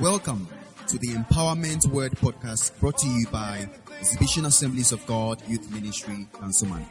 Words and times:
Welcome 0.00 0.46
to 0.86 0.96
the 0.96 1.08
Empowerment 1.08 1.84
Word 1.88 2.12
podcast 2.12 2.78
brought 2.78 2.98
to 2.98 3.08
you 3.08 3.26
by 3.32 3.68
Exhibition 3.98 4.44
Assemblies 4.44 4.92
of 4.92 5.04
God 5.06 5.42
Youth 5.48 5.72
Ministry, 5.72 6.28
Dansoman. 6.34 6.86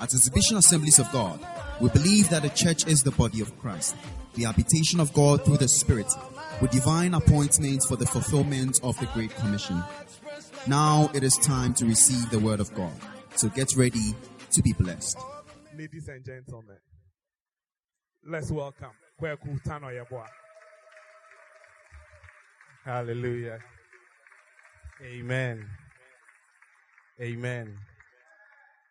At 0.00 0.12
Exhibition 0.12 0.56
Assemblies 0.56 0.98
of 0.98 1.10
God, 1.12 1.38
we 1.80 1.88
believe 1.90 2.28
that 2.30 2.42
the 2.42 2.48
church 2.48 2.84
is 2.88 3.04
the 3.04 3.12
body 3.12 3.42
of 3.42 3.56
Christ, 3.60 3.94
the 4.34 4.42
habitation 4.42 4.98
of 4.98 5.12
God 5.12 5.44
through 5.44 5.58
the 5.58 5.68
Spirit, 5.68 6.12
with 6.60 6.72
divine 6.72 7.14
appointments 7.14 7.86
for 7.86 7.94
the 7.94 8.06
fulfillment 8.06 8.80
of 8.82 8.98
the 8.98 9.06
Great 9.14 9.30
Commission. 9.36 9.80
Now 10.66 11.12
it 11.14 11.22
is 11.22 11.36
time 11.36 11.74
to 11.74 11.84
receive 11.84 12.28
the 12.30 12.40
Word 12.40 12.58
of 12.58 12.74
God. 12.74 12.92
So 13.36 13.50
get 13.50 13.76
ready 13.76 14.16
to 14.50 14.62
be 14.62 14.72
blessed. 14.72 15.16
Ladies 15.78 16.08
and 16.08 16.24
gentlemen, 16.24 16.78
let's 18.26 18.50
welcome 18.50 18.90
Kweku. 19.20 19.62
Hallelujah. 22.84 23.60
Amen. 25.04 25.64
Amen. 27.20 27.78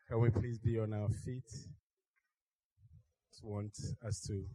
Can 0.07 0.21
we 0.21 0.29
please 0.29 0.59
be 0.59 0.79
on 0.79 0.93
our 0.93 1.09
feet? 1.09 1.43
Just 3.29 3.43
want 3.43 3.77
us 4.07 4.21
to 4.27 4.45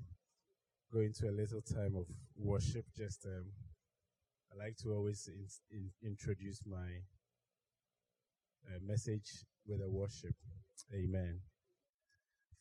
go 0.91 1.01
into 1.01 1.29
a 1.29 1.37
little 1.37 1.61
time 1.61 1.97
of 1.97 2.07
worship. 2.35 2.87
Just 2.97 3.27
um, 3.27 3.45
I 4.51 4.57
like 4.65 4.79
to 4.85 4.95
always 4.95 5.29
in, 5.29 5.47
in, 5.71 5.91
introduce 6.03 6.63
my 6.67 7.03
uh, 8.67 8.79
message 8.83 9.45
with 9.67 9.83
a 9.83 9.91
worship. 9.91 10.35
Amen. 10.95 11.41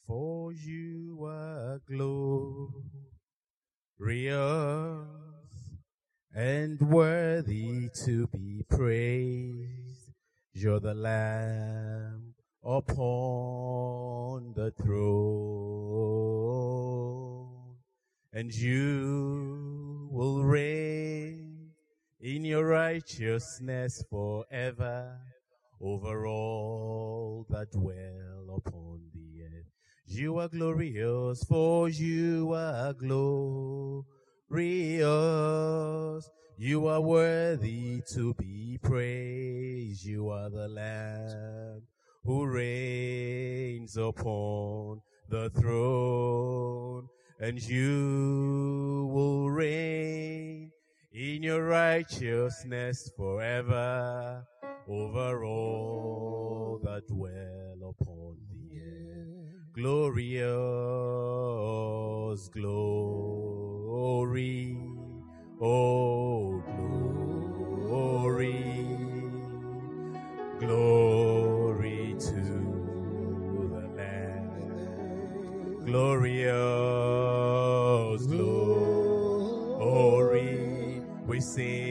For 0.05 0.51
you 0.51 1.25
are 1.25 1.79
glorious 1.87 2.75
and 6.35 6.79
worthy 6.81 7.89
to 8.03 8.27
be 8.27 8.61
praised. 8.69 10.11
You're 10.53 10.81
the 10.81 10.93
Lamb 10.93 12.33
upon 12.61 14.51
the 14.53 14.71
throne, 14.71 15.95
and 18.33 18.53
you 18.53 20.09
will 20.11 20.43
reign 20.43 21.71
in 22.19 22.43
your 22.43 22.67
righteousness 22.67 24.03
forever 24.09 25.17
over 25.79 26.27
all 26.27 27.45
that 27.49 27.71
dwell 27.71 28.57
upon 28.57 28.99
the 29.13 29.43
earth. 29.43 29.71
You 30.05 30.39
are 30.39 30.49
glorious, 30.49 31.45
for 31.45 31.87
you 31.87 32.51
are 32.53 32.91
glorious. 32.93 34.14
You 36.57 36.87
are 36.87 37.01
worthy 37.01 38.01
to 38.13 38.33
be 38.35 38.79
praised. 38.81 40.05
You 40.05 40.29
are 40.29 40.49
the 40.49 40.67
Lamb 40.67 41.81
who 42.23 42.45
reigns 42.45 43.97
upon 43.97 45.01
the 45.29 45.49
throne, 45.49 47.07
and 47.39 47.61
you 47.61 49.09
will 49.11 49.49
reign 49.49 50.71
in 51.11 51.43
your 51.43 51.65
righteousness 51.65 53.11
forever 53.17 54.45
over 54.87 55.43
all 55.43 56.79
that 56.83 57.07
dwell 57.07 57.95
upon 57.99 58.37
the 58.49 58.53
earth. 58.53 58.54
Glorious 59.75 60.39
glory, 62.47 63.27
oh 65.59 66.63
glory, 67.85 68.63
glory 70.59 72.15
to 72.17 72.41
the 73.69 73.85
Lamb. 73.97 75.83
Glorious 75.85 76.55
glory, 78.27 79.41
we 81.27 81.41
sing 81.41 81.84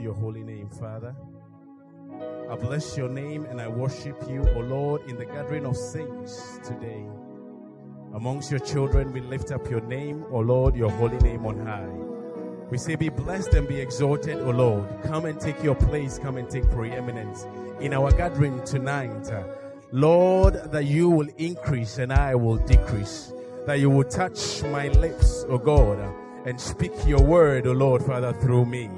your 0.00 0.14
holy 0.14 0.42
name, 0.42 0.68
Father. 0.68 1.14
I 2.50 2.54
bless 2.54 2.96
your 2.96 3.08
name 3.08 3.44
and 3.46 3.60
I 3.60 3.68
worship 3.68 4.22
you, 4.28 4.46
O 4.54 4.60
Lord, 4.60 5.02
in 5.08 5.16
the 5.16 5.24
gathering 5.24 5.66
of 5.66 5.76
saints 5.76 6.58
today. 6.64 7.04
Amongst 8.14 8.50
your 8.50 8.60
children, 8.60 9.12
we 9.12 9.20
lift 9.20 9.50
up 9.50 9.68
your 9.68 9.80
name, 9.82 10.24
O 10.30 10.38
Lord, 10.38 10.76
your 10.76 10.90
holy 10.90 11.18
name 11.18 11.44
on 11.44 11.66
high. 11.66 12.06
We 12.70 12.78
say, 12.78 12.96
Be 12.96 13.08
blessed 13.08 13.54
and 13.54 13.68
be 13.68 13.80
exalted, 13.80 14.38
O 14.38 14.50
Lord. 14.50 14.88
Come 15.02 15.26
and 15.26 15.40
take 15.40 15.62
your 15.62 15.74
place, 15.74 16.18
come 16.18 16.36
and 16.36 16.48
take 16.48 16.70
preeminence 16.70 17.46
in 17.80 17.92
our 17.92 18.10
gathering 18.12 18.64
tonight. 18.64 19.30
Lord, 19.92 20.54
that 20.72 20.84
you 20.84 21.10
will 21.10 21.28
increase 21.36 21.98
and 21.98 22.12
I 22.12 22.34
will 22.34 22.56
decrease. 22.56 23.32
That 23.66 23.80
you 23.80 23.90
will 23.90 24.04
touch 24.04 24.62
my 24.64 24.88
lips, 24.88 25.44
O 25.48 25.58
God, 25.58 25.98
and 26.46 26.60
speak 26.60 26.92
your 27.06 27.22
word, 27.22 27.66
O 27.66 27.72
Lord, 27.72 28.02
Father, 28.02 28.32
through 28.32 28.66
me. 28.66 28.88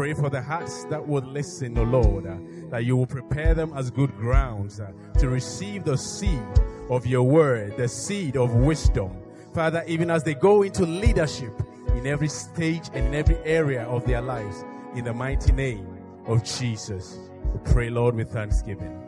Pray 0.00 0.14
for 0.14 0.30
the 0.30 0.40
hearts 0.40 0.84
that 0.84 1.06
would 1.06 1.26
listen, 1.26 1.76
O 1.76 1.82
Lord, 1.82 2.26
uh, 2.26 2.38
that 2.70 2.86
you 2.86 2.96
will 2.96 3.06
prepare 3.06 3.52
them 3.52 3.70
as 3.76 3.90
good 3.90 4.10
grounds 4.16 4.80
uh, 4.80 4.90
to 5.18 5.28
receive 5.28 5.84
the 5.84 5.98
seed 5.98 6.40
of 6.88 7.04
your 7.04 7.24
word, 7.24 7.76
the 7.76 7.86
seed 7.86 8.34
of 8.38 8.54
wisdom. 8.54 9.14
Father, 9.52 9.84
even 9.86 10.10
as 10.10 10.24
they 10.24 10.32
go 10.32 10.62
into 10.62 10.86
leadership 10.86 11.52
in 11.88 12.06
every 12.06 12.28
stage 12.28 12.88
and 12.94 13.08
in 13.08 13.14
every 13.14 13.36
area 13.44 13.82
of 13.88 14.06
their 14.06 14.22
lives, 14.22 14.64
in 14.94 15.04
the 15.04 15.12
mighty 15.12 15.52
name 15.52 15.86
of 16.24 16.42
Jesus. 16.44 17.18
We 17.52 17.60
pray, 17.70 17.90
Lord, 17.90 18.14
with 18.14 18.30
thanksgiving. 18.30 18.98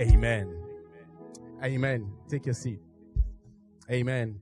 Amen. 0.00 0.52
Amen. 1.62 2.10
Take 2.28 2.44
your 2.46 2.56
seat. 2.56 2.80
Amen. 3.88 4.40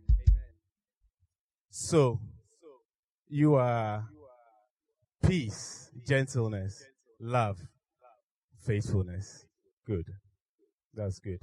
So, 1.69 2.19
you 3.29 3.57
are 3.57 4.09
peace, 5.27 5.91
gentleness, 6.07 6.85
love, 7.21 7.59
faithfulness. 8.65 9.45
Good. 9.87 10.07
That's 10.95 11.19
good. 11.19 11.41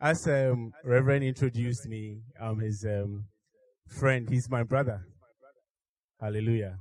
As 0.00 0.26
um, 0.26 0.72
Reverend 0.84 1.24
introduced 1.24 1.86
me, 1.86 2.20
I'm 2.40 2.58
his 2.60 2.86
um, 2.88 3.24
friend. 3.88 4.28
He's 4.28 4.48
my 4.48 4.62
brother. 4.62 5.02
Hallelujah. 6.20 6.78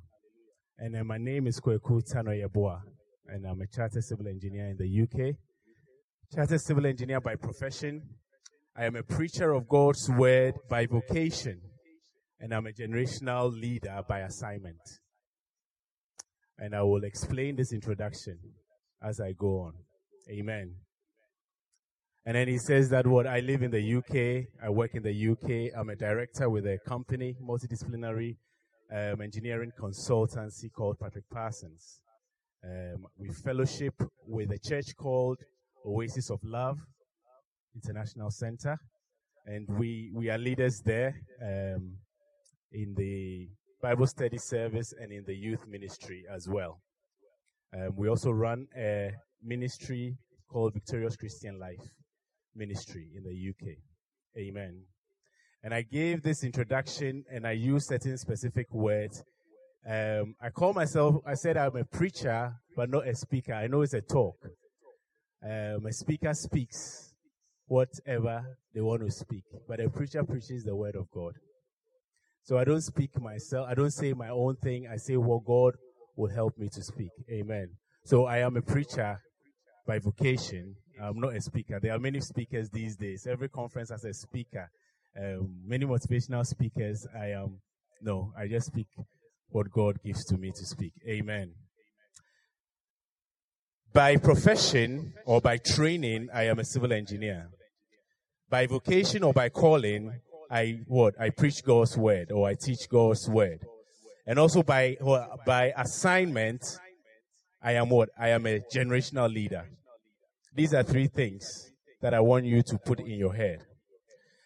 And 0.77 0.95
uh, 0.95 1.03
my 1.03 1.17
name 1.17 1.47
is 1.47 1.59
Kweku 1.59 2.01
Yeboah, 2.13 2.81
and 3.27 3.45
I'm 3.45 3.59
a 3.61 3.67
chartered 3.67 4.03
civil 4.03 4.27
engineer 4.27 4.67
in 4.67 4.77
the 4.77 5.01
UK. 5.03 5.35
Chartered 6.33 6.61
civil 6.61 6.85
engineer 6.85 7.19
by 7.19 7.35
profession. 7.35 8.01
I 8.77 8.85
am 8.85 8.95
a 8.95 9.03
preacher 9.03 9.53
of 9.53 9.67
God's 9.67 10.09
word 10.09 10.53
by 10.69 10.85
vocation, 10.85 11.59
and 12.39 12.53
I'm 12.53 12.67
a 12.67 12.71
generational 12.71 13.51
leader 13.51 14.01
by 14.07 14.19
assignment. 14.19 14.79
And 16.59 16.75
I 16.75 16.81
will 16.81 17.03
explain 17.03 17.55
this 17.55 17.71
introduction 17.71 18.39
as 19.01 19.19
I 19.19 19.33
go 19.33 19.59
on. 19.61 19.73
Amen. 20.29 20.75
And 22.25 22.35
then 22.35 22.47
he 22.47 22.57
says 22.57 22.89
that 22.89 23.07
what 23.07 23.25
I 23.25 23.39
live 23.39 23.61
in 23.61 23.71
the 23.71 23.95
UK, 23.95 24.47
I 24.61 24.69
work 24.69 24.95
in 24.95 25.03
the 25.03 25.29
UK, 25.31 25.77
I'm 25.77 25.89
a 25.89 25.95
director 25.95 26.49
with 26.49 26.65
a 26.65 26.77
company, 26.85 27.35
multidisciplinary 27.41 28.35
um, 28.91 29.21
engineering 29.21 29.71
consultancy 29.79 30.71
called 30.71 30.99
Patrick 30.99 31.29
Parsons. 31.29 32.01
Um, 32.63 33.05
we 33.17 33.29
fellowship 33.29 33.93
with 34.25 34.51
a 34.51 34.59
church 34.59 34.95
called 34.97 35.37
Oasis 35.85 36.29
of 36.29 36.39
Love 36.43 36.79
International 37.75 38.31
Center. 38.31 38.77
and 39.47 39.65
we 39.79 40.11
we 40.13 40.29
are 40.29 40.37
leaders 40.37 40.81
there 40.81 41.15
um, 41.41 41.93
in 42.73 42.93
the 42.95 43.47
Bible 43.81 44.07
study 44.07 44.39
service 44.39 44.91
and 44.99 45.11
in 45.11 45.23
the 45.25 45.35
youth 45.35 45.67
ministry 45.67 46.23
as 46.33 46.47
well. 46.49 46.81
Um, 47.73 47.91
we 47.95 48.09
also 48.09 48.31
run 48.31 48.65
a 48.75 49.11
ministry 49.43 50.17
called 50.49 50.73
Victorious 50.73 51.15
Christian 51.15 51.59
Life 51.59 51.85
Ministry 52.55 53.07
in 53.15 53.23
the 53.23 53.49
UK. 53.49 53.75
Amen. 54.35 54.81
And 55.63 55.75
I 55.75 55.83
gave 55.83 56.23
this 56.23 56.43
introduction 56.43 57.23
and 57.31 57.45
I 57.45 57.51
used 57.51 57.87
certain 57.87 58.17
specific 58.17 58.65
words. 58.73 59.23
Um, 59.87 60.33
I 60.41 60.49
call 60.49 60.73
myself, 60.73 61.17
I 61.23 61.35
said 61.35 61.55
I'm 61.55 61.75
a 61.75 61.83
preacher, 61.83 62.53
but 62.75 62.89
not 62.89 63.07
a 63.07 63.13
speaker. 63.15 63.53
I 63.53 63.67
know 63.67 63.81
it's 63.81 63.93
a 63.93 64.01
talk. 64.01 64.37
Um, 65.43 65.85
a 65.85 65.93
speaker 65.93 66.33
speaks 66.33 67.13
whatever 67.67 68.43
they 68.73 68.81
want 68.81 69.01
to 69.03 69.11
speak, 69.11 69.43
but 69.67 69.79
a 69.79 69.87
preacher 69.87 70.23
preaches 70.23 70.63
the 70.63 70.75
word 70.75 70.95
of 70.95 71.11
God. 71.11 71.33
So 72.47 72.57
I 72.57 72.63
don't 72.63 72.79
speak 72.79 73.19
myself. 73.19 73.67
I 73.69 73.73
don't 73.73 73.91
say 73.91 74.13
my 74.13 74.29
own 74.29 74.55
thing. 74.55 74.87
I 74.89 74.95
say 74.95 75.17
what 75.17 75.43
God 75.43 75.73
will 76.15 76.29
help 76.29 76.57
me 76.57 76.69
to 76.69 76.81
speak. 76.81 77.09
Amen. 77.29 77.71
So 78.05 78.25
I 78.25 78.37
am 78.37 78.55
a 78.55 78.61
preacher 78.61 79.19
by 79.85 79.99
vocation. 79.99 80.73
I'm 81.03 81.19
not 81.19 81.35
a 81.35 81.41
speaker. 81.41 81.77
There 81.81 81.93
are 81.93 81.99
many 81.99 82.21
speakers 82.21 82.69
these 82.69 82.95
days. 82.95 83.27
Every 83.29 83.49
conference 83.49 83.89
has 83.89 84.05
a 84.05 84.13
speaker. 84.13 84.71
Um, 85.21 85.57
many 85.65 85.85
motivational 85.85 86.45
speakers. 86.45 87.05
I 87.13 87.31
am, 87.31 87.59
no, 88.01 88.31
I 88.39 88.47
just 88.47 88.67
speak 88.67 88.87
what 89.49 89.69
God 89.69 89.97
gives 90.01 90.23
to 90.27 90.37
me 90.37 90.51
to 90.55 90.65
speak. 90.65 90.93
Amen. 91.05 91.51
By 93.91 94.15
profession 94.15 95.15
or 95.25 95.41
by 95.41 95.57
training, 95.57 96.29
I 96.33 96.43
am 96.43 96.59
a 96.59 96.63
civil 96.63 96.93
engineer. 96.93 97.49
By 98.49 98.67
vocation 98.67 99.23
or 99.23 99.33
by 99.33 99.49
calling, 99.49 100.21
I 100.49 100.79
what? 100.87 101.19
I 101.19 101.29
preach 101.29 101.63
God's 101.63 101.97
word 101.97 102.31
or 102.31 102.47
I 102.47 102.55
teach 102.55 102.89
God's 102.89 103.29
word. 103.29 103.59
And 104.25 104.39
also 104.39 104.63
by 104.63 104.97
by 105.45 105.73
assignment, 105.75 106.63
I 107.61 107.73
am 107.73 107.89
what? 107.89 108.09
I 108.19 108.29
am 108.29 108.45
a 108.45 108.59
generational 108.73 109.31
leader. 109.33 109.65
These 110.53 110.73
are 110.73 110.83
three 110.83 111.07
things 111.07 111.71
that 112.01 112.13
I 112.13 112.19
want 112.19 112.45
you 112.45 112.61
to 112.63 112.77
put 112.77 112.99
in 112.99 113.17
your 113.19 113.33
head. 113.33 113.59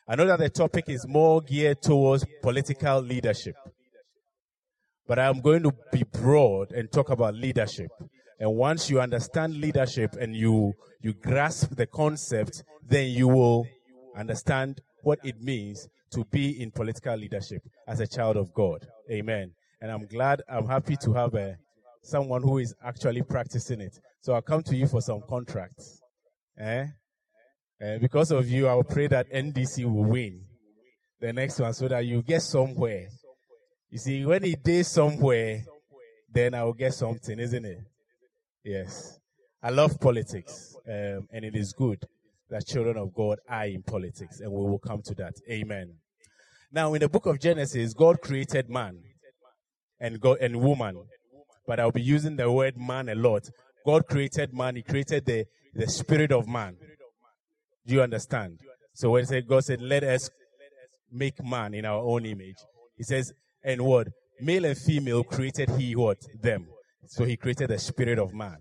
I 0.07 0.15
know 0.15 0.25
that 0.25 0.39
the 0.39 0.49
topic 0.49 0.85
is 0.87 1.07
more 1.07 1.41
geared 1.41 1.81
towards 1.81 2.25
political 2.41 3.01
leadership. 3.01 3.55
But 5.07 5.19
I'm 5.19 5.41
going 5.41 5.63
to 5.63 5.71
be 5.91 6.03
broad 6.03 6.71
and 6.71 6.91
talk 6.91 7.09
about 7.09 7.35
leadership. 7.35 7.91
And 8.39 8.55
once 8.55 8.89
you 8.89 8.99
understand 8.99 9.55
leadership 9.55 10.13
and 10.19 10.35
you, 10.35 10.73
you 11.01 11.13
grasp 11.13 11.75
the 11.75 11.85
concept, 11.85 12.63
then 12.87 13.11
you 13.11 13.27
will 13.27 13.67
understand 14.15 14.81
what 15.03 15.19
it 15.23 15.41
means 15.41 15.87
to 16.11 16.25
be 16.25 16.61
in 16.61 16.71
political 16.71 17.15
leadership 17.15 17.61
as 17.87 17.99
a 17.99 18.07
child 18.07 18.37
of 18.37 18.53
God. 18.53 18.85
Amen. 19.09 19.51
And 19.81 19.91
I'm 19.91 20.05
glad, 20.05 20.41
I'm 20.49 20.67
happy 20.67 20.95
to 21.03 21.13
have 21.13 21.33
a, 21.33 21.57
someone 22.03 22.43
who 22.43 22.59
is 22.59 22.73
actually 22.83 23.23
practicing 23.23 23.81
it. 23.81 23.97
So 24.21 24.33
I'll 24.33 24.41
come 24.41 24.63
to 24.63 24.75
you 24.75 24.87
for 24.87 25.01
some 25.01 25.21
contracts. 25.27 26.01
Eh? 26.59 26.85
Uh, 27.83 27.97
because 27.99 28.31
of 28.31 28.47
you, 28.47 28.67
I'll 28.67 28.83
pray 28.83 29.07
that 29.07 29.31
NDC 29.31 29.85
will 29.85 30.05
win 30.05 30.41
the 31.19 31.33
next 31.33 31.59
one 31.59 31.73
so 31.73 31.87
that 31.87 32.05
you 32.05 32.21
get 32.21 32.41
somewhere. 32.41 33.07
You 33.89 33.97
see, 33.97 34.25
when 34.25 34.43
it 34.43 34.67
is 34.67 34.87
somewhere, 34.87 35.63
then 36.31 36.53
I 36.53 36.63
will 36.63 36.73
get 36.73 36.93
something, 36.93 37.39
isn't 37.39 37.65
it? 37.65 37.79
Yes. 38.63 39.19
I 39.63 39.69
love 39.69 39.99
politics, 39.99 40.75
um, 40.87 41.27
and 41.31 41.45
it 41.45 41.55
is 41.55 41.73
good 41.73 42.03
that 42.51 42.67
children 42.67 42.97
of 42.97 43.13
God 43.13 43.39
are 43.49 43.65
in 43.65 43.81
politics, 43.81 44.39
and 44.39 44.51
we 44.51 44.57
will 44.57 44.79
come 44.79 45.01
to 45.05 45.15
that. 45.15 45.33
Amen. 45.49 45.95
Now, 46.71 46.93
in 46.93 46.99
the 46.99 47.09
book 47.09 47.25
of 47.25 47.39
Genesis, 47.39 47.93
God 47.93 48.21
created 48.21 48.69
man 48.69 48.99
and 49.99 50.19
God 50.19 50.37
and 50.39 50.61
woman, 50.61 51.03
but 51.65 51.79
I'll 51.79 51.91
be 51.91 52.01
using 52.01 52.35
the 52.35 52.51
word 52.51 52.77
man 52.77 53.09
a 53.09 53.15
lot. 53.15 53.49
God 53.85 54.07
created 54.07 54.53
man; 54.53 54.75
He 54.75 54.83
created 54.83 55.25
the 55.25 55.45
the 55.73 55.87
spirit 55.87 56.31
of 56.31 56.47
man. 56.47 56.75
Do 57.87 57.95
you 57.95 58.01
understand? 58.01 58.59
So 58.93 59.11
when 59.11 59.25
God 59.47 59.63
said, 59.63 59.81
"Let 59.81 60.03
us 60.03 60.29
make 61.11 61.43
man 61.43 61.73
in 61.73 61.85
our 61.85 61.99
own 61.99 62.25
image," 62.25 62.57
He 62.95 63.03
says, 63.03 63.33
"And 63.63 63.81
what 63.81 64.09
male 64.39 64.65
and 64.65 64.77
female 64.77 65.23
created 65.23 65.69
He 65.71 65.95
what 65.95 66.19
them." 66.41 66.67
So 67.07 67.25
he 67.25 67.35
created 67.35 67.69
the 67.69 67.77
spirit 67.77 68.19
of 68.19 68.33
man. 68.33 68.57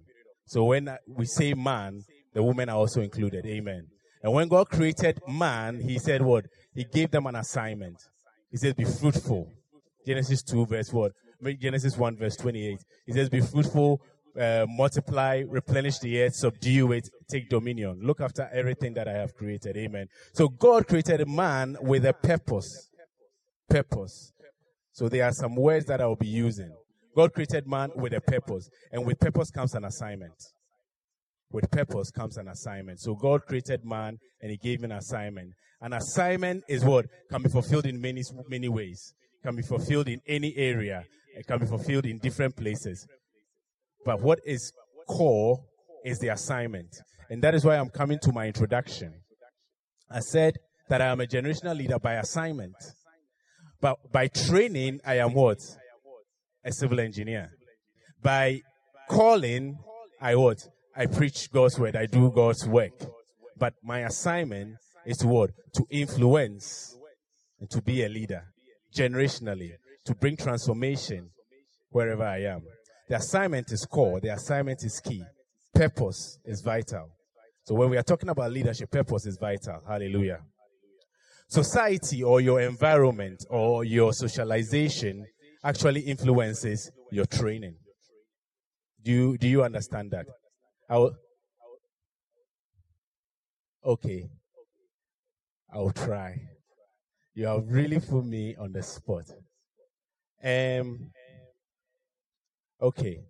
So 0.46 0.64
when 0.64 0.90
we 1.06 1.26
say 1.26 1.54
man, 1.54 2.02
the 2.32 2.42
women 2.42 2.68
are 2.68 2.76
also 2.76 3.00
included. 3.00 3.44
Amen. 3.46 3.86
And 4.22 4.32
when 4.32 4.48
God 4.48 4.68
created 4.68 5.20
man, 5.26 5.80
he 5.80 5.98
said 5.98 6.22
what? 6.22 6.46
He 6.74 6.84
gave 6.84 7.10
them 7.10 7.26
an 7.26 7.36
assignment. 7.36 7.96
He 8.50 8.56
said, 8.56 8.76
be 8.76 8.84
fruitful. 8.84 9.48
Genesis 10.06 10.42
2 10.42 10.66
verse 10.66 10.92
what? 10.92 11.12
Genesis 11.58 11.96
1 11.96 12.16
verse 12.16 12.36
28. 12.36 12.78
He 13.06 13.12
says, 13.12 13.28
be 13.28 13.40
fruitful, 13.40 14.00
uh, 14.38 14.66
multiply, 14.68 15.42
replenish 15.48 15.98
the 15.98 16.22
earth, 16.22 16.34
subdue 16.34 16.92
it, 16.92 17.08
take 17.28 17.48
dominion. 17.48 18.00
Look 18.02 18.20
after 18.20 18.48
everything 18.52 18.94
that 18.94 19.08
I 19.08 19.12
have 19.12 19.34
created. 19.34 19.76
Amen. 19.76 20.06
So 20.34 20.48
God 20.48 20.86
created 20.86 21.26
man 21.28 21.76
with 21.80 22.04
a 22.04 22.12
purpose. 22.12 22.90
Purpose. 23.68 24.32
So 24.92 25.08
there 25.08 25.24
are 25.24 25.32
some 25.32 25.56
words 25.56 25.86
that 25.86 26.00
I 26.00 26.06
will 26.06 26.16
be 26.16 26.26
using. 26.26 26.70
God 27.16 27.32
created 27.32 27.66
man 27.66 27.90
with 27.96 28.12
a 28.12 28.20
purpose, 28.20 28.68
and 28.92 29.04
with 29.04 29.18
purpose 29.18 29.50
comes 29.50 29.74
an 29.74 29.84
assignment. 29.84 30.34
With 31.52 31.70
purpose 31.70 32.10
comes 32.10 32.36
an 32.36 32.48
assignment. 32.48 33.00
So 33.00 33.14
God 33.14 33.42
created 33.46 33.84
man 33.84 34.18
and 34.40 34.50
he 34.50 34.56
gave 34.56 34.80
him 34.80 34.90
an 34.90 34.98
assignment. 34.98 35.52
An 35.80 35.92
assignment 35.92 36.64
is 36.68 36.84
what 36.84 37.06
can 37.30 37.42
be 37.42 37.48
fulfilled 37.48 37.86
in 37.86 38.00
many, 38.00 38.22
many 38.48 38.68
ways. 38.68 39.14
Can 39.42 39.56
be 39.56 39.62
fulfilled 39.62 40.08
in 40.08 40.20
any 40.28 40.54
area. 40.56 41.04
It 41.34 41.46
can 41.46 41.58
be 41.58 41.66
fulfilled 41.66 42.06
in 42.06 42.18
different 42.18 42.56
places. 42.56 43.06
But 44.04 44.20
what 44.20 44.40
is 44.44 44.72
core 45.08 45.58
is 46.04 46.18
the 46.18 46.28
assignment. 46.28 46.88
And 47.30 47.42
that 47.42 47.54
is 47.54 47.64
why 47.64 47.76
I'm 47.76 47.88
coming 47.88 48.18
to 48.22 48.32
my 48.32 48.46
introduction. 48.46 49.12
I 50.10 50.20
said 50.20 50.54
that 50.88 51.00
I 51.00 51.06
am 51.06 51.20
a 51.20 51.26
generational 51.26 51.76
leader 51.76 51.98
by 51.98 52.14
assignment. 52.14 52.74
But 53.80 53.96
by 54.12 54.28
training, 54.28 55.00
I 55.04 55.18
am 55.18 55.34
what? 55.34 55.58
a 56.64 56.72
civil 56.72 57.00
engineer. 57.00 57.50
By 58.22 58.60
calling, 59.08 59.78
I 60.20 60.34
what? 60.36 60.58
I 60.96 61.06
preach 61.06 61.50
God's 61.50 61.78
word. 61.78 61.96
I 61.96 62.06
do 62.06 62.30
God's 62.30 62.66
work. 62.66 62.92
But 63.56 63.74
my 63.82 64.00
assignment 64.00 64.76
is 65.04 65.18
to 65.18 65.28
what? 65.28 65.50
To 65.74 65.86
influence 65.90 66.96
and 67.60 67.70
to 67.70 67.82
be 67.82 68.04
a 68.04 68.08
leader 68.08 68.44
generationally, 68.96 69.72
to 70.04 70.14
bring 70.14 70.36
transformation 70.36 71.30
wherever 71.90 72.24
I 72.24 72.42
am. 72.44 72.62
The 73.08 73.16
assignment 73.16 73.70
is 73.72 73.84
core. 73.84 74.20
The 74.20 74.32
assignment 74.32 74.82
is 74.84 75.00
key. 75.00 75.22
Purpose 75.74 76.38
is 76.44 76.62
vital. 76.62 77.10
So 77.64 77.74
when 77.74 77.90
we 77.90 77.96
are 77.96 78.02
talking 78.02 78.28
about 78.28 78.50
leadership, 78.50 78.90
purpose 78.90 79.26
is 79.26 79.38
vital. 79.40 79.80
Hallelujah. 79.86 80.40
Society 81.48 82.22
or 82.22 82.40
your 82.40 82.60
environment 82.60 83.44
or 83.50 83.84
your 83.84 84.12
socialization 84.12 85.26
actually 85.64 86.00
influences 86.00 86.90
your 87.10 87.26
training. 87.26 87.74
Do 89.02 89.12
you, 89.12 89.38
do 89.38 89.48
you 89.48 89.62
understand 89.62 90.10
that? 90.12 90.26
I'll, 90.90 91.12
okay. 93.84 94.28
I'll 95.72 95.92
try. 95.92 96.34
You 97.34 97.46
have 97.46 97.62
really 97.68 98.00
put 98.00 98.24
me 98.24 98.56
on 98.56 98.72
the 98.72 98.82
spot. 98.82 99.24
Um, 100.42 101.12
okay. 102.82 103.20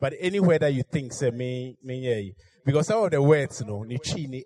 But 0.00 0.14
anywhere 0.20 0.60
that 0.60 0.72
you 0.72 0.84
think, 0.84 1.12
say, 1.12 1.32
me, 1.32 1.76
me, 1.82 1.98
yeah. 1.98 2.30
Because 2.64 2.86
some 2.86 3.02
of 3.02 3.10
the 3.10 3.20
words, 3.20 3.60
you 3.60 3.66
know, 3.66 3.82
ni 3.82 3.98
chi, 3.98 4.26
ni 4.28 4.44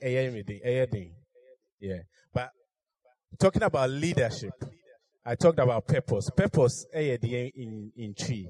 yeah. 1.81 1.99
But 2.33 2.51
talking 3.39 3.63
about 3.63 3.91
leadership, 3.91 4.55
I 5.25 5.35
talked 5.35 5.59
about 5.59 5.87
purpose. 5.87 6.31
Purpose 6.35 6.87
eh 6.93 7.17
in 7.23 7.93
in 7.97 8.15
tree. 8.15 8.49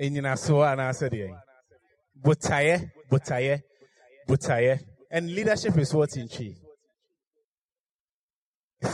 Enyina 0.00 0.36
so 0.38 0.62
and 0.62 0.82
I 0.82 0.92
said 0.92 1.12
Butaye, 2.20 2.90
butaye, 3.10 3.60
butaye. 4.28 4.80
And 5.10 5.34
leadership 5.34 5.76
is 5.78 5.92
what 5.94 6.16
in 6.16 6.28
tree. 6.28 6.56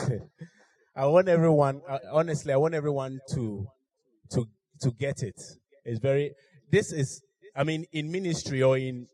I 0.97 1.07
want 1.07 1.29
everyone 1.29 1.81
uh, 1.89 1.99
honestly 2.13 2.53
I 2.53 2.57
want 2.57 2.75
everyone 2.75 3.21
to 3.35 3.67
to 4.33 4.47
to 4.83 4.91
get 4.91 5.23
it. 5.23 5.41
It's 5.85 6.01
very 6.01 6.33
this 6.71 6.93
is 6.93 7.23
I 7.57 7.65
mean 7.65 7.85
in 7.93 8.11
ministry 8.11 8.63
or 8.63 8.77
in 8.77 9.07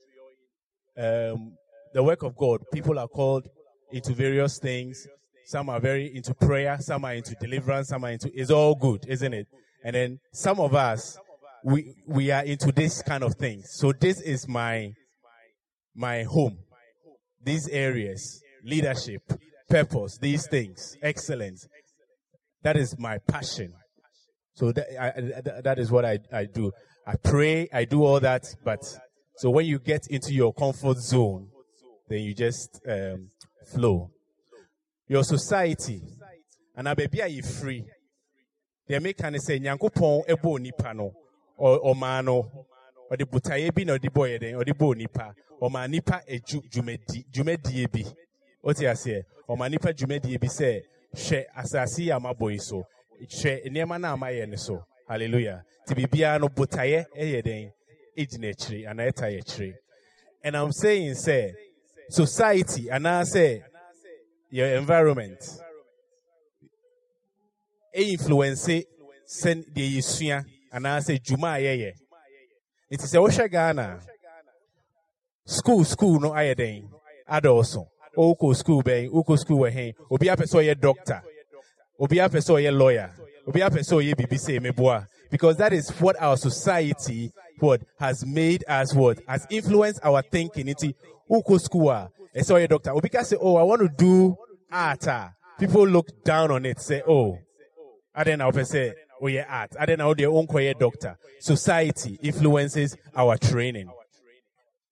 um, 0.97 1.57
the 1.93 2.03
work 2.03 2.23
of 2.23 2.37
God, 2.37 2.63
people 2.73 2.99
are 2.99 3.09
called 3.09 3.47
into 3.93 4.13
various 4.15 4.59
things 4.59 5.07
some 5.45 5.69
are 5.69 5.79
very 5.81 6.15
into 6.15 6.35
prayer. 6.35 6.79
Some 6.81 7.05
are 7.05 7.15
into 7.15 7.35
deliverance. 7.39 7.89
Some 7.89 8.05
are 8.05 8.11
into, 8.11 8.31
it's 8.35 8.51
all 8.51 8.75
good, 8.75 9.05
isn't 9.07 9.35
it? 9.35 9.47
And 9.85 9.95
then 9.95 10.21
some 10.33 10.59
of 10.59 10.75
us, 10.75 11.19
we, 11.65 11.95
we 12.07 12.31
are 12.31 12.45
into 12.45 12.71
this 12.73 13.03
kind 13.03 13.25
of 13.25 13.35
thing. 13.37 13.63
So 13.65 13.93
this 13.93 14.21
is 14.21 14.47
my, 14.47 14.93
my 15.95 16.23
home. 16.25 16.59
These 17.43 17.69
areas, 17.69 18.43
leadership, 18.63 19.23
purpose, 19.69 20.19
these 20.21 20.47
things, 20.47 20.95
excellence. 21.03 21.67
That 22.63 22.77
is 22.77 22.99
my 22.99 23.19
passion. 23.27 23.73
So 24.55 24.73
that, 24.73 24.87
I, 25.01 25.61
that 25.63 25.79
is 25.79 25.91
what 25.91 26.05
I, 26.05 26.19
I 26.33 26.45
do. 26.45 26.71
I 27.07 27.17
pray, 27.17 27.69
I 27.73 27.87
do 27.87 28.05
all 28.05 28.21
that, 28.21 28.45
but 28.63 28.81
so 29.37 29.51
when 29.51 29.67
you 29.67 29.79
get 29.79 30.03
into 30.11 30.33
your 30.33 30.53
comfort 30.53 30.99
zone, 30.99 31.49
then 32.09 32.21
you 32.21 32.35
just 32.35 32.81
um, 32.89 33.29
flow. 33.73 34.11
Your 35.09 35.25
society, 35.25 36.01
and 36.77 36.89
are 36.89 37.29
you 37.29 37.43
free. 37.43 37.85
They 38.87 38.99
make 38.99 39.17
kind 39.17 39.35
of 39.35 39.43
say, 39.43 39.57
ebo 39.57 40.57
nipa 40.57 40.95
mano, 41.59 42.67
or 43.11 43.17
the 43.17 43.25
butaye 43.25 43.75
bi 43.75 43.85
na 43.85 43.99
the 43.99 44.09
boy 44.09 44.39
den, 44.39 44.55
or 44.55 44.65
the 44.65 44.75
bo 44.75 44.93
nipa, 44.93 45.35
or 45.61 45.71
ma 45.71 45.87
nipa 45.87 46.23
e 46.27 46.39
jumedi, 46.41 47.25
jumedi 47.31 47.87
bi. 47.91 48.05
Say? 48.95 49.23
Or 49.47 49.57
ma 49.57 49.69
nipa 49.69 49.93
jumedi 49.93 50.41
bi 50.41 50.47
say, 50.47 50.83
she 51.15 51.45
asasi 51.57 52.11
amabo 52.11 52.51
iso. 52.51 52.85
She 53.29 53.61
nneɛma 53.69 54.01
na 54.01 54.13
ama 54.13 54.27
yɛ 54.27 54.49
ne 54.49 54.57
so. 54.57 54.85
Hallelujah. 55.09 55.63
Ti 55.87 55.95
bibia 55.95 56.41
no 56.41 56.49
botaye 56.49 57.07
ɛyɛ 57.17 57.43
den 57.45 57.73
egyina 58.17 58.51
akyire 58.51 58.89
anaa 58.89 59.13
ɛta 59.13 59.31
yɛ 59.31 59.41
akyire. 59.41 59.75
And 60.43 60.57
I'm 60.57 60.73
saying 60.73 61.15
say 61.15 61.55
society 62.09 62.89
anaa 62.91 63.25
say 63.25 63.63
your 64.51 64.67
environment 64.69 65.39
e 67.95 68.13
influence 68.13 68.67
sɛn 68.67 69.65
deɛ 69.73 69.97
yɛsua 69.97 70.45
anaasɛ 70.75 71.23
dwuma 71.23 71.55
a 71.55 71.61
yɛyɛ. 71.61 71.93
Nti 72.93 73.07
sɛ 73.07 73.19
wohwɛ 73.23 73.51
Ghana, 73.51 74.01
school 75.47 75.85
school 75.85 76.21
no 76.21 76.31
ayɛ 76.31 76.57
den 76.57 76.91
adɔɔso. 77.31 77.87
Wokɔ 78.17 78.57
school 78.57 78.83
bɛn, 78.83 79.11
wokɔ 79.11 79.39
school 79.39 79.59
wɔ 79.59 79.95
obi 80.11 80.27
apɛ 80.27 80.45
sɛ 80.45 80.57
ɔyɛ 80.63 80.81
doctor, 80.81 81.23
obi 81.99 82.17
apɛ 82.17 82.39
sɛ 82.39 82.53
ɔyɛ 82.59 82.79
lawyer, 82.79 83.11
obi 83.47 83.61
apɛ 83.61 83.81
sɛ 83.81 83.95
ɔyɛ 83.99 84.15
biribi 84.15 84.39
sɛ 84.39 84.61
meboa. 84.61 85.07
Because 85.31 85.57
that 85.57 85.73
is 85.73 85.91
what 86.01 86.21
our 86.21 86.37
society 86.37 87.33
what 87.59 87.81
has 87.99 88.25
made 88.25 88.65
us 88.69 88.95
what 88.95 89.19
has 89.27 89.47
influenced 89.51 90.01
our 90.05 90.23
thinking. 90.23 90.67
Nti 90.67 90.95
wokɔ 91.31 91.61
school 91.61 91.91
a 91.91 92.11
ɛsɛ 92.37 92.55
ɔyɛ 92.61 92.69
doctor. 92.69 92.93
Obi 92.93 93.09
ka 93.09 93.23
say, 93.23 93.37
oh, 93.41 93.57
I 93.57 93.63
want 93.63 93.81
to 93.83 93.89
do 93.89 94.37
art. 94.71 95.07
a, 95.07 95.35
People 95.59 95.87
look 95.87 96.25
down 96.25 96.51
on 96.51 96.67
it, 96.67 96.81
say, 96.81 97.03
oh, 97.07 97.39
adɛn 98.17 98.39
na 98.39 98.51
wopɛ 98.51 98.63
sɛ 98.63 98.95
woyɛ 99.25 99.47
art. 99.49 99.73
Know 99.89 99.95
na 99.97 100.05
own 100.05 100.47
wonkɔyɛ 100.47 100.79
doctor. 100.79 101.17
Society 101.41 102.19
influences 102.23 102.97
our 103.17 103.37
training. 103.39 103.91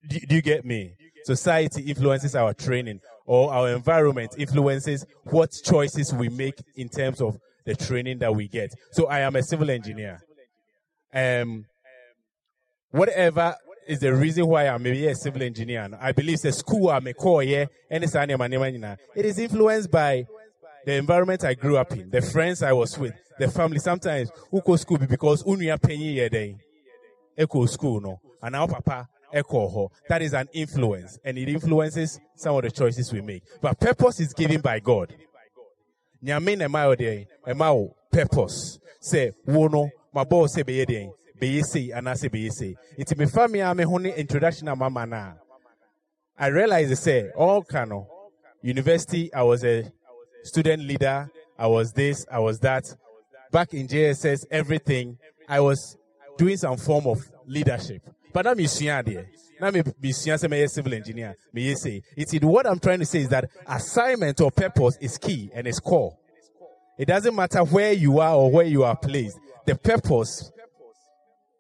Do, 0.09 0.19
do 0.19 0.35
you 0.35 0.43
get 0.43 0.65
me? 0.65 0.95
Society 1.25 1.83
influences 1.83 2.35
our 2.35 2.55
training 2.55 3.01
or 3.27 3.53
our 3.53 3.69
environment 3.71 4.35
influences 4.39 5.07
what 5.25 5.53
choices 5.65 6.13
we 6.13 6.29
make 6.29 6.55
in 6.75 6.89
terms 6.89 7.21
of 7.21 7.39
the 7.65 7.77
training 7.77 8.19
that 8.19 8.35
we 8.35 8.49
get. 8.49 8.75
So 8.91 9.07
i 9.07 9.21
am 9.21 9.37
a 9.37 9.43
civil 9.43 9.71
engineer. 9.71 10.21
Um 11.15 11.67
whatever 12.91 13.55
is 13.87 14.01
the 14.01 14.15
reason 14.15 14.47
why 14.47 14.69
I'm 14.69 14.83
maybe 14.83 15.07
a 15.07 15.15
civil 15.15 15.43
engineer. 15.43 15.89
I 16.01 16.13
believe 16.13 16.41
the 16.41 16.53
school 16.53 16.91
I'm 16.91 17.07
a 17.07 17.15
core 17.15 17.43
yeah, 17.43 17.67
and 17.91 18.03
it's 18.03 18.15
it 18.15 19.25
is 19.25 19.39
influenced 19.39 19.91
by 19.91 20.27
the 20.85 20.95
environment 20.95 21.45
I 21.45 21.55
grew 21.55 21.77
up 21.77 21.93
in, 21.93 22.11
the 22.11 22.23
friends 22.23 22.63
I 22.63 22.73
was 22.73 22.99
with, 22.99 23.15
the 23.39 23.49
family. 23.49 23.79
Sometimes 23.79 24.31
uko 24.53 24.79
school 24.79 24.99
because 24.99 25.43
unuya 25.45 25.81
penny 25.81 26.15
ye 26.15 26.29
day. 26.29 26.57
Echo 27.37 27.67
school 27.67 28.01
no. 28.01 28.21
And 28.43 28.53
now 28.53 28.67
papa 28.67 29.09
echo 29.33 29.69
ho. 29.69 29.91
That 30.09 30.23
is 30.23 30.35
an 30.35 30.49
influence 30.53 31.19
and 31.25 31.39
it 31.39 31.49
influences 31.49 32.21
some 32.37 32.57
of 32.57 32.63
the 32.63 32.71
choices 32.71 33.13
we 33.13 33.21
make. 33.21 33.43
But 33.61 33.81
purpose 33.81 34.21
is 34.21 34.33
given 34.33 34.61
by 34.61 34.81
God. 34.81 35.15
Nyame 36.25 36.59
na 36.59 36.69
ma 36.69 36.85
ode 36.85 37.27
ema 37.49 37.73
o 37.73 37.95
purpose. 38.11 38.79
Say 39.01 39.33
wono 39.47 39.91
my 40.13 40.25
boss 40.25 40.55
say 40.55 40.63
be 40.63 40.85
dey 40.85 41.09
be 41.39 41.63
say 41.63 41.91
and 41.91 42.09
I 42.09 42.15
say 42.15 42.29
be 42.29 42.49
say. 42.51 42.77
It 42.99 43.17
me 43.17 43.27
fa 43.27 43.49
me 43.49 43.61
a 43.61 43.75
me 43.75 43.85
ho 43.85 43.99
introduction 43.99 44.67
na 44.67 44.75
mama 44.75 45.07
na. 45.07 45.33
I 46.39 46.49
realize 46.49 46.99
say 47.01 47.31
all 47.37 47.63
kano 47.63 48.07
university 48.63 49.33
I 49.35 49.43
was 49.43 49.65
a 49.65 49.91
student 50.43 50.83
leader. 50.85 51.31
I 51.59 51.67
was 51.67 51.93
this, 51.93 52.27
I 52.31 52.39
was 52.39 52.59
that. 52.61 52.85
Back 53.51 53.75
in 53.75 53.87
JSS, 53.87 54.47
everything, 54.51 55.19
I 55.49 55.61
was 55.61 55.97
doing 56.39 56.57
some 56.57 56.77
form 56.77 57.07
of 57.07 57.21
leadership. 57.47 58.03
But 58.33 58.47
I'm 58.47 58.57
there. 58.57 59.27
Now 59.61 59.71
me 59.71 59.83
be 60.01 60.13
civil 60.13 60.95
engineer. 60.95 61.37
Me 61.53 61.75
say 61.75 62.03
it. 62.17 62.43
What 62.43 62.67
I'm 62.67 62.81
trying 62.81 63.01
to 63.01 63.07
say 63.07 63.21
is 63.21 63.29
that 63.29 63.49
assignment 63.67 64.41
or 64.41 64.51
purpose 64.51 64.97
is 65.01 65.19
key 65.19 65.51
and 65.55 65.67
it's 65.67 65.79
core. 65.79 66.17
It 66.99 67.07
doesn't 67.07 67.35
matter 67.35 67.61
where 67.61 67.93
you 67.93 68.19
are 68.19 68.35
or 68.35 68.51
where 68.51 68.67
you 68.67 68.85
are 68.85 68.97
placed. 68.97 69.39
The 69.67 69.77
purpose 69.77 70.51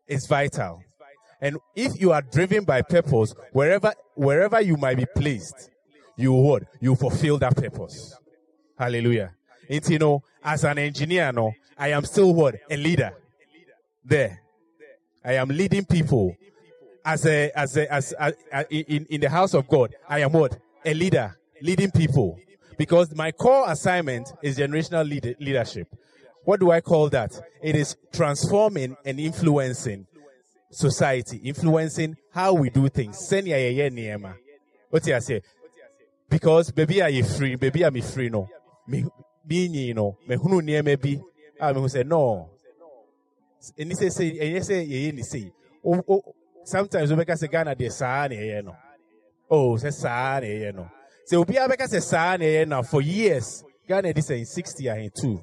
is 0.08 0.26
vital. 0.26 0.82
And 1.40 1.58
if 1.74 2.00
you 2.00 2.12
are 2.12 2.22
driven 2.22 2.64
by 2.64 2.82
purpose, 2.82 3.34
wherever 3.52 3.92
wherever 4.14 4.60
you 4.60 4.76
might 4.76 4.96
be 4.96 5.06
placed, 5.16 5.70
you 6.16 6.32
would 6.32 6.66
you 6.80 6.94
fulfill 6.94 7.38
that 7.38 7.56
purpose. 7.56 8.16
Hallelujah. 8.82 9.32
And 9.68 9.88
you 9.88 9.98
know, 10.00 10.24
as 10.42 10.64
an 10.64 10.76
engineer, 10.78 11.30
no, 11.30 11.52
I 11.78 11.92
am 11.92 12.04
still 12.04 12.34
what? 12.34 12.56
A 12.68 12.76
leader. 12.76 13.12
There. 14.04 14.40
I 15.24 15.34
am 15.34 15.50
leading 15.50 15.84
people. 15.84 16.36
As 17.04 17.24
a, 17.24 17.52
as 17.54 17.76
a, 17.76 17.92
as, 17.92 18.12
a, 18.20 18.34
in, 18.74 19.06
in 19.08 19.20
the 19.20 19.30
house 19.30 19.54
of 19.54 19.68
God, 19.68 19.94
I 20.08 20.18
am 20.22 20.32
what? 20.32 20.58
A 20.84 20.92
leader. 20.94 21.36
Leading 21.60 21.92
people. 21.92 22.40
Because 22.76 23.14
my 23.14 23.30
core 23.30 23.70
assignment 23.70 24.32
is 24.42 24.58
generational 24.58 25.08
lead, 25.08 25.36
leadership. 25.38 25.86
What 26.44 26.58
do 26.58 26.72
I 26.72 26.80
call 26.80 27.08
that? 27.10 27.40
It 27.62 27.76
is 27.76 27.96
transforming 28.12 28.96
and 29.04 29.20
influencing 29.20 30.08
society, 30.72 31.36
influencing 31.36 32.16
how 32.32 32.54
we 32.54 32.68
do 32.68 32.88
things. 32.88 33.30
What 33.30 35.08
I 35.08 35.18
say? 35.20 35.42
Because 36.28 36.72
baby, 36.72 37.00
are 37.00 37.10
you 37.10 37.22
free? 37.22 37.54
Baby, 37.54 37.84
I'm 37.84 38.00
free 38.02 38.28
no 38.28 38.48
me 38.86 39.04
me 39.44 39.90
ah, 39.90 39.94
no 39.94 40.16
me 40.26 40.36
hunu 40.36 40.60
nneɛma 40.60 41.00
bi 41.02 41.20
a 41.60 41.72
me 41.74 41.80
hu 41.80 41.86
sɛ 41.86 42.06
no. 42.06 42.48
Ɛni 43.78 43.94
sɛ 43.94 44.06
sɛ 44.10 44.24
ɛnyɛ 44.42 44.60
sɛ 44.68 44.76
yɛyɛ 44.92 45.14
ni 45.14 45.22
sɛ 45.22 45.52
o 45.84 46.02
o 46.08 46.34
sometimes 46.64 47.10
wobɛka 47.10 47.34
sɛ 47.40 47.50
ghana 47.50 47.74
deɛ 47.74 47.90
saa 47.92 48.26
na 48.28 48.34
ɛyɛ 48.34 48.64
no. 48.64 48.76
Oh 49.50 49.76
sɛ 49.76 49.92
saa 49.92 50.40
na 50.40 50.46
ɛyɛ 50.46 50.74
no. 50.74 50.88
Sɛ 51.30 51.44
obiara 51.44 51.68
bɛka 51.68 51.86
sɛ 51.88 52.02
saa 52.02 52.36
na 52.36 52.44
ɛyɛ 52.44 52.68
no 52.68 52.82
for 52.82 53.00
years. 53.02 53.64
Ghana 53.88 54.12
di 54.12 54.20
sɛ 54.20 54.46
sixty 54.46 54.84
ahen 54.88 55.10
two. 55.14 55.42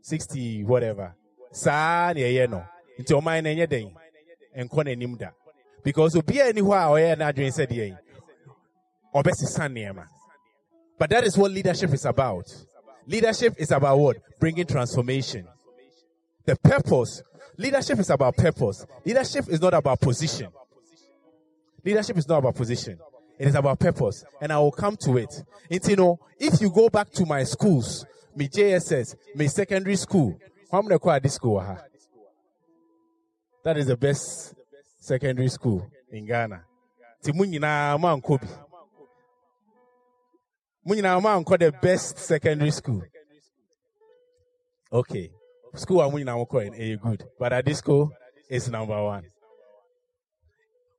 Sixty 0.00 0.64
whatever. 0.64 1.14
Saa 1.52 2.12
na 2.12 2.20
ɛyɛ 2.20 2.50
no. 2.50 2.64
Nti 2.98 3.12
ɔman 3.14 3.42
na 3.44 3.50
ɛnyɛ 3.50 3.68
den 3.68 3.94
nkɔ 4.56 4.84
n'anim 4.84 5.18
da 5.18 5.30
because 5.84 6.14
obiara 6.14 6.52
ni 6.54 6.60
hɔ 6.60 6.72
a 6.72 6.86
ɔyɛ 6.90 7.16
n'adwene 7.18 7.52
sɛ 7.52 7.66
deɛ 7.66 7.98
ɔbɛsesa 9.14 9.68
nneɛma. 9.70 10.06
But 10.98 11.10
that 11.10 11.24
is 11.24 11.36
what 11.36 11.50
leadership 11.50 11.92
is 11.92 12.04
about. 12.04 12.46
Leadership 13.06 13.54
is 13.58 13.70
about 13.70 13.98
what? 13.98 14.16
Bringing 14.38 14.66
transformation. 14.66 15.46
The 16.44 16.56
purpose. 16.56 17.22
Leadership 17.58 17.98
is 17.98 18.10
about 18.10 18.36
purpose. 18.36 18.84
Leadership 19.04 19.48
is 19.48 19.60
not 19.60 19.74
about 19.74 20.00
position. 20.00 20.48
Leadership 21.84 22.16
is 22.16 22.28
not 22.28 22.38
about 22.38 22.54
position. 22.54 22.98
It 23.38 23.48
is 23.48 23.54
about 23.54 23.78
purpose. 23.78 24.24
And 24.40 24.52
I 24.52 24.58
will 24.58 24.72
come 24.72 24.96
to 25.02 25.16
it. 25.18 25.42
And 25.70 25.86
you 25.86 25.96
know, 25.96 26.18
if 26.38 26.60
you 26.60 26.70
go 26.70 26.88
back 26.88 27.10
to 27.12 27.26
my 27.26 27.44
schools, 27.44 28.06
my 28.36 28.44
JSS, 28.44 29.16
my 29.34 29.46
secondary 29.46 29.96
school, 29.96 30.38
how 30.70 30.80
many 30.82 30.98
call 30.98 31.18
this 31.20 31.34
school? 31.34 31.60
That 33.64 33.76
is 33.76 33.86
the 33.86 33.96
best 33.96 34.54
secondary 35.00 35.48
school 35.48 35.86
in 36.10 36.26
Ghana. 36.26 36.64
Timunyina 40.86 41.20
Mankobi. 41.20 41.22
Munyina 41.22 41.22
Manko 41.22 41.58
the 41.58 41.72
best 41.72 42.18
secondary 42.18 42.70
school. 42.70 43.02
Okay. 44.92 45.30
School 45.74 46.00
I'm 46.00 46.10
Munyina 46.12 46.74
in 46.76 46.98
good. 46.98 47.24
But 47.38 47.52
at 47.52 47.64
this 47.64 47.78
school, 47.78 48.10
it's 48.48 48.68
number 48.68 49.02
one. 49.02 49.24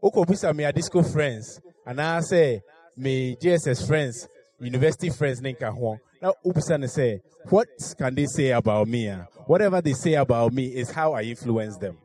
Oko 0.02 0.26
bisa 0.26 0.54
me 0.56 0.66
at 0.66 0.76
this 0.76 0.86
school 0.88 1.04
friends. 1.04 1.62
And 1.86 2.02
I 2.02 2.20
say, 2.22 2.62
me 2.98 3.36
JSS 3.42 3.88
friends, 3.88 4.28
university 4.60 5.10
friends, 5.10 5.42
ninka 5.42 5.72
huang. 5.74 6.00
Now, 6.22 6.34
Ubisa 6.46 6.90
say, 6.90 7.20
what 7.50 7.68
can 7.98 8.16
they 8.16 8.26
say 8.26 8.52
about 8.52 8.88
me? 8.88 9.10
Ah? 9.10 9.26
Whatever 9.46 9.82
they 9.82 9.94
say 9.94 10.14
about 10.14 10.54
me 10.54 10.68
is 10.68 10.90
how 10.90 11.14
I 11.14 11.24
influence 11.24 11.78
them. 11.78 11.98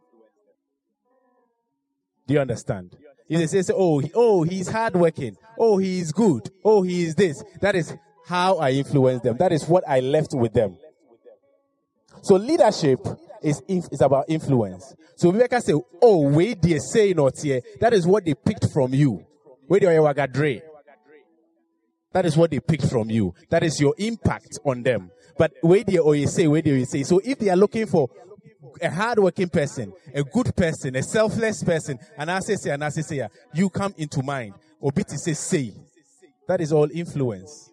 Do 2.26 2.35
you 2.35 2.40
understand? 2.40 2.97
They 3.28 3.47
say, 3.47 3.62
say 3.62 3.75
oh, 3.76 3.99
he, 3.99 4.11
oh, 4.14 4.42
he's 4.42 4.68
hardworking. 4.68 5.37
Oh, 5.58 5.78
he's 5.78 6.12
good. 6.12 6.50
Oh, 6.64 6.82
he 6.82 7.04
is 7.04 7.14
this. 7.14 7.42
That 7.61 7.76
is 7.76 7.94
how 8.26 8.56
I 8.58 8.70
influence 8.70 9.23
them. 9.23 9.37
That 9.38 9.52
is 9.52 9.66
what 9.66 9.85
I 9.87 10.00
left 10.00 10.30
with 10.32 10.52
them. 10.52 10.78
So 12.23 12.37
leadership 12.37 13.00
is, 13.42 13.62
is 13.68 14.00
about 14.00 14.26
influence. 14.28 14.94
So 15.16 15.30
we 15.30 15.47
can 15.49 15.61
say, 15.61 15.75
oh, 16.00 16.28
wait, 16.30 16.62
they 16.62 16.78
say 16.78 17.12
not 17.12 17.38
here. 17.38 17.61
That 17.80 17.92
is 17.92 18.06
what 18.06 18.25
they 18.25 18.35
picked 18.35 18.70
from 18.73 18.94
you. 18.94 19.25
Wait. 19.68 19.82
That 22.12 22.25
is 22.25 22.37
what 22.37 22.50
they 22.50 22.61
picked 22.61 22.88
from 22.88 23.11
you. 23.11 23.35
That 23.50 23.62
is 23.62 23.80
your 23.80 23.94
impact 23.99 24.58
on 24.64 24.82
them. 24.82 25.11
But 25.37 25.52
do 25.62 26.14
you 26.14 26.26
say, 26.26 26.47
where 26.47 26.62
do 26.62 26.75
you 26.75 26.85
say? 26.85 27.02
So 27.02 27.20
if 27.25 27.38
they 27.38 27.49
are 27.50 27.56
looking 27.56 27.87
for 27.87 28.08
a 28.80 28.90
hardworking 28.90 29.49
person, 29.49 29.92
a 30.14 30.23
good 30.23 30.54
person, 30.54 30.97
a 30.97 31.02
selfless 31.02 31.62
person, 31.62 31.99
an 32.16 32.28
assessor, 32.28 32.73
an 32.73 32.83
assessor, 32.83 33.28
you 33.54 33.68
come 33.71 33.95
into 33.97 34.23
mind. 34.23 34.54
Obiti 34.83 35.16
says, 35.16 35.38
say. 35.38 35.73
That 36.47 36.61
is 36.61 36.73
all 36.73 36.88
influence. 36.90 37.71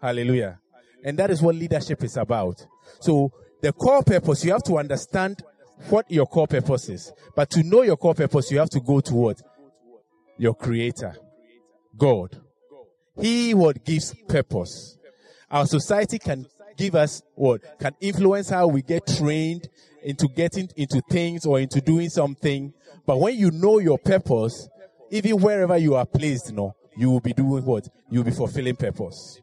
Hallelujah. 0.00 0.60
And 1.04 1.18
that 1.18 1.30
is 1.30 1.42
what 1.42 1.54
leadership 1.56 2.02
is 2.04 2.16
about. 2.16 2.64
So 3.00 3.32
the 3.60 3.72
core 3.72 4.02
purpose, 4.02 4.44
you 4.44 4.52
have 4.52 4.62
to 4.64 4.78
understand 4.78 5.42
what 5.88 6.08
your 6.10 6.26
core 6.26 6.46
purpose 6.46 6.88
is. 6.88 7.12
But 7.34 7.50
to 7.50 7.62
know 7.62 7.82
your 7.82 7.96
core 7.96 8.14
purpose, 8.14 8.50
you 8.50 8.58
have 8.58 8.70
to 8.70 8.80
go 8.80 9.00
toward 9.00 9.38
your 10.38 10.54
creator, 10.54 11.14
God. 11.96 12.40
He 13.20 13.52
what 13.54 13.84
gives 13.84 14.14
purpose. 14.28 14.96
Our 15.50 15.66
society 15.66 16.18
can 16.18 16.46
give 16.82 16.96
us 16.96 17.22
what 17.36 17.60
can 17.78 17.94
influence 18.00 18.48
how 18.48 18.66
we 18.66 18.82
get 18.82 19.06
trained 19.06 19.68
into 20.02 20.26
getting 20.26 20.68
into 20.76 21.00
things 21.08 21.46
or 21.46 21.60
into 21.60 21.80
doing 21.80 22.08
something. 22.08 22.72
But 23.06 23.20
when 23.20 23.36
you 23.36 23.52
know 23.52 23.78
your 23.78 23.98
purpose, 23.98 24.68
even 25.08 25.40
wherever 25.40 25.76
you 25.76 25.94
are 25.94 26.04
placed, 26.04 26.50
you 26.50 26.56
know, 26.56 26.72
you 26.96 27.08
will 27.08 27.20
be 27.20 27.32
doing 27.32 27.64
what? 27.64 27.88
You'll 28.10 28.24
be 28.24 28.32
fulfilling 28.32 28.74
purpose. 28.74 29.40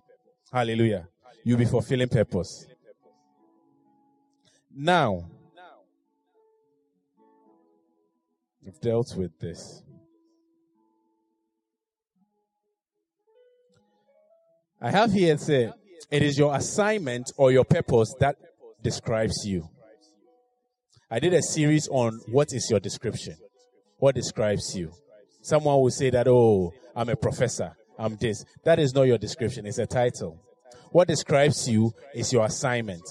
Hallelujah. 0.52 1.08
You'll 1.46 1.58
be 1.58 1.66
fulfilling 1.66 2.10
purpose. 2.10 2.66
Now, 4.76 5.30
we've 8.62 8.80
dealt 8.82 9.16
with 9.16 9.40
this. 9.40 9.82
I 14.82 14.92
have 14.92 15.14
here 15.14 15.38
say 15.38 15.72
it 16.12 16.24
is 16.24 16.38
your 16.38 16.56
assignment 16.56 17.32
or 17.38 17.52
your 17.52 17.66
purpose 17.66 18.14
that 18.20 18.36
describes 18.82 19.46
you. 19.46 19.70
I 21.12 21.20
did 21.20 21.34
a 21.34 21.42
series 21.42 21.88
on 21.88 22.20
what 22.28 22.54
is 22.54 22.70
your 22.70 22.80
description? 22.80 23.36
What 23.98 24.16
describes 24.16 24.76
you? 24.76 24.92
Someone 25.42 25.82
will 25.82 25.90
say 25.90 26.10
that, 26.12 26.28
oh, 26.28 26.72
I'm 26.96 27.10
a 27.10 27.16
professor. 27.16 27.76
I'm 27.98 28.16
this. 28.18 28.46
That 28.64 28.80
is 28.80 28.94
not 28.94 29.04
your 29.04 29.18
description. 29.18 29.66
It's 29.66 29.78
a 29.78 29.86
title. 29.86 30.40
What 30.92 31.08
describes 31.08 31.68
you 31.68 31.92
is 32.14 32.32
your 32.32 32.46
assignment. 32.46 33.04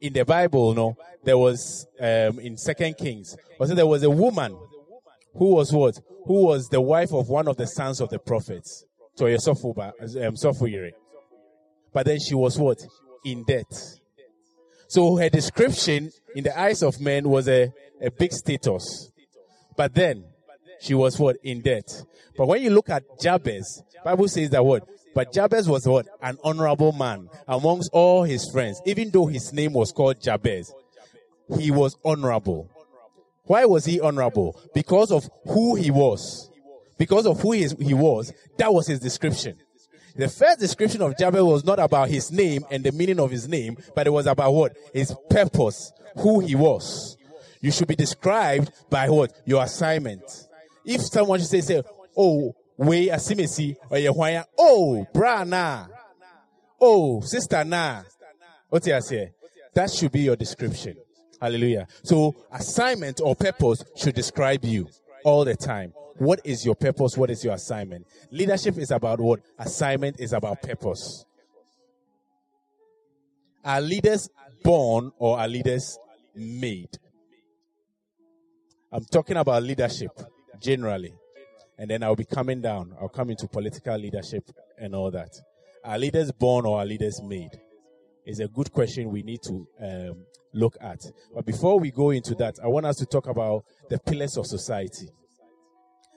In 0.00 0.12
the 0.12 0.24
Bible, 0.24 0.74
no, 0.74 0.96
there 1.24 1.38
was, 1.38 1.86
um, 1.98 2.38
in 2.38 2.56
Second 2.56 2.96
Kings, 2.96 3.36
was 3.58 3.70
there 3.70 3.86
was 3.86 4.02
a 4.02 4.10
woman 4.10 4.56
who 5.34 5.54
was 5.54 5.72
what? 5.72 5.98
Who 6.26 6.44
was 6.44 6.68
the 6.68 6.80
wife 6.80 7.12
of 7.12 7.28
one 7.28 7.48
of 7.48 7.56
the 7.56 7.66
sons 7.66 8.00
of 8.00 8.10
the 8.10 8.18
prophets. 8.18 8.84
So, 9.14 9.26
um, 9.26 10.36
but 11.96 12.04
then 12.04 12.20
she 12.20 12.34
was 12.34 12.58
what? 12.58 12.76
In 13.24 13.42
debt. 13.44 13.72
So 14.86 15.16
her 15.16 15.30
description 15.30 16.10
in 16.34 16.44
the 16.44 16.60
eyes 16.60 16.82
of 16.82 17.00
men 17.00 17.26
was 17.26 17.48
a, 17.48 17.72
a 18.02 18.10
big 18.10 18.34
status. 18.34 19.10
But 19.78 19.94
then 19.94 20.26
she 20.78 20.92
was 20.92 21.18
what? 21.18 21.36
In 21.42 21.62
debt. 21.62 21.90
But 22.36 22.48
when 22.48 22.60
you 22.60 22.68
look 22.68 22.90
at 22.90 23.02
Jabez, 23.18 23.82
Bible 24.04 24.28
says 24.28 24.50
that 24.50 24.62
what? 24.62 24.86
But 25.14 25.32
Jabez 25.32 25.66
was 25.70 25.88
what? 25.88 26.06
An 26.20 26.36
honorable 26.44 26.92
man 26.92 27.30
amongst 27.48 27.88
all 27.94 28.24
his 28.24 28.46
friends. 28.52 28.78
Even 28.84 29.08
though 29.08 29.24
his 29.24 29.54
name 29.54 29.72
was 29.72 29.90
called 29.90 30.20
Jabez, 30.20 30.70
he 31.58 31.70
was 31.70 31.96
honorable. 32.04 32.68
Why 33.44 33.64
was 33.64 33.86
he 33.86 34.02
honorable? 34.02 34.60
Because 34.74 35.10
of 35.10 35.30
who 35.48 35.76
he 35.76 35.90
was. 35.90 36.50
Because 36.98 37.24
of 37.24 37.40
who 37.40 37.52
he 37.52 37.94
was, 37.94 38.34
that 38.58 38.74
was 38.74 38.86
his 38.86 39.00
description. 39.00 39.56
The 40.16 40.28
first 40.28 40.60
description 40.60 41.02
of 41.02 41.16
Jabez 41.18 41.42
was 41.42 41.64
not 41.64 41.78
about 41.78 42.08
his 42.08 42.32
name 42.32 42.64
and 42.70 42.82
the 42.82 42.92
meaning 42.92 43.20
of 43.20 43.30
his 43.30 43.46
name, 43.46 43.76
but 43.94 44.06
it 44.06 44.10
was 44.10 44.26
about 44.26 44.52
what? 44.52 44.76
His 44.94 45.14
purpose, 45.28 45.92
who 46.16 46.40
he 46.40 46.54
was. 46.54 47.16
You 47.60 47.70
should 47.70 47.88
be 47.88 47.96
described 47.96 48.70
by 48.88 49.10
what? 49.10 49.32
Your 49.44 49.62
assignment. 49.62 50.22
If 50.84 51.02
someone 51.02 51.38
should 51.40 51.48
say, 51.48 51.60
say, 51.60 51.82
oh, 52.16 52.54
we 52.78 53.08
asimesi 53.08 53.76
or 53.90 53.98
yehwaya, 53.98 54.44
oh, 54.58 55.06
bra 55.12 55.44
na, 55.44 55.86
oh, 56.80 57.20
sister 57.20 57.64
na, 57.64 58.02
what 58.68 58.86
you 58.86 59.00
say? 59.00 59.32
That 59.74 59.90
should 59.90 60.12
be 60.12 60.20
your 60.20 60.36
description. 60.36 60.96
Hallelujah. 61.40 61.86
So 62.02 62.34
assignment 62.50 63.20
or 63.22 63.36
purpose 63.36 63.84
should 63.96 64.14
describe 64.14 64.64
you 64.64 64.88
all 65.26 65.44
the 65.44 65.56
time. 65.56 65.92
What 66.18 66.40
is 66.44 66.64
your 66.64 66.76
purpose? 66.76 67.16
What 67.16 67.30
is 67.30 67.44
your 67.44 67.54
assignment? 67.54 68.06
Leadership 68.30 68.78
is 68.78 68.92
about 68.92 69.20
what? 69.20 69.40
Assignment 69.58 70.20
is 70.20 70.32
about 70.32 70.62
purpose. 70.62 71.24
Are 73.64 73.80
leaders 73.80 74.30
born 74.62 75.10
or 75.18 75.40
are 75.40 75.48
leaders 75.48 75.98
made? 76.36 76.96
I'm 78.92 79.04
talking 79.04 79.36
about 79.36 79.64
leadership 79.64 80.12
generally. 80.62 81.12
And 81.76 81.90
then 81.90 82.04
I'll 82.04 82.14
be 82.14 82.24
coming 82.24 82.62
down. 82.62 82.94
I'll 82.98 83.08
come 83.08 83.30
into 83.30 83.48
political 83.48 83.98
leadership 83.98 84.44
and 84.78 84.94
all 84.94 85.10
that. 85.10 85.30
Are 85.84 85.98
leaders 85.98 86.30
born 86.30 86.64
or 86.64 86.78
are 86.78 86.86
leaders 86.86 87.20
made? 87.20 87.50
Is 88.24 88.38
a 88.38 88.46
good 88.46 88.72
question 88.72 89.10
we 89.10 89.22
need 89.22 89.42
to 89.42 89.66
um, 89.80 90.26
look 90.56 90.76
at. 90.80 91.00
But 91.34 91.46
before 91.46 91.78
we 91.78 91.90
go 91.90 92.10
into 92.10 92.34
that, 92.36 92.56
I 92.62 92.66
want 92.66 92.86
us 92.86 92.96
to 92.96 93.06
talk 93.06 93.28
about 93.28 93.64
the 93.88 93.98
pillars 93.98 94.36
of 94.36 94.46
society. 94.46 95.08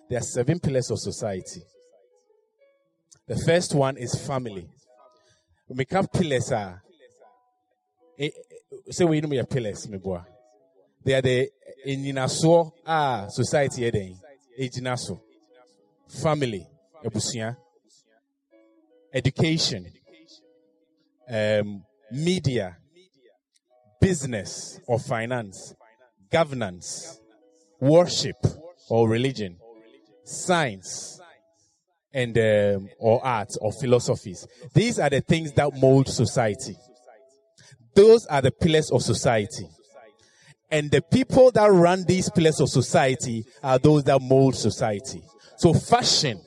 There 0.10 0.19
are 0.19 0.23
seven 0.23 0.60
pillars 0.60 0.89
of 0.91 0.99
society. 0.99 1.62
The 3.27 3.38
first 3.45 3.75
one 3.75 3.97
is 3.97 4.15
family. 4.15 4.67
We 5.67 5.86
up 5.91 6.12
pillars 6.12 6.51
are 6.51 6.82
say 8.89 9.05
we 9.05 9.21
know 9.21 9.32
your 9.32 9.45
pillars, 9.45 9.88
my 9.89 9.97
boy. 9.97 10.21
They 11.03 11.13
are 11.13 11.21
the 11.21 11.49
eh, 11.86 12.27
so 12.27 12.73
ah 12.86 13.27
society 13.29 13.86
eden. 13.86 14.17
Ejinaso. 14.60 15.19
Family, 16.21 16.67
ebusia. 17.03 17.55
Education. 19.13 19.86
Um, 21.32 21.84
media, 22.12 22.75
business 24.01 24.79
or 24.88 24.99
finance, 24.99 25.75
governance, 26.32 27.19
worship 27.79 28.37
or 28.89 29.09
religion, 29.09 29.57
science, 30.23 31.19
and 32.13 32.37
um, 32.37 32.89
or 32.97 33.25
art 33.25 33.49
or 33.61 33.71
philosophies. 33.71 34.47
These 34.73 34.99
are 34.99 35.09
the 35.09 35.21
things 35.21 35.51
that 35.53 35.75
mold 35.79 36.07
society. 36.07 36.75
Those 37.95 38.25
are 38.25 38.41
the 38.41 38.51
pillars 38.51 38.91
of 38.91 39.03
society. 39.03 39.67
And 40.71 40.91
the 40.91 41.01
people 41.01 41.51
that 41.51 41.67
run 41.67 42.03
these 42.03 42.29
pillars 42.29 42.59
of 42.59 42.69
society 42.69 43.43
are 43.63 43.79
those 43.79 44.03
that 44.03 44.21
mold 44.21 44.55
society. 44.55 45.23
So 45.57 45.73
fashion, 45.73 46.39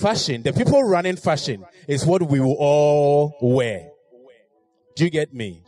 fashion, 0.00 0.42
the 0.42 0.52
people 0.52 0.82
running 0.82 1.16
fashion 1.16 1.64
is 1.88 2.06
what 2.06 2.22
we 2.22 2.40
will 2.40 2.56
all 2.58 3.36
wear. 3.42 3.88
Do 4.94 5.04
you 5.04 5.10
get 5.10 5.34
me? 5.34 5.62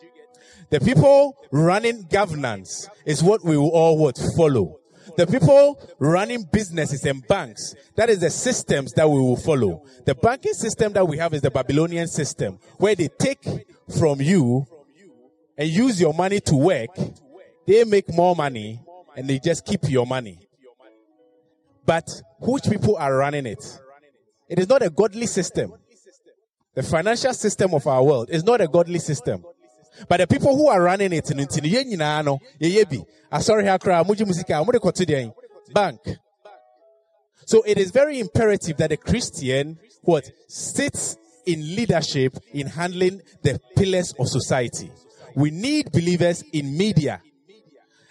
The 0.75 0.81
people 0.81 1.37
running 1.53 2.03
governance 2.11 2.89
is 3.07 3.23
what 3.23 3.45
we 3.45 3.57
will 3.57 3.71
all 3.71 3.97
what 3.97 4.19
follow. 4.37 4.81
The 5.17 5.25
people 5.25 5.81
running 6.01 6.49
businesses 6.53 7.05
and 7.05 7.25
banks, 7.29 7.77
that 7.95 8.11
is 8.11 8.19
the 8.19 8.31
systems 8.31 8.93
that 8.95 9.09
we 9.09 9.21
will 9.21 9.37
follow. 9.37 9.85
The 10.05 10.17
banking 10.17 10.55
system 10.55 10.93
that 10.95 11.07
we 11.07 11.17
have 11.19 11.33
is 11.33 11.43
the 11.43 11.51
Babylonian 11.53 12.09
system, 12.09 12.59
where 12.79 12.97
they 12.97 13.07
take 13.07 13.47
from 14.01 14.21
you 14.21 14.67
and 15.57 15.69
use 15.69 16.01
your 16.01 16.13
money 16.13 16.41
to 16.41 16.57
work. 16.57 16.91
They 17.69 17.85
make 17.85 18.13
more 18.13 18.35
money 18.35 18.81
and 19.17 19.31
they 19.31 19.39
just 19.39 19.65
keep 19.65 19.89
your 19.89 20.07
money. 20.07 20.41
But 21.87 22.11
which 22.41 22.65
people 22.65 22.97
are 22.97 23.17
running 23.17 23.47
it? 23.47 23.65
It 24.49 24.59
is 24.59 24.69
not 24.69 24.83
a 24.83 24.91
godly 24.91 25.29
system. 25.29 25.73
The 26.75 26.83
financial 26.83 27.33
system 27.33 27.75
of 27.75 27.87
our 27.87 28.03
world 28.03 28.31
is 28.31 28.43
not 28.43 28.61
a 28.61 28.67
godly 28.67 28.99
system. 28.99 29.45
But 30.09 30.19
the 30.19 30.27
people 30.27 30.57
who 30.57 30.69
are 30.69 30.83
running 30.83 31.13
it, 31.13 31.25
nti 31.25 31.37
no 31.37 31.45
yɛn 31.45 31.91
nyinaa 31.91 32.25
no 32.25 32.39
yɛyɛ 32.61 32.89
bi 32.91 33.05
asɔre 33.33 33.67
ha 33.67 33.79
koraa 33.79 34.05
mogye 34.05 34.25
musika 34.27 34.61
a 34.61 34.65
mode 34.65 34.81
kɔto 34.81 35.05
deɛn 35.07 35.33
bank. 35.73 36.01
So 37.47 37.63
it 37.63 37.79
is 37.79 37.91
very 37.91 38.21
imperative 38.21 38.77
that 38.79 38.93
a 38.93 38.97
Christian 38.97 39.79
what 40.03 40.31
sits 40.49 41.17
in 41.47 41.77
leadership 41.77 42.37
in 42.53 42.67
handling 42.67 43.21
the 43.43 43.61
pillars 43.77 44.15
of 44.19 44.29
society. 44.29 44.91
We 45.35 45.51
need 45.51 45.93
believers 45.93 46.43
in 46.53 46.77
media. 46.77 47.21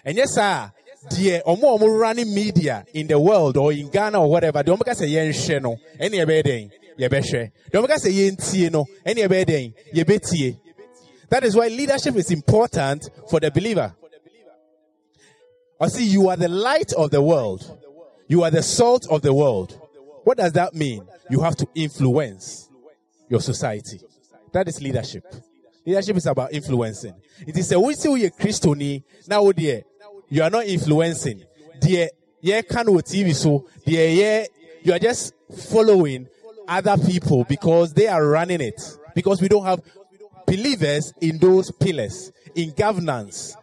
And 0.06 0.18
yes, 0.18 0.34
sir, 0.36 0.72
deɛ 1.10 1.44
ɔmo 1.44 1.80
ɔmo 1.80 2.00
running 2.00 2.34
media 2.34 2.86
in 2.94 3.08
the 3.08 3.20
world 3.20 3.58
or 3.58 3.72
in 3.72 3.90
Ghana 3.90 4.22
or 4.22 4.30
whatever, 4.30 4.64
deɛ 4.64 4.78
ɔmo 4.78 4.86
ka 4.86 4.92
sɛ 4.92 5.08
yɛnhwɛ 5.10 5.62
no, 5.62 5.78
ɛne 6.00 6.26
ɛbɛyɛ 6.26 6.44
dɛn, 6.44 6.72
yɛbɛhwɛ. 7.00 7.52
Deɛ 7.72 7.82
ɔmo 7.82 7.88
ka 7.88 7.96
sɛ 7.96 8.12
yɛntie 8.12 8.72
no, 8.72 8.86
ɛne 9.06 9.28
ɛbɛyɛ 9.28 9.46
dɛn, 9.46 9.74
yɛbɛtie. 9.96 10.58
That 11.30 11.44
is 11.44 11.56
why 11.56 11.68
leadership 11.68 12.16
is 12.16 12.32
important 12.32 13.10
for 13.30 13.40
the 13.40 13.52
believer. 13.52 13.94
I 15.80 15.88
see, 15.88 16.06
you 16.06 16.30
are 16.30 16.38
the 16.38 16.48
light 16.48 16.94
of 16.94 17.12
the 17.12 17.22
world. 17.22 17.80
You 18.28 18.44
are 18.44 18.52
the 18.52 18.64
salt 18.64 19.08
of 19.10 19.22
the 19.22 19.34
world. 19.34 19.80
What 20.24 20.38
does 20.38 20.54
that 20.54 20.74
mean? 20.74 21.06
You 21.30 21.42
have 21.42 21.56
to 21.58 21.68
influence. 21.76 22.70
your 23.34 23.42
society. 23.42 24.00
That 24.52 24.68
is 24.68 24.80
leadership. 24.80 25.26
Leadership 25.86 26.18
is 26.18 26.28
about 26.28 26.54
influencing. 26.54 27.16
It 27.48 27.58
is 27.58 27.72
a 27.72 27.80
we 27.80 27.96
say 27.96 28.10
we 28.10 28.30
Christoni 28.30 29.04
now 29.28 29.42
oh 29.42 29.52
dear 29.52 29.84
you 30.30 30.44
are 30.44 30.52
not 30.52 30.66
influencing. 30.66 31.44
Dear 31.82 32.10
yeah 32.42 32.62
can 32.62 32.86
TV 32.86 33.34
so 33.34 33.68
dear 33.86 34.08
yeah 34.08 34.46
you 34.84 34.94
are 34.94 35.00
just 35.00 35.34
following 35.72 36.28
other 36.68 36.96
people 36.98 37.44
because 37.46 37.92
they 37.94 38.08
are 38.08 38.26
running 38.26 38.62
it. 38.62 38.80
Because 39.16 39.42
we 39.42 39.48
don't 39.48 39.66
have 39.66 39.82
believers 40.46 41.14
in 41.22 41.38
those 41.38 41.72
pillars, 41.72 42.32
in 42.56 42.72
governance. 42.72 43.56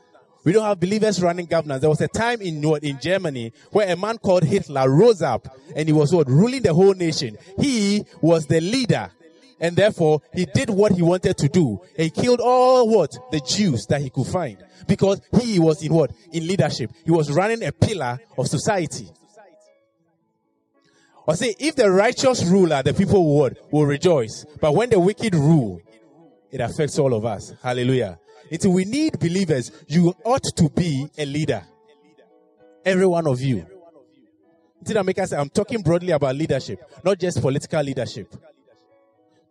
We 0.43 0.53
don't 0.53 0.65
have 0.65 0.81
believers 0.81 1.21
running 1.23 1.47
governance. 1.47 1.83
There 1.83 1.91
was 1.91 2.01
a 2.01 2.09
time 2.09 2.41
in 2.41 2.65
in 2.83 2.99
Germany 2.99 3.53
where 3.73 3.93
a 3.93 3.97
man 3.97 4.19
called 4.19 4.45
Hitler 4.45 4.89
rose 4.89 5.21
up 5.21 5.49
and 5.77 5.87
he 5.87 5.93
was 5.93 6.15
what 6.15 6.29
ruling 6.29 6.63
the 6.63 6.73
whole 6.73 6.95
nation. 6.95 7.37
He 7.59 8.05
was 8.23 8.47
the 8.47 8.61
leader, 8.61 9.11
and 9.61 9.77
therefore 9.77 10.23
he 10.33 10.47
did 10.47 10.71
what 10.71 10.93
he 10.93 11.03
wanted 11.03 11.37
to 11.37 11.49
do. 11.49 11.81
He 11.97 12.09
killed 12.09 12.41
all 12.41 12.89
what 12.89 13.11
the 13.31 13.41
Jews 13.41 13.87
that 13.87 14.01
he 14.01 14.09
could 14.09 14.27
find 14.27 14.57
because 14.89 15.21
he 15.43 15.59
was 15.59 15.83
in 15.83 15.93
what 15.93 16.11
in 16.33 16.47
leadership. 16.47 16.91
He 17.05 17.11
was 17.11 17.31
running 17.31 17.63
a 17.63 17.73
pillar 17.73 18.19
of 18.39 18.49
society. 18.49 19.09
Or 21.27 21.37
say, 21.37 21.55
if 21.59 21.77
the 21.77 21.91
righteous 21.91 22.45
ruler, 22.45 22.83
the 22.83 22.95
people 22.95 23.39
would 23.39 23.59
will 23.71 23.87
rejoice. 23.87 24.45
But 24.61 24.75
when 24.75 24.91
the 24.91 24.99
wicked 24.99 25.35
rule, 25.35 25.81
it 26.51 26.61
affects 26.61 26.99
all 26.99 27.15
of 27.15 27.25
us. 27.25 27.55
Hallelujah. 27.63 28.19
It's 28.51 28.67
we 28.67 28.85
need 28.85 29.19
believers. 29.19 29.71
You 29.87 30.15
ought 30.25 30.43
to 30.57 30.69
be 30.69 31.09
a 31.17 31.25
leader. 31.25 31.63
Every 32.85 33.07
one 33.07 33.27
of 33.27 33.41
you. 33.41 33.67
I'm 34.89 35.51
talking 35.51 35.83
broadly 35.83 36.13
about 36.13 36.35
leadership, 36.35 36.81
not 37.05 37.19
just 37.19 37.41
political 37.43 37.83
leadership. 37.83 38.35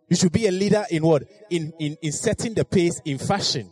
You 0.08 0.16
should 0.16 0.32
be 0.32 0.48
a 0.48 0.50
leader 0.50 0.84
in 0.90 1.04
what? 1.04 1.22
In, 1.50 1.72
in, 1.78 1.96
in 2.02 2.12
setting 2.12 2.52
the 2.52 2.64
pace 2.64 3.00
in 3.04 3.16
fashion. 3.18 3.70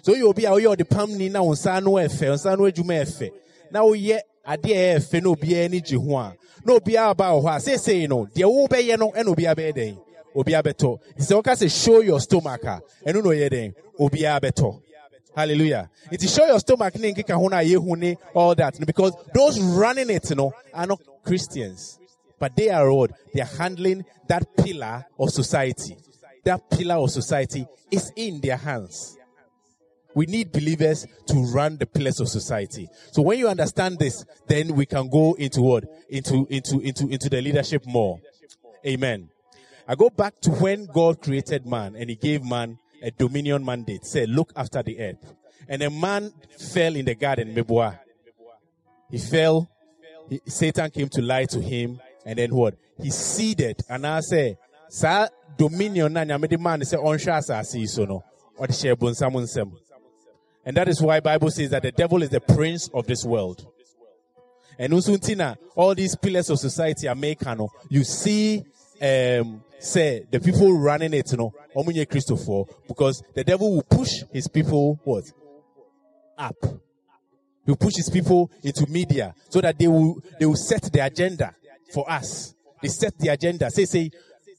So 0.00 0.14
you'll 0.14 0.32
be 0.32 0.46
oh, 0.46 0.70
out 0.70 0.78
the 0.78 0.84
palm 0.84 1.16
ni 1.16 1.28
on 1.28 1.46
unsa 1.46 1.80
no 1.82 1.92
efe, 1.92 2.30
unsa 2.32 2.56
no 2.56 2.64
adwuma 2.64 3.02
efe. 3.02 3.30
Na 3.70 3.84
wo 3.84 3.92
ye 3.92 4.18
ade 4.44 4.70
e 4.70 4.94
efe 4.96 5.22
no 5.22 5.32
obi 5.32 5.54
ani 5.56 5.80
gye 5.80 5.96
ho 5.96 6.16
a. 6.16 6.34
Na 6.64 6.72
obi 6.72 6.96
aba 6.96 7.24
ho 7.24 7.46
a. 7.46 7.60
Say 7.60 7.76
say 7.76 8.06
no, 8.06 8.26
de 8.26 8.44
wo 8.48 8.66
be 8.66 8.80
ye 8.80 8.96
no 8.96 9.12
no 9.14 9.30
obi 9.30 9.46
abe 9.46 9.72
den. 9.72 9.98
Obi 10.34 10.52
abeto. 10.52 10.98
Wɔka 11.18 11.54
sɛ 11.56 11.84
show 11.84 12.00
your 12.00 12.20
stomach 12.20 12.64
a, 12.64 12.80
ɛno 13.06 13.22
na 13.22 13.30
ɔyɛ 13.30 13.50
den. 13.50 13.74
Obi 13.98 14.20
abeto. 14.20 14.80
Hallelujah. 15.34 15.88
It 16.10 16.22
is 16.22 16.34
show 16.34 16.46
your 16.46 16.60
stomach 16.60 16.94
ne 16.98 17.12
nkeka 17.12 17.34
ho 17.34 17.48
na 17.48 17.58
yehu 17.58 17.96
ne 17.96 18.16
all 18.34 18.54
that 18.54 18.78
because 18.86 19.14
those 19.34 19.58
running 19.60 20.10
it 20.10 20.28
you 20.28 20.36
know, 20.36 20.52
are 20.74 20.86
not 20.86 21.00
Christians. 21.24 21.98
But 22.38 22.56
they 22.56 22.68
are 22.70 22.92
what? 22.92 23.12
They 23.32 23.40
are 23.40 23.56
handling 23.58 24.04
that 24.28 24.56
pillar 24.56 25.06
of 25.18 25.30
society. 25.30 25.96
That 26.44 26.68
pillar 26.70 26.96
of 26.96 27.10
society 27.10 27.66
is 27.90 28.12
in 28.16 28.40
their 28.40 28.56
hands. 28.56 29.16
We 30.14 30.26
need 30.26 30.52
believers 30.52 31.06
to 31.28 31.34
run 31.54 31.78
the 31.78 31.86
pillars 31.86 32.20
of 32.20 32.28
society. 32.28 32.88
So 33.12 33.22
when 33.22 33.38
you 33.38 33.48
understand 33.48 33.98
this, 33.98 34.24
then 34.46 34.74
we 34.74 34.84
can 34.84 35.08
go 35.08 35.34
into 35.34 35.62
what? 35.62 35.84
Into, 36.10 36.46
into, 36.50 36.80
into, 36.80 37.08
into 37.08 37.30
the 37.30 37.40
leadership 37.40 37.86
more. 37.86 38.18
Amen. 38.86 39.30
I 39.88 39.94
go 39.94 40.10
back 40.10 40.40
to 40.42 40.50
when 40.50 40.86
God 40.86 41.20
created 41.20 41.66
man 41.66 41.96
and 41.96 42.08
he 42.08 42.16
gave 42.16 42.44
man 42.44 42.78
a 43.02 43.10
dominion 43.10 43.64
mandate. 43.64 44.04
Say, 44.06 44.26
look 44.26 44.52
after 44.54 44.82
the 44.82 44.98
earth. 45.00 45.34
And 45.68 45.82
a 45.82 45.90
man 45.90 46.32
fell 46.72 46.94
in 46.94 47.04
the 47.04 47.14
garden. 47.14 47.54
He 49.10 49.18
fell. 49.18 49.68
He, 50.28 50.40
Satan 50.46 50.90
came 50.90 51.08
to 51.10 51.22
lie 51.22 51.44
to 51.46 51.60
him. 51.60 52.00
And 52.24 52.38
then 52.38 52.54
what? 52.54 52.74
He 53.00 53.10
seeded. 53.10 53.82
And 53.88 54.06
I 54.06 54.20
say, 54.20 54.56
sa 54.88 55.28
dominion 55.56 56.12
na 56.12 56.24
nyame 56.24 56.48
de 56.48 56.58
man 56.58 56.84
say 56.84 56.96
onhwe 56.96 57.32
asase 57.32 57.88
so 57.88 58.04
no. 58.04 58.24
Ode 58.58 58.74
share 58.74 58.94
bonsam. 58.94 59.72
And 60.64 60.76
that 60.76 60.88
is 60.88 61.02
why 61.02 61.20
Bible 61.20 61.50
says 61.50 61.70
that 61.70 61.82
the 61.82 61.90
devil 61.90 62.22
is 62.22 62.30
the 62.30 62.40
prince 62.40 62.88
of 62.94 63.06
this 63.06 63.24
world. 63.24 63.66
And 64.78 64.92
usuntina, 64.92 65.56
all 65.74 65.94
these 65.94 66.14
pillars 66.16 66.50
of 66.50 66.58
society 66.58 67.08
are 67.08 67.14
made 67.14 67.38
You 67.88 68.04
see 68.04 68.64
um, 69.00 69.62
say 69.82 70.26
the 70.30 70.40
people 70.40 70.72
running 70.72 71.12
it, 71.14 71.30
you 71.32 71.38
know, 71.38 71.52
omunye 71.76 72.08
Christopher, 72.08 72.64
because 72.86 73.22
the 73.34 73.44
devil 73.44 73.74
will 73.74 73.82
push 73.82 74.22
his 74.32 74.48
people 74.48 75.00
what 75.04 75.24
up. 76.38 76.56
He 77.64 77.70
will 77.70 77.76
push 77.76 77.96
his 77.96 78.10
people 78.10 78.50
into 78.62 78.86
media 78.88 79.34
so 79.48 79.60
that 79.60 79.78
they 79.78 79.86
will 79.86 80.20
they 80.38 80.46
will 80.46 80.56
set 80.56 80.82
the 80.92 81.00
agenda 81.00 81.54
for 81.92 82.10
us. 82.10 82.54
They 82.80 82.88
set 82.88 83.16
the 83.18 83.28
agenda. 83.28 83.70
Say 83.70 83.84
say 83.84 84.10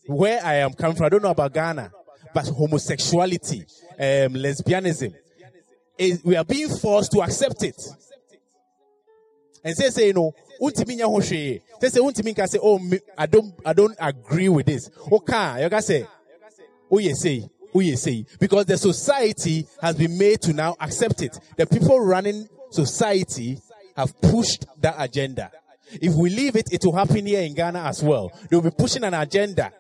where 0.08 0.44
I 0.44 0.56
am 0.56 0.74
coming 0.74 0.96
from. 0.96 1.06
I 1.06 1.10
don't 1.10 1.24
know 1.24 1.32
about 1.32 1.54
Ghana, 1.54 1.92
but 2.34 2.46
homosexuality, 2.46 3.66
um, 4.00 4.34
lesbianism, 4.36 5.14
is 5.98 6.24
we 6.24 6.36
are 6.36 6.46
being 6.46 6.70
forced 6.70 7.12
to 7.12 7.22
accept 7.22 7.64
it. 7.64 7.82
And 9.64 9.76
say 9.76 9.90
say 9.90 10.12
know 10.12 10.34
untimi 10.62 10.98
nya 10.98 11.06
ho 11.06 11.20
hwee 11.20 11.62
sɛ 11.82 11.90
sɛ 11.90 12.00
untimi 12.00 12.34
nka 12.36 12.44
sɛ 12.44 12.60
oh 12.62 12.80
i 13.18 13.26
don't 13.26 13.54
i 13.66 13.74
don't 13.74 13.96
agree 14.00 14.50
with 14.50 14.66
this. 14.66 14.90
Woka 15.08 15.62
you 15.64 15.70
can 15.70 15.82
say 15.82 16.06
woyɛ 16.92 17.16
sei 17.16 17.50
woyɛ 17.74 17.98
sei 17.98 18.26
because 18.40 18.66
the 18.66 18.78
society 18.78 19.66
has 19.82 19.96
been 19.96 20.18
made 20.18 20.42
to 20.42 20.54
now 20.54 20.76
accept 20.82 21.22
it. 21.22 21.40
The 21.56 21.66
people 21.66 22.00
running 22.00 22.50
society 22.72 23.58
have 23.96 24.20
pushed 24.20 24.66
that 24.82 24.96
agenda. 24.98 25.50
If 25.94 26.14
we 26.14 26.30
leave 26.30 26.58
it 26.58 26.74
it 26.74 26.84
will 26.84 26.96
happen 26.96 27.26
here 27.26 27.42
in 27.42 27.54
ghana 27.54 27.84
as 27.84 28.04
well. 28.04 28.32
They 28.50 28.58
will 28.58 28.64
be 28.64 28.72
pushing 28.72 29.06
an 29.06 29.14
agenda. 29.14 29.72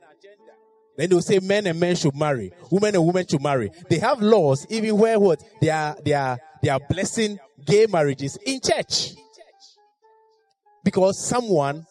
Then 0.95 1.09
they 1.09 1.15
will 1.15 1.21
say 1.23 1.39
men 1.39 1.67
and 1.67 1.79
men 1.79 1.95
should 1.95 2.15
marry, 2.15 2.53
women 2.71 2.95
and 2.95 3.05
women 3.05 3.25
should 3.27 3.41
marry. 3.41 3.71
They 3.89 3.97
have 3.97 4.21
laws 4.21 4.65
even 4.69 4.97
where 4.97 5.19
what? 5.19 5.43
They 5.59 5.71
are 5.71 5.97
they 6.05 6.13
are 6.13 6.39
they 6.61 6.69
are 6.69 6.79
blessing 6.89 7.37
gay 7.65 7.87
marriages 7.87 8.37
in 8.45 8.61
church 8.61 9.15
because 10.83 11.25
someone 11.27 11.85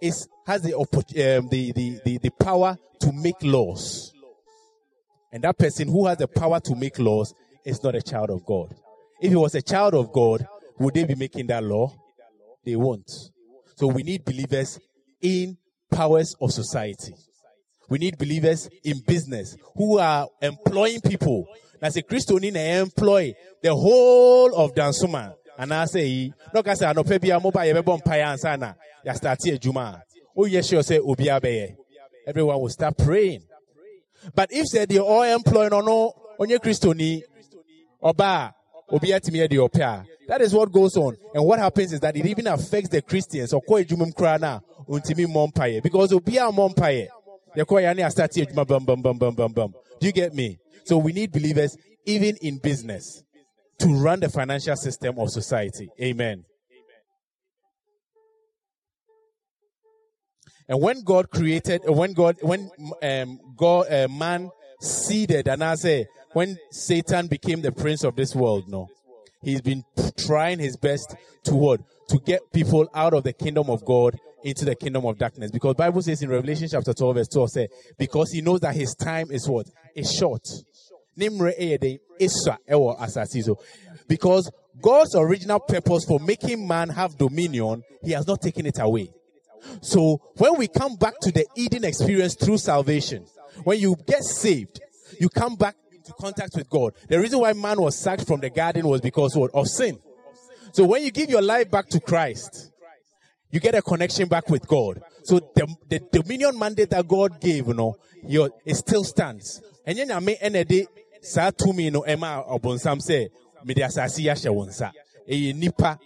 is 0.00 0.28
has 0.46 0.62
the, 0.62 0.76
um, 0.76 1.48
the, 1.48 1.72
the, 1.72 2.00
the, 2.04 2.18
the 2.18 2.30
power 2.30 2.76
to 3.00 3.12
make 3.12 3.36
laws. 3.42 4.12
And 5.32 5.44
that 5.44 5.58
person 5.58 5.86
who 5.86 6.06
has 6.06 6.18
the 6.18 6.26
power 6.26 6.58
to 6.60 6.74
make 6.74 6.98
laws 6.98 7.34
is 7.64 7.82
not 7.84 7.94
a 7.94 8.02
child 8.02 8.30
of 8.30 8.44
God. 8.44 8.74
If 9.20 9.30
he 9.30 9.36
was 9.36 9.54
a 9.54 9.62
child 9.62 9.94
of 9.94 10.12
God, 10.12 10.46
would 10.78 10.94
they 10.94 11.04
be 11.04 11.14
making 11.14 11.46
that 11.48 11.62
law? 11.62 11.94
They 12.64 12.74
won't. 12.74 13.08
So 13.76 13.86
we 13.86 14.02
need 14.02 14.24
believers 14.24 14.80
in 15.20 15.56
powers 15.90 16.34
of 16.40 16.52
society. 16.52 17.14
We 17.88 17.98
need 17.98 18.18
believers 18.18 18.68
in 18.82 19.00
business 19.06 19.56
who 19.76 19.98
are 19.98 20.26
employing 20.40 21.00
people. 21.00 21.46
As 21.82 21.96
a 21.96 22.02
Christian, 22.02 22.44
I 22.56 22.78
employ 22.80 23.34
the 23.62 23.74
whole 23.74 24.54
of 24.54 24.74
Dansoman 24.74 25.34
anaasɛ 25.60 26.00
yi 26.02 26.32
na 26.52 26.60
ɔka 26.60 26.72
sɛ 26.72 26.84
anɔpɛ 26.92 27.20
bia 27.20 27.38
moba 27.40 27.66
yɛbɛbɔ 27.68 27.98
mpaeɛ 28.00 28.24
ansa 28.32 28.56
na 28.56 28.74
yɛastarte 29.04 29.54
adwuma 29.54 29.84
a 29.94 30.02
oh, 30.36 30.44
woyɛ 30.44 30.62
sure 30.68 30.82
sɛ 30.82 30.98
obiara 31.00 31.40
bɛyɛ 31.40 31.76
everyone 32.26 32.60
will 32.60 32.68
start 32.68 32.96
praying. 32.96 33.42
But 34.34 34.50
if 34.52 34.66
sɛ 34.66 34.86
deɛ 34.86 35.00
ɔyɛ 35.00 35.36
employ 35.36 35.68
no 35.68 35.82
ɔno 35.82 36.12
ɔnyɛ 36.40 36.58
kristoni 36.58 37.22
ɔba 38.02 38.24
a 38.24 38.54
obiara 38.94 39.20
tumi 39.20 39.38
yɛ 39.40 39.48
deɛ 39.48 39.68
ɔpɛ 39.68 39.82
a 39.82 40.06
that 40.28 40.40
is 40.42 40.54
what 40.54 40.70
goes 40.70 40.96
on. 40.96 41.16
And 41.34 41.44
what 41.44 41.58
happens 41.58 41.92
is 41.92 42.00
that 42.00 42.16
it 42.16 42.24
even 42.24 42.46
affects 42.46 42.88
the 42.88 43.02
christians. 43.02 43.52
Ɔkɔ 43.52 43.84
adwuma 43.84 44.06
mu 44.06 44.12
koraa 44.12 44.40
no 44.40 44.46
a 44.46 44.62
ɔntumi 44.90 45.26
mmɔ 45.26 45.52
mpaeɛ 45.52 45.82
because 45.82 46.12
obiara 46.12 46.50
mmɔ 46.52 46.74
mpaeɛ 46.74 47.08
yɛkɔ 47.56 47.82
yɛ 47.82 47.96
ne 47.96 48.02
astarte 48.02 48.46
adwuma 48.46 48.66
bam 48.66 48.84
bam 48.84 49.02
bam 49.02 49.18
bam 49.18 49.34
bam 49.34 49.52
bam 49.52 49.74
do 50.00 50.06
you 50.06 50.12
get 50.12 50.32
me? 50.32 50.58
So 50.84 50.96
we 50.96 51.12
need 51.12 51.32
believers 51.32 51.76
even 52.06 52.36
in 52.40 52.58
business 52.58 53.22
to 53.80 53.88
run 53.94 54.20
the 54.20 54.28
financial 54.28 54.76
system 54.76 55.18
of 55.18 55.30
society. 55.30 55.88
Amen. 56.00 56.44
And 60.68 60.80
when 60.80 61.02
God 61.02 61.30
created, 61.30 61.82
when 61.84 62.12
God, 62.12 62.36
when 62.42 62.70
um, 63.02 63.40
God, 63.56 63.92
uh, 63.92 64.06
man 64.08 64.50
seeded, 64.80 65.48
and 65.48 65.64
I 65.64 65.74
say, 65.74 66.06
when 66.32 66.56
Satan 66.70 67.26
became 67.26 67.60
the 67.60 67.72
prince 67.72 68.04
of 68.04 68.14
this 68.14 68.36
world, 68.36 68.68
no, 68.68 68.88
he's 69.42 69.62
been 69.62 69.82
trying 70.16 70.60
his 70.60 70.76
best 70.76 71.16
toward 71.42 71.82
to 72.08 72.18
get 72.24 72.40
people 72.52 72.88
out 72.94 73.14
of 73.14 73.24
the 73.24 73.32
kingdom 73.32 73.68
of 73.68 73.84
God 73.84 74.16
into 74.44 74.64
the 74.64 74.76
kingdom 74.76 75.04
of 75.06 75.18
darkness. 75.18 75.50
Because 75.50 75.74
Bible 75.74 76.02
says 76.02 76.22
in 76.22 76.30
Revelation 76.30 76.68
chapter 76.70 76.94
12 76.94 77.16
verse 77.16 77.28
12, 77.28 77.50
say, 77.50 77.68
because 77.98 78.30
he 78.30 78.40
knows 78.40 78.60
that 78.60 78.74
his 78.74 78.94
time 78.94 79.30
is 79.30 79.48
what? 79.48 79.66
Is 79.96 80.12
short. 80.12 80.46
Because 84.08 84.50
God's 84.80 85.14
original 85.14 85.60
purpose 85.60 86.04
for 86.04 86.18
making 86.20 86.66
man 86.66 86.88
have 86.88 87.16
dominion, 87.18 87.82
he 88.02 88.12
has 88.12 88.26
not 88.26 88.40
taken 88.40 88.66
it 88.66 88.78
away. 88.78 89.10
So 89.82 90.20
when 90.36 90.56
we 90.56 90.68
come 90.68 90.96
back 90.96 91.14
to 91.22 91.32
the 91.32 91.46
Eden 91.54 91.84
experience 91.84 92.34
through 92.34 92.58
salvation, 92.58 93.26
when 93.64 93.78
you 93.78 93.96
get 94.06 94.22
saved, 94.22 94.80
you 95.20 95.28
come 95.28 95.56
back 95.56 95.76
into 95.92 96.12
contact 96.14 96.56
with 96.56 96.68
God. 96.70 96.94
The 97.08 97.20
reason 97.20 97.40
why 97.40 97.52
man 97.52 97.80
was 97.80 97.98
sacked 97.98 98.26
from 98.26 98.40
the 98.40 98.50
garden 98.50 98.86
was 98.86 99.00
because 99.00 99.36
what? 99.36 99.50
Of 99.52 99.68
sin. 99.68 99.98
So 100.72 100.84
when 100.84 101.02
you 101.02 101.10
give 101.10 101.28
your 101.30 101.42
life 101.42 101.70
back 101.70 101.88
to 101.88 102.00
Christ, 102.00 102.70
you 103.50 103.60
get 103.60 103.74
a 103.74 103.82
connection 103.82 104.28
back 104.28 104.48
with 104.48 104.66
God. 104.66 105.02
So 105.24 105.40
the, 105.54 105.66
the 105.88 106.00
dominion 106.12 106.58
mandate 106.58 106.90
that 106.90 107.06
God 107.06 107.40
gave, 107.40 107.66
you 107.66 107.74
know, 107.74 107.96
your, 108.22 108.50
it 108.64 108.76
still 108.76 109.04
stands. 109.04 109.60
And 109.84 109.98
then 109.98 110.12
I 110.12 110.20
mean, 110.20 110.36
saa 111.20 111.50
tumi 111.50 111.90
no 111.90 112.02
ɛma 112.02 112.46
ɔbɔnsam 112.48 112.98
sɛ 113.00 113.28
mede 113.64 113.82
asase 113.82 114.18
yi 114.22 114.28
ahyɛ 114.28 114.66
nsa. 114.68 114.92
Ɛyɛ 115.28 115.54
nipa 115.54 115.98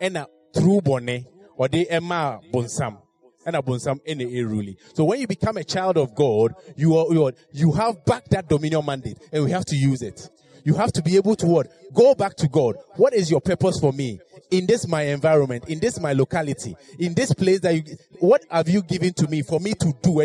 ɛna 0.00 0.26
true 0.54 0.80
bɔne 0.80 1.24
ɔde 1.58 1.88
ɛma 1.90 2.40
bonsam 2.52 2.96
ɛna 3.46 3.62
bonsam 3.64 3.98
ɛna 4.06 4.26
ɛruli. 4.30 4.76
So 4.94 5.04
when 5.04 5.20
you 5.20 5.26
become 5.26 5.56
a 5.56 5.64
child 5.64 5.96
of 5.96 6.14
god 6.14 6.54
you 6.76 6.96
are, 6.96 7.12
you 7.12 7.26
are 7.26 7.32
you 7.52 7.72
have 7.72 8.04
back 8.04 8.28
that 8.30 8.48
dominion 8.48 8.84
mandate 8.84 9.18
and 9.32 9.44
we 9.44 9.50
have 9.50 9.64
to 9.66 9.76
use 9.76 10.02
it. 10.02 10.28
You 10.62 10.74
have 10.74 10.92
to 10.92 11.02
be 11.02 11.16
able 11.16 11.36
to 11.36 11.46
what? 11.46 11.68
Go 11.94 12.14
back 12.14 12.36
to 12.36 12.48
god. 12.48 12.76
What 12.96 13.14
is 13.14 13.30
your 13.30 13.40
purpose 13.40 13.80
for 13.80 13.92
me? 13.94 14.20
In 14.50 14.66
this 14.66 14.86
my 14.86 15.02
environment 15.02 15.68
in 15.68 15.78
this 15.78 16.00
my 16.00 16.12
locality 16.12 16.76
in 16.98 17.14
this 17.14 17.32
place 17.32 17.60
that 17.60 17.72
you 17.72 17.96
what 18.18 18.44
have 18.50 18.68
you 18.68 18.82
given 18.82 19.12
to 19.14 19.28
me 19.28 19.42
for 19.42 19.60
me 19.60 19.74
to 19.74 19.94
do 20.02 20.20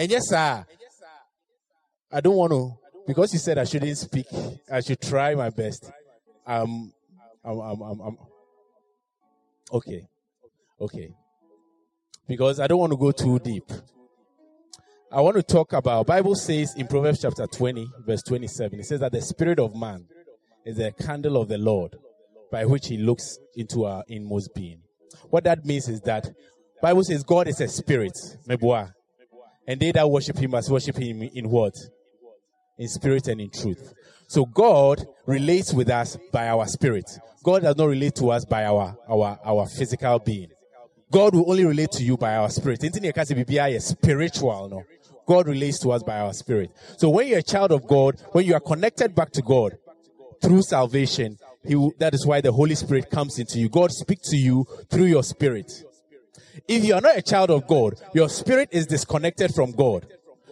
and 0.00 0.10
yes, 0.10 0.22
sir. 0.28 0.64
I 2.10 2.20
don't 2.22 2.34
want 2.34 2.52
to, 2.52 2.72
because 3.06 3.34
you 3.34 3.38
said 3.38 3.58
I 3.58 3.64
shouldn't 3.64 3.98
speak, 3.98 4.24
I 4.72 4.80
should 4.80 4.98
try 4.98 5.34
my 5.34 5.50
best. 5.50 5.92
Um, 6.46 6.90
I'm, 7.44 7.60
I'm, 7.60 7.82
I'm, 7.82 8.00
I'm 8.00 8.16
okay. 9.74 10.06
Okay. 10.80 11.10
Because 12.26 12.60
I 12.60 12.66
don't 12.66 12.78
want 12.78 12.92
to 12.92 12.96
go 12.96 13.12
too 13.12 13.38
deep. 13.40 13.70
I 15.12 15.20
want 15.20 15.36
to 15.36 15.42
talk 15.42 15.74
about, 15.74 16.06
Bible 16.06 16.34
says 16.34 16.74
in 16.76 16.86
Proverbs 16.86 17.20
chapter 17.20 17.46
20, 17.46 17.86
verse 18.06 18.22
27, 18.22 18.80
it 18.80 18.86
says 18.86 19.00
that 19.00 19.12
the 19.12 19.20
spirit 19.20 19.58
of 19.58 19.76
man 19.76 20.06
is 20.64 20.78
the 20.78 20.92
candle 20.92 21.36
of 21.36 21.48
the 21.48 21.58
Lord 21.58 21.94
by 22.50 22.64
which 22.64 22.86
he 22.86 22.96
looks 22.96 23.36
into 23.54 23.84
our 23.84 24.02
inmost 24.08 24.54
being. 24.54 24.80
What 25.28 25.44
that 25.44 25.66
means 25.66 25.88
is 25.88 26.00
that 26.02 26.26
Bible 26.80 27.04
says 27.04 27.22
God 27.22 27.48
is 27.48 27.60
a 27.60 27.68
spirit. 27.68 28.16
Meboa. 28.48 28.94
And 29.70 29.78
they 29.78 29.92
that 29.92 30.10
worship 30.10 30.36
him 30.36 30.50
must 30.50 30.68
worship 30.68 30.96
him 30.96 31.22
in 31.22 31.48
what? 31.48 31.74
In 32.76 32.88
spirit 32.88 33.28
and 33.28 33.40
in 33.40 33.50
truth. 33.50 33.92
So 34.26 34.44
God 34.44 35.06
relates 35.26 35.72
with 35.72 35.88
us 35.88 36.18
by 36.32 36.48
our 36.48 36.66
spirit. 36.66 37.04
God 37.44 37.62
does 37.62 37.76
not 37.76 37.84
relate 37.84 38.16
to 38.16 38.32
us 38.32 38.44
by 38.44 38.64
our 38.64 38.96
our 39.08 39.38
our 39.44 39.68
physical 39.68 40.18
being. 40.18 40.48
God 41.12 41.36
will 41.36 41.48
only 41.48 41.64
relate 41.64 41.92
to 41.92 42.02
you 42.02 42.16
by 42.16 42.34
our 42.34 42.50
spirit. 42.50 42.82
is 42.82 43.84
spiritual, 43.86 44.68
no. 44.68 44.82
God 45.24 45.46
relates 45.46 45.78
to 45.82 45.92
us 45.92 46.02
by 46.02 46.18
our 46.18 46.32
spirit. 46.32 46.72
So 46.98 47.08
when 47.08 47.28
you're 47.28 47.38
a 47.38 47.42
child 47.42 47.70
of 47.70 47.86
God, 47.86 48.20
when 48.32 48.44
you 48.46 48.54
are 48.54 48.60
connected 48.60 49.14
back 49.14 49.30
to 49.34 49.42
God 49.42 49.78
through 50.42 50.62
salvation, 50.62 51.38
that 51.98 52.12
is 52.12 52.26
why 52.26 52.40
the 52.40 52.50
Holy 52.50 52.74
Spirit 52.74 53.08
comes 53.08 53.38
into 53.38 53.60
you. 53.60 53.68
God 53.68 53.92
speaks 53.92 54.30
to 54.30 54.36
you 54.36 54.66
through 54.90 55.06
your 55.06 55.22
spirit. 55.22 55.70
If 56.68 56.84
you 56.84 56.94
are 56.94 57.00
not 57.00 57.16
a 57.16 57.22
child 57.22 57.50
of 57.50 57.66
God, 57.66 57.94
your 58.14 58.28
spirit 58.28 58.68
is 58.72 58.86
disconnected 58.86 59.54
from 59.54 59.72
God. 59.72 60.06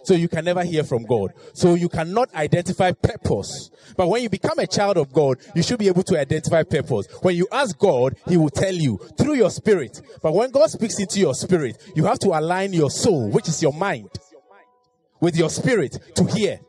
So 0.05 0.15
you 0.15 0.29
can 0.29 0.45
never 0.45 0.65
hear 0.65 0.85
from 0.85 1.05
God. 1.05 1.33
So 1.53 1.75
you 1.75 1.89
cannot 1.89 2.35
identify 2.35 2.93
purpose. 2.93 3.71
But 3.97 4.09
when 4.09 4.23
you 4.23 4.31
become 4.31 4.59
a 4.59 4.67
child 4.67 4.97
of 4.97 5.13
God, 5.13 5.37
you 5.55 5.63
should 5.63 5.79
be 5.79 5.89
able 5.89 6.03
to 6.05 6.19
identify 6.19 6.63
purpose. 6.63 7.07
When 7.21 7.37
you 7.37 7.47
ask 7.53 7.79
God, 7.79 8.17
He 8.27 8.39
will 8.39 8.49
tell 8.49 8.73
you 8.75 8.99
through 9.19 9.35
your 9.35 9.51
spirit. 9.51 10.01
But 10.23 10.33
when 10.33 10.51
God 10.51 10.71
speaks 10.71 10.99
into 10.99 11.21
your 11.21 11.35
spirit, 11.35 11.77
you 11.95 12.07
have 12.07 12.19
to 12.21 12.29
align 12.29 12.73
your 12.73 12.91
soul, 12.91 13.29
which 13.29 13.49
is 13.49 13.63
your 13.63 13.75
mind, 13.75 14.09
with 15.21 15.37
your 15.37 15.51
spirit 15.51 15.99
to 16.15 16.25
hear. 16.25 16.61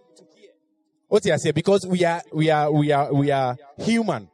What 1.08 1.24
do 1.24 1.32
I 1.32 1.38
say? 1.38 1.52
Because 1.52 1.88
we 1.88 2.04
are, 2.04 2.22
we 2.34 2.50
are, 2.50 2.72
we 2.72 2.92
are, 2.92 3.14
we 3.14 3.32
are 3.32 3.56
human. 3.78 4.30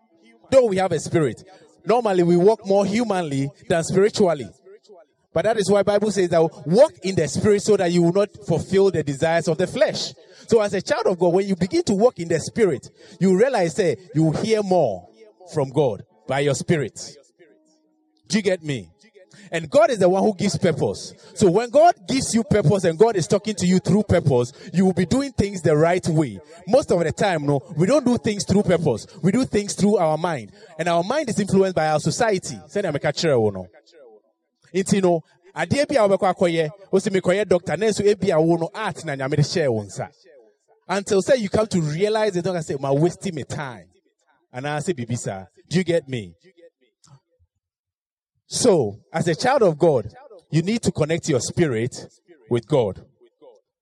Though 0.49 0.65
we 0.65 0.77
have 0.77 0.91
a 0.91 0.99
spirit. 0.99 1.43
Normally 1.85 2.23
we 2.23 2.37
walk 2.37 2.65
more 2.65 2.85
humanly 2.85 3.49
than 3.69 3.83
spiritually. 3.83 4.49
But 5.35 5.43
that 5.43 5.57
is 5.57 5.69
why 5.69 5.83
Bible 5.83 6.11
says 6.11 6.29
that 6.29 6.41
walk 6.65 6.93
in 7.03 7.13
the 7.13 7.27
spirit 7.27 7.61
so 7.61 7.75
that 7.75 7.91
you 7.91 8.03
will 8.03 8.13
not 8.13 8.29
fulfill 8.47 8.89
the 8.89 9.03
desires 9.03 9.49
of 9.49 9.57
the 9.57 9.67
flesh. 9.67 10.13
So 10.47 10.61
as 10.61 10.73
a 10.73 10.81
child 10.81 11.07
of 11.07 11.19
God, 11.19 11.33
when 11.33 11.45
you 11.45 11.57
begin 11.57 11.83
to 11.83 11.93
walk 11.93 12.19
in 12.19 12.29
the 12.29 12.39
spirit, 12.39 12.87
you 13.19 13.37
realize 13.37 13.73
that 13.73 13.97
you 14.15 14.23
will 14.23 14.41
hear 14.41 14.63
more 14.63 15.09
from 15.53 15.71
God 15.71 16.03
by 16.25 16.39
your 16.39 16.55
spirit. 16.55 16.97
Do 18.29 18.37
you 18.37 18.43
get 18.43 18.63
me? 18.63 18.87
And 19.51 19.69
God 19.69 19.89
is 19.89 19.99
the 19.99 20.07
one 20.07 20.23
who 20.23 20.33
gives 20.33 20.57
purpose. 20.57 21.13
So 21.33 21.51
when 21.51 21.69
God 21.69 21.95
gives 22.07 22.33
you 22.33 22.45
purpose 22.45 22.85
and 22.85 22.97
God 22.97 23.17
is 23.17 23.27
talking 23.27 23.55
to 23.55 23.67
you 23.67 23.79
through 23.79 24.03
purpose, 24.03 24.53
you 24.73 24.85
will 24.85 24.93
be 24.93 25.05
doing 25.05 25.33
things 25.33 25.61
the 25.61 25.75
right 25.75 26.07
way. 26.07 26.39
Most 26.65 26.93
of 26.93 27.03
the 27.03 27.11
time, 27.11 27.45
no, 27.45 27.59
we 27.75 27.87
don't 27.87 28.05
do 28.05 28.17
things 28.17 28.45
through 28.45 28.63
purpose. 28.63 29.05
We 29.21 29.33
do 29.33 29.43
things 29.43 29.73
through 29.73 29.97
our 29.97 30.17
mind. 30.17 30.53
And 30.79 30.87
our 30.87 31.03
mind 31.03 31.29
is 31.29 31.41
influenced 31.41 31.75
by 31.75 31.89
our 31.89 31.99
society. 31.99 32.57
Nti 34.73 35.01
no 35.01 35.21
adeɛ 35.55 35.87
bi 35.87 35.95
a 35.95 36.07
wobɛkɔ 36.07 36.33
akɔyɛ 36.33 36.69
wosi 36.91 37.09
mekɔyɛ 37.09 37.47
doctor 37.47 37.77
na 37.77 37.87
nso 37.87 38.03
ebi 38.03 38.31
a 38.31 38.39
wo 38.41 38.55
no 38.55 38.69
art 38.73 39.05
na 39.05 39.15
nyame 39.15 39.35
de 39.35 39.41
hyɛɛ 39.41 39.71
wo 39.71 39.83
nsa. 39.83 40.09
Until 40.87 41.21
say 41.21 41.37
you 41.37 41.49
come 41.49 41.67
to 41.67 41.81
realize 41.81 42.35
it 42.35 42.43
don't 42.43 42.61
say 42.61 42.75
my 42.79 42.91
wasting 42.91 43.35
my 43.35 43.41
time. 43.41 43.87
And 44.53 44.67
I 44.67 44.79
say 44.79 44.93
bibi 44.93 45.15
saa. 45.15 45.45
Do 45.67 45.77
you 45.77 45.83
get 45.83 46.07
me? 46.07 46.33
So 48.47 48.99
as 49.11 49.27
a 49.27 49.35
child 49.35 49.63
of 49.63 49.77
God 49.77 50.13
you 50.51 50.61
need 50.61 50.81
to 50.83 50.91
connect 50.91 51.27
your 51.29 51.39
spirit 51.39 51.95
with 52.49 52.67
God. 52.67 53.03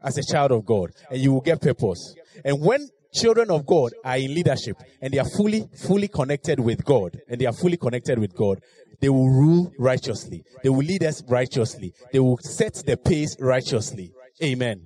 As 0.02 0.17
a 0.17 0.24
child 0.24 0.52
of 0.52 0.65
God 0.65 0.91
and 1.10 1.19
you 1.19 1.34
will 1.34 1.41
get 1.41 1.62
purpose. 1.62 2.15
And 2.46 2.62
when 2.62 2.88
children 3.13 3.52
of 3.52 3.65
God 3.65 3.93
are 4.04 4.17
in 4.17 4.34
leadership 4.34 4.78
and 5.02 5.13
they 5.13 5.19
are 5.19 5.30
fully 5.30 5.67
fully 5.76 6.08
connected 6.08 6.60
with 6.60 6.84
God 6.84 7.19
and 7.28 7.39
they 7.39 7.46
are 7.46 7.54
fully 7.54 7.78
connected 7.78 8.17
with 8.17 8.36
God 8.36 8.60
they 9.01 9.10
will 9.10 9.29
rule 9.29 9.71
righteously. 9.77 10.43
They 10.63 10.69
will 10.69 10.86
lead 10.86 11.03
us 11.03 11.23
righteously. 11.27 11.93
They 12.12 12.19
will 12.19 12.38
set 12.41 12.75
the 12.86 12.97
pace 12.97 13.36
righteously. 13.39 14.12
Amen. 14.41 14.86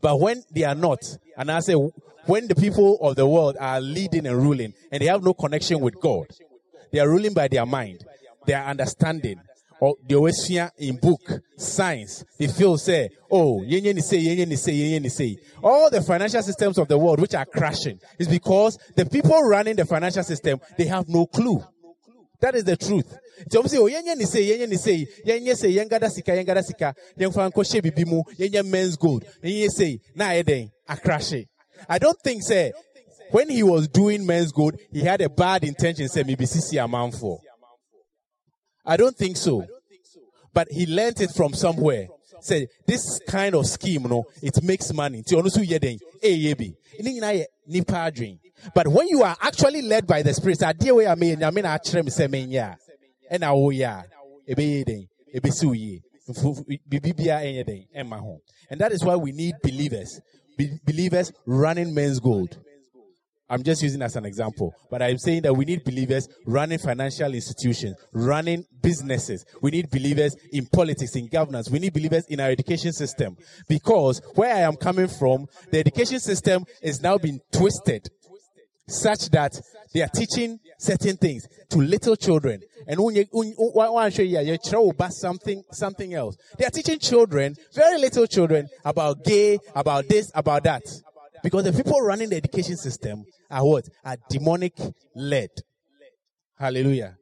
But 0.00 0.20
when 0.20 0.42
they 0.54 0.64
are 0.64 0.74
not, 0.74 1.00
and 1.36 1.50
I 1.50 1.60
say, 1.60 1.74
when 2.26 2.48
the 2.48 2.54
people 2.54 2.98
of 3.00 3.16
the 3.16 3.26
world 3.26 3.56
are 3.60 3.80
leading 3.80 4.26
and 4.26 4.36
ruling 4.36 4.72
and 4.90 5.00
they 5.00 5.06
have 5.06 5.22
no 5.22 5.34
connection 5.34 5.80
with 5.80 6.00
God, 6.00 6.26
they 6.92 6.98
are 6.98 7.08
ruling 7.08 7.34
by 7.34 7.48
their 7.48 7.66
mind, 7.66 8.04
their 8.46 8.64
understanding, 8.64 9.40
or 9.80 9.94
they 10.08 10.14
always 10.14 10.44
fear 10.46 10.70
in 10.78 10.96
book, 10.96 11.20
science. 11.56 12.24
They 12.38 12.46
feel 12.46 12.78
say, 12.78 13.10
oh, 13.30 13.60
yenye 13.60 14.00
say, 14.00 14.18
yenye 14.18 14.56
say, 14.56 14.72
yenye 14.72 15.10
say. 15.10 15.36
All 15.62 15.90
the 15.90 16.02
financial 16.02 16.42
systems 16.42 16.78
of 16.78 16.88
the 16.88 16.98
world 16.98 17.20
which 17.20 17.34
are 17.34 17.44
crashing 17.44 18.00
is 18.18 18.28
because 18.28 18.78
the 18.96 19.06
people 19.06 19.38
running 19.42 19.76
the 19.76 19.84
financial 19.84 20.22
system, 20.22 20.60
they 20.78 20.86
have 20.86 21.08
no 21.08 21.26
clue. 21.26 21.62
That 22.40 22.54
is 22.54 22.64
the 22.64 22.76
truth. 22.76 23.16
Nti 23.46 23.56
ɔmo 23.56 23.66
sɛ 23.66 23.78
o 23.78 23.88
yɛnyɛ 23.88 24.16
ne 24.16 24.24
se 24.24 24.40
yɛnyɛ 24.40 24.68
ne 24.68 24.76
se 24.76 25.06
yɛnyɛ 25.26 25.56
se 25.56 25.68
yɛngada 25.68 26.10
sika 26.10 26.32
yɛngada 26.32 26.64
sika 26.64 26.94
yɛnfa 27.18 27.50
nkɔhyɛ 27.50 27.82
bibi 27.82 28.04
mu 28.04 28.22
yɛnyɛ 28.38 28.62
Menzgold 28.64 29.24
yɛnyɛ 29.42 29.70
se 29.70 30.00
na 30.14 30.28
ayɛ 30.30 30.44
dɛn 30.44 30.70
akrahye. 30.88 31.46
I 31.88 31.98
don't 31.98 32.18
think 32.22 32.42
say 32.42 32.72
when 33.30 33.48
he 33.48 33.62
was 33.62 33.88
doing 33.88 34.26
Menzgold 34.26 34.78
he 34.92 35.00
had 35.00 35.20
a 35.20 35.28
bad 35.28 35.64
intention 35.64 36.08
say 36.08 36.22
maybe 36.22 36.44
sisi 36.44 36.74
amanfo. 36.74 37.38
I 38.84 38.96
don't 38.96 39.16
think 39.16 39.36
so. 39.36 39.66
But 40.52 40.68
he 40.70 40.86
learned 40.86 41.20
it 41.20 41.30
from 41.32 41.52
somewhere. 41.52 42.06
Say 42.40 42.68
this 42.86 43.20
kind 43.26 43.54
of 43.54 43.66
scheme, 43.66 44.04
no, 44.04 44.24
it 44.42 44.62
makes 44.62 44.92
money. 44.92 45.22
Nti 45.22 45.34
ɔno 45.34 45.46
nso 45.46 45.64
yɛ 45.64 45.78
dɛn 45.78 45.98
ɛyɛ 46.22 46.58
bi. 46.58 46.72
Ne 47.00 47.20
nyinaa 47.20 47.44
nipa 47.66 47.92
adwene. 47.92 48.38
But 48.74 48.88
when 48.88 49.08
you 49.08 49.22
are 49.22 49.36
actually 49.40 49.82
led 49.82 50.06
by 50.06 50.22
the 50.22 50.34
Spirit, 50.34 50.62
I 50.62 50.72
dear 50.72 51.14
mean, 51.16 51.42
I 51.42 51.50
mean, 51.50 51.66
I 51.66 51.78
trim 51.78 52.08
semen 52.08 52.50
ya, 52.50 52.74
and 53.30 53.44
I 53.44 53.50
oh 53.50 53.70
ya, 53.70 54.02
ebe 54.46 54.84
den, 54.84 55.06
ebe 55.34 55.50
su 55.50 55.72
ye, 55.72 56.02
bibia 56.88 57.40
anything, 57.40 57.86
and 57.94 58.08
my 58.08 58.18
home. 58.18 58.40
And 58.70 58.80
that 58.80 58.92
is 58.92 59.04
why 59.04 59.16
we 59.16 59.32
need 59.32 59.54
believers, 59.62 60.20
Be- 60.56 60.78
believers 60.84 61.32
running 61.44 61.94
Menzgold. 61.94 62.56
I'm 63.48 63.62
just 63.62 63.80
using 63.80 64.02
as 64.02 64.16
an 64.16 64.24
example, 64.24 64.74
but 64.90 65.02
I'm 65.02 65.18
saying 65.18 65.42
that 65.42 65.54
we 65.54 65.64
need 65.64 65.84
believers 65.84 66.28
running 66.46 66.78
financial 66.78 67.32
institutions, 67.32 67.94
running 68.12 68.64
businesses. 68.82 69.44
We 69.62 69.70
need 69.70 69.88
believers 69.88 70.34
in 70.50 70.66
politics, 70.66 71.14
in 71.14 71.28
governance. 71.28 71.70
We 71.70 71.78
need 71.78 71.92
believers 71.92 72.24
in 72.28 72.40
our 72.40 72.50
education 72.50 72.92
system 72.92 73.36
because 73.68 74.20
where 74.34 74.52
I 74.52 74.60
am 74.60 74.74
coming 74.74 75.06
from, 75.06 75.46
the 75.70 75.78
education 75.78 76.18
system 76.18 76.64
is 76.82 77.00
now 77.00 77.18
being 77.18 77.38
twisted 77.52 78.08
such 78.88 79.30
that 79.30 79.52
they 79.92 80.02
are 80.02 80.08
teaching 80.08 80.58
certain 80.78 81.16
things 81.16 81.46
to 81.70 81.78
little 81.78 82.16
children. 82.16 82.60
And 82.86 83.00
when 83.00 83.16
you 83.16 83.24
to 83.24 84.10
show 84.10 84.22
you, 84.22 84.40
you 84.40 84.90
about 84.90 85.12
something, 85.12 85.62
something 85.72 86.14
else. 86.14 86.36
They 86.58 86.64
are 86.66 86.70
teaching 86.70 86.98
children, 86.98 87.56
very 87.74 87.98
little 87.98 88.26
children, 88.26 88.68
about 88.84 89.24
gay, 89.24 89.58
about 89.74 90.08
this, 90.08 90.30
about 90.34 90.64
that. 90.64 90.82
Because 91.42 91.64
the 91.64 91.72
people 91.72 92.00
running 92.00 92.30
the 92.30 92.36
education 92.36 92.76
system 92.76 93.24
are 93.50 93.64
what? 93.64 93.84
Are 94.04 94.16
demonic 94.30 94.74
led. 95.14 95.50
Hallelujah. 96.58 97.16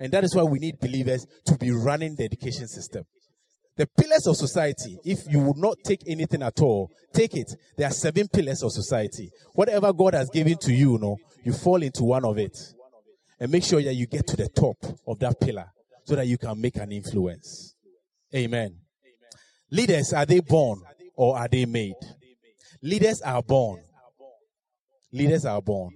And 0.00 0.12
that 0.12 0.24
is 0.24 0.34
why 0.34 0.42
we 0.42 0.58
need 0.58 0.80
believers 0.80 1.26
to 1.46 1.56
be 1.56 1.70
running 1.70 2.16
the 2.16 2.24
education 2.24 2.66
system. 2.66 3.04
The 3.76 3.86
pillars 3.98 4.26
of 4.26 4.36
society, 4.36 4.98
if 5.04 5.20
you 5.30 5.38
would 5.40 5.56
not 5.56 5.78
take 5.84 6.02
anything 6.06 6.42
at 6.42 6.60
all, 6.60 6.90
take 7.12 7.34
it. 7.34 7.50
There 7.76 7.88
are 7.88 7.92
seven 7.92 8.28
pillars 8.28 8.62
of 8.62 8.70
society. 8.72 9.30
Whatever 9.54 9.92
God 9.92 10.14
has 10.14 10.28
given 10.28 10.58
to 10.58 10.72
you, 10.72 10.92
you 10.92 10.98
know, 10.98 11.16
you 11.42 11.52
fall 11.52 11.82
into 11.82 12.04
one 12.04 12.24
of 12.24 12.38
it. 12.38 12.56
and 13.42 13.50
make 13.50 13.64
sure 13.64 13.82
that 13.82 13.94
you 13.94 14.06
get 14.06 14.24
to 14.24 14.36
the 14.36 14.48
top 14.48 14.76
of 15.04 15.18
that 15.18 15.40
pillar 15.40 15.66
so 16.04 16.14
that 16.14 16.28
you 16.28 16.38
can 16.38 16.60
make 16.60 16.76
an 16.76 16.92
influence. 16.92 17.74
Amen. 18.32 18.76
Leaders, 19.68 20.12
are 20.12 20.24
they 20.24 20.38
born 20.38 20.80
or 21.16 21.36
are 21.36 21.48
they 21.48 21.64
made? 21.66 21.96
Leaders 22.80 23.20
are 23.20 23.42
born. 23.42 23.82
Leaders 25.10 25.44
are 25.44 25.60
born. 25.60 25.90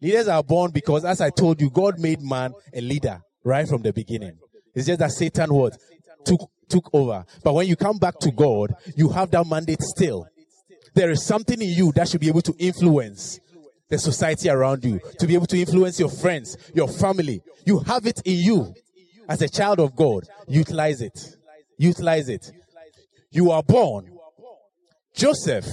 Leaders 0.00 0.26
are 0.26 0.42
born 0.42 0.70
because, 0.70 1.04
as 1.04 1.20
I 1.20 1.28
told 1.28 1.60
you, 1.60 1.68
God 1.68 1.98
made 1.98 2.22
man 2.22 2.54
a 2.72 2.80
leader 2.80 3.20
right 3.44 3.68
from 3.68 3.82
the 3.82 3.92
beginning. 3.92 4.38
It's 4.74 4.86
just 4.86 5.00
that 5.00 5.12
Satan 5.12 5.52
what 5.52 5.76
took 6.24 6.50
took 6.74 6.90
over. 6.92 7.24
But 7.44 7.54
when 7.54 7.68
you 7.68 7.76
come 7.76 7.98
back 7.98 8.18
to 8.20 8.32
God, 8.32 8.74
you 8.96 9.08
have 9.10 9.30
that 9.30 9.46
mandate 9.46 9.80
still. 9.80 10.26
There 10.94 11.10
is 11.10 11.24
something 11.24 11.60
in 11.60 11.68
you 11.68 11.92
that 11.92 12.08
should 12.08 12.20
be 12.20 12.28
able 12.28 12.42
to 12.42 12.54
influence 12.58 13.38
the 13.88 13.98
society 13.98 14.48
around 14.48 14.84
you, 14.84 15.00
to 15.18 15.26
be 15.26 15.34
able 15.34 15.46
to 15.46 15.58
influence 15.58 16.00
your 16.00 16.08
friends, 16.08 16.56
your 16.74 16.88
family. 16.88 17.42
You 17.64 17.78
have 17.80 18.06
it 18.06 18.20
in 18.24 18.38
you. 18.38 18.74
As 19.28 19.40
a 19.40 19.48
child 19.48 19.78
of 19.78 19.94
God, 19.94 20.24
utilize 20.48 21.00
it. 21.00 21.18
Utilize 21.78 22.28
it. 22.28 22.50
You 23.30 23.50
are 23.52 23.62
born. 23.62 24.10
Joseph. 25.14 25.66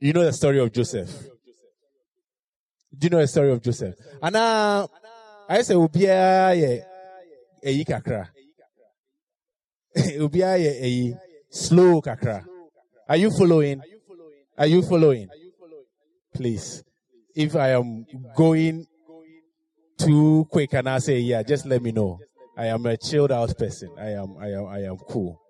You 0.00 0.12
know 0.12 0.24
the 0.24 0.32
story 0.32 0.58
of 0.58 0.72
Joseph. 0.72 1.10
Do 2.96 3.06
you 3.06 3.10
know 3.10 3.20
the 3.20 3.28
story 3.28 3.52
of 3.52 3.62
Joseph? 3.62 3.94
And 4.22 4.36
I 4.36 5.62
say, 5.62 5.74
Ubia 5.74 6.56
ye 6.56 6.82
eyi 7.64 7.84
kakra. 7.84 8.28
Ubia 10.18 10.56
ye 10.56 10.70
eyi 10.82 11.18
slow 11.50 12.00
kakra. 12.00 12.44
Are 13.08 13.16
you 13.16 13.30
following? 13.30 13.80
Are 14.56 14.66
you 14.66 14.82
following? 14.82 15.28
Please, 16.32 16.84
if 17.34 17.56
I 17.56 17.70
am 17.70 18.06
going 18.36 18.86
too 19.98 20.46
quick 20.50 20.72
and 20.74 20.88
I 20.88 20.98
say 20.98 21.18
yeah, 21.18 21.42
just 21.42 21.66
let 21.66 21.82
me 21.82 21.92
know. 21.92 22.18
I 22.56 22.66
am 22.66 22.86
a 22.86 22.96
chilled 22.96 23.32
out 23.32 23.56
person. 23.58 23.90
I 23.98 24.10
am, 24.10 24.36
I 24.38 24.48
am, 24.48 24.66
I 24.66 24.78
am 24.84 24.96
cool. 24.98 25.40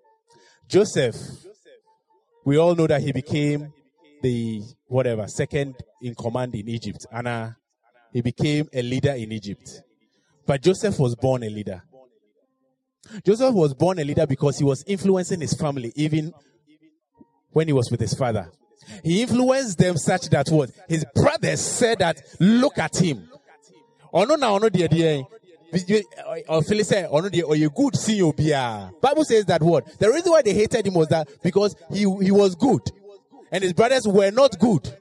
Joseph, 0.68 1.16
we 2.44 2.56
all 2.56 2.74
know 2.74 2.86
that 2.86 3.02
he 3.02 3.12
became 3.12 3.72
the 4.22 4.62
whatever 4.86 5.26
second 5.26 5.74
in 6.00 6.14
command 6.14 6.54
in 6.54 6.68
Egypt. 6.68 7.06
Uh, 7.12 7.50
he 8.12 8.20
became 8.22 8.68
a 8.72 8.80
leader 8.80 9.12
in 9.12 9.32
Egypt. 9.32 9.82
But 10.46 10.62
Joseph 10.62 10.98
was 10.98 11.14
born 11.14 11.42
a 11.42 11.50
leader. 11.50 11.82
Joseph 13.24 13.54
was 13.54 13.74
born 13.74 13.98
a 13.98 14.04
leader 14.04 14.26
because 14.26 14.58
he 14.58 14.64
was 14.64 14.84
influencing 14.86 15.40
his 15.40 15.54
family 15.54 15.92
even 15.96 16.32
when 17.52 17.66
he 17.66 17.72
was 17.72 17.90
with 17.90 18.00
his 18.00 18.14
father. 18.14 18.50
He 19.04 19.22
influenced 19.22 19.78
them 19.78 19.96
such 19.96 20.28
that 20.30 20.48
what 20.48 20.70
his 20.88 21.04
brothers 21.14 21.60
said 21.60 21.98
that 21.98 22.20
look 22.38 22.78
at 22.78 22.96
him. 22.96 23.28
Ono 24.12 24.36
na 24.36 24.52
ono 24.52 24.68
deɛ 24.68 24.88
deɛ 24.88 25.26
ɔfili 26.48 26.82
sɛ 26.82 27.10
ɔno 27.10 27.30
deɛ 27.30 27.58
you 27.58 27.70
good 27.70 27.96
sin 27.96 28.18
obiara. 28.20 28.56
Ah. 28.56 28.90
Bible 29.00 29.24
says 29.24 29.44
that 29.46 29.62
what 29.62 29.98
the 29.98 30.10
reason 30.10 30.32
why 30.32 30.42
they 30.42 30.54
hated 30.54 30.86
him 30.86 30.94
was 30.94 31.08
that 31.08 31.28
because 31.42 31.76
he 31.90 32.00
he 32.00 32.30
was 32.30 32.54
good 32.54 32.82
and 33.52 33.62
his 33.62 33.72
brothers 33.72 34.06
were 34.06 34.30
not 34.30 34.58
good. 34.58 34.96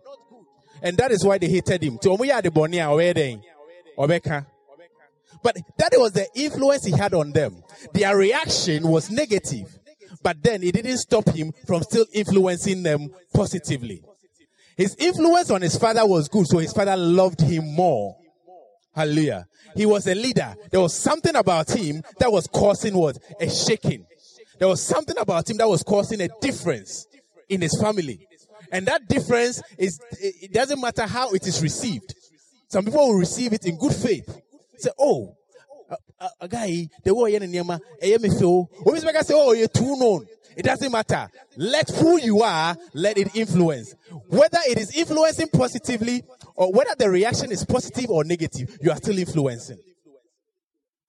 And 0.81 0.97
that 0.97 1.11
is 1.11 1.25
why 1.25 1.37
they 1.37 1.49
hated 1.49 1.83
him. 1.83 1.99
But 5.43 5.57
that 5.77 5.91
was 5.93 6.11
the 6.13 6.27
influence 6.35 6.85
he 6.85 6.91
had 6.91 7.13
on 7.13 7.31
them. 7.31 7.63
Their 7.93 8.15
reaction 8.17 8.87
was 8.87 9.09
negative. 9.09 9.77
But 10.21 10.43
then 10.43 10.63
it 10.63 10.73
didn't 10.73 10.97
stop 10.97 11.29
him 11.29 11.53
from 11.65 11.83
still 11.83 12.05
influencing 12.13 12.83
them 12.83 13.09
positively. 13.33 14.03
His 14.75 14.95
influence 14.95 15.49
on 15.51 15.61
his 15.61 15.77
father 15.77 16.05
was 16.05 16.27
good, 16.27 16.47
so 16.47 16.57
his 16.57 16.73
father 16.73 16.95
loved 16.97 17.41
him 17.41 17.73
more. 17.75 18.15
Hallelujah. 18.95 19.45
He 19.75 19.85
was 19.85 20.07
a 20.07 20.15
leader. 20.15 20.55
There 20.71 20.81
was 20.81 20.93
something 20.93 21.35
about 21.35 21.69
him 21.71 22.01
that 22.19 22.31
was 22.31 22.47
causing 22.47 22.95
what? 22.95 23.17
A 23.39 23.49
shaking. 23.49 24.05
There 24.57 24.67
was 24.67 24.81
something 24.81 25.17
about 25.17 25.49
him 25.49 25.57
that 25.57 25.69
was 25.69 25.83
causing 25.83 26.21
a 26.21 26.29
difference 26.41 27.07
in 27.47 27.61
his 27.61 27.79
family. 27.79 28.27
And 28.71 28.85
that 28.87 29.07
difference 29.07 29.61
is, 29.77 29.99
it 30.19 30.51
doesn't 30.53 30.81
matter 30.81 31.05
how 31.05 31.31
it 31.31 31.47
is 31.47 31.61
received. 31.61 32.13
Some 32.67 32.85
people 32.85 33.07
will 33.07 33.15
receive 33.15 33.53
it 33.53 33.65
in 33.65 33.77
good 33.77 33.95
faith. 33.95 34.41
Say, 34.79 34.89
oh, 34.97 35.35
a, 36.41 36.47
guy, 36.47 36.87
the 37.03 37.13
way 37.13 37.31
you're 37.31 37.43
in 37.43 37.55
eh, 37.55 38.17
me 38.17 38.29
feel. 38.29 38.69
When 38.83 38.93
we 38.95 38.99
say, 38.99 39.33
oh, 39.35 39.53
you're 39.53 39.67
too 39.67 39.95
known. 39.97 40.25
It 40.55 40.63
doesn't 40.63 40.91
matter. 40.91 41.29
Let 41.55 41.89
who 41.89 42.19
you 42.19 42.41
are, 42.41 42.75
let 42.93 43.17
it 43.17 43.35
influence. 43.35 43.95
Whether 44.27 44.59
it 44.67 44.77
is 44.77 44.95
influencing 44.95 45.47
positively 45.49 46.23
or 46.55 46.71
whether 46.73 46.95
the 46.97 47.09
reaction 47.09 47.51
is 47.51 47.65
positive 47.65 48.09
or 48.09 48.23
negative, 48.23 48.77
you 48.81 48.91
are 48.91 48.97
still 48.97 49.17
influencing. 49.17 49.79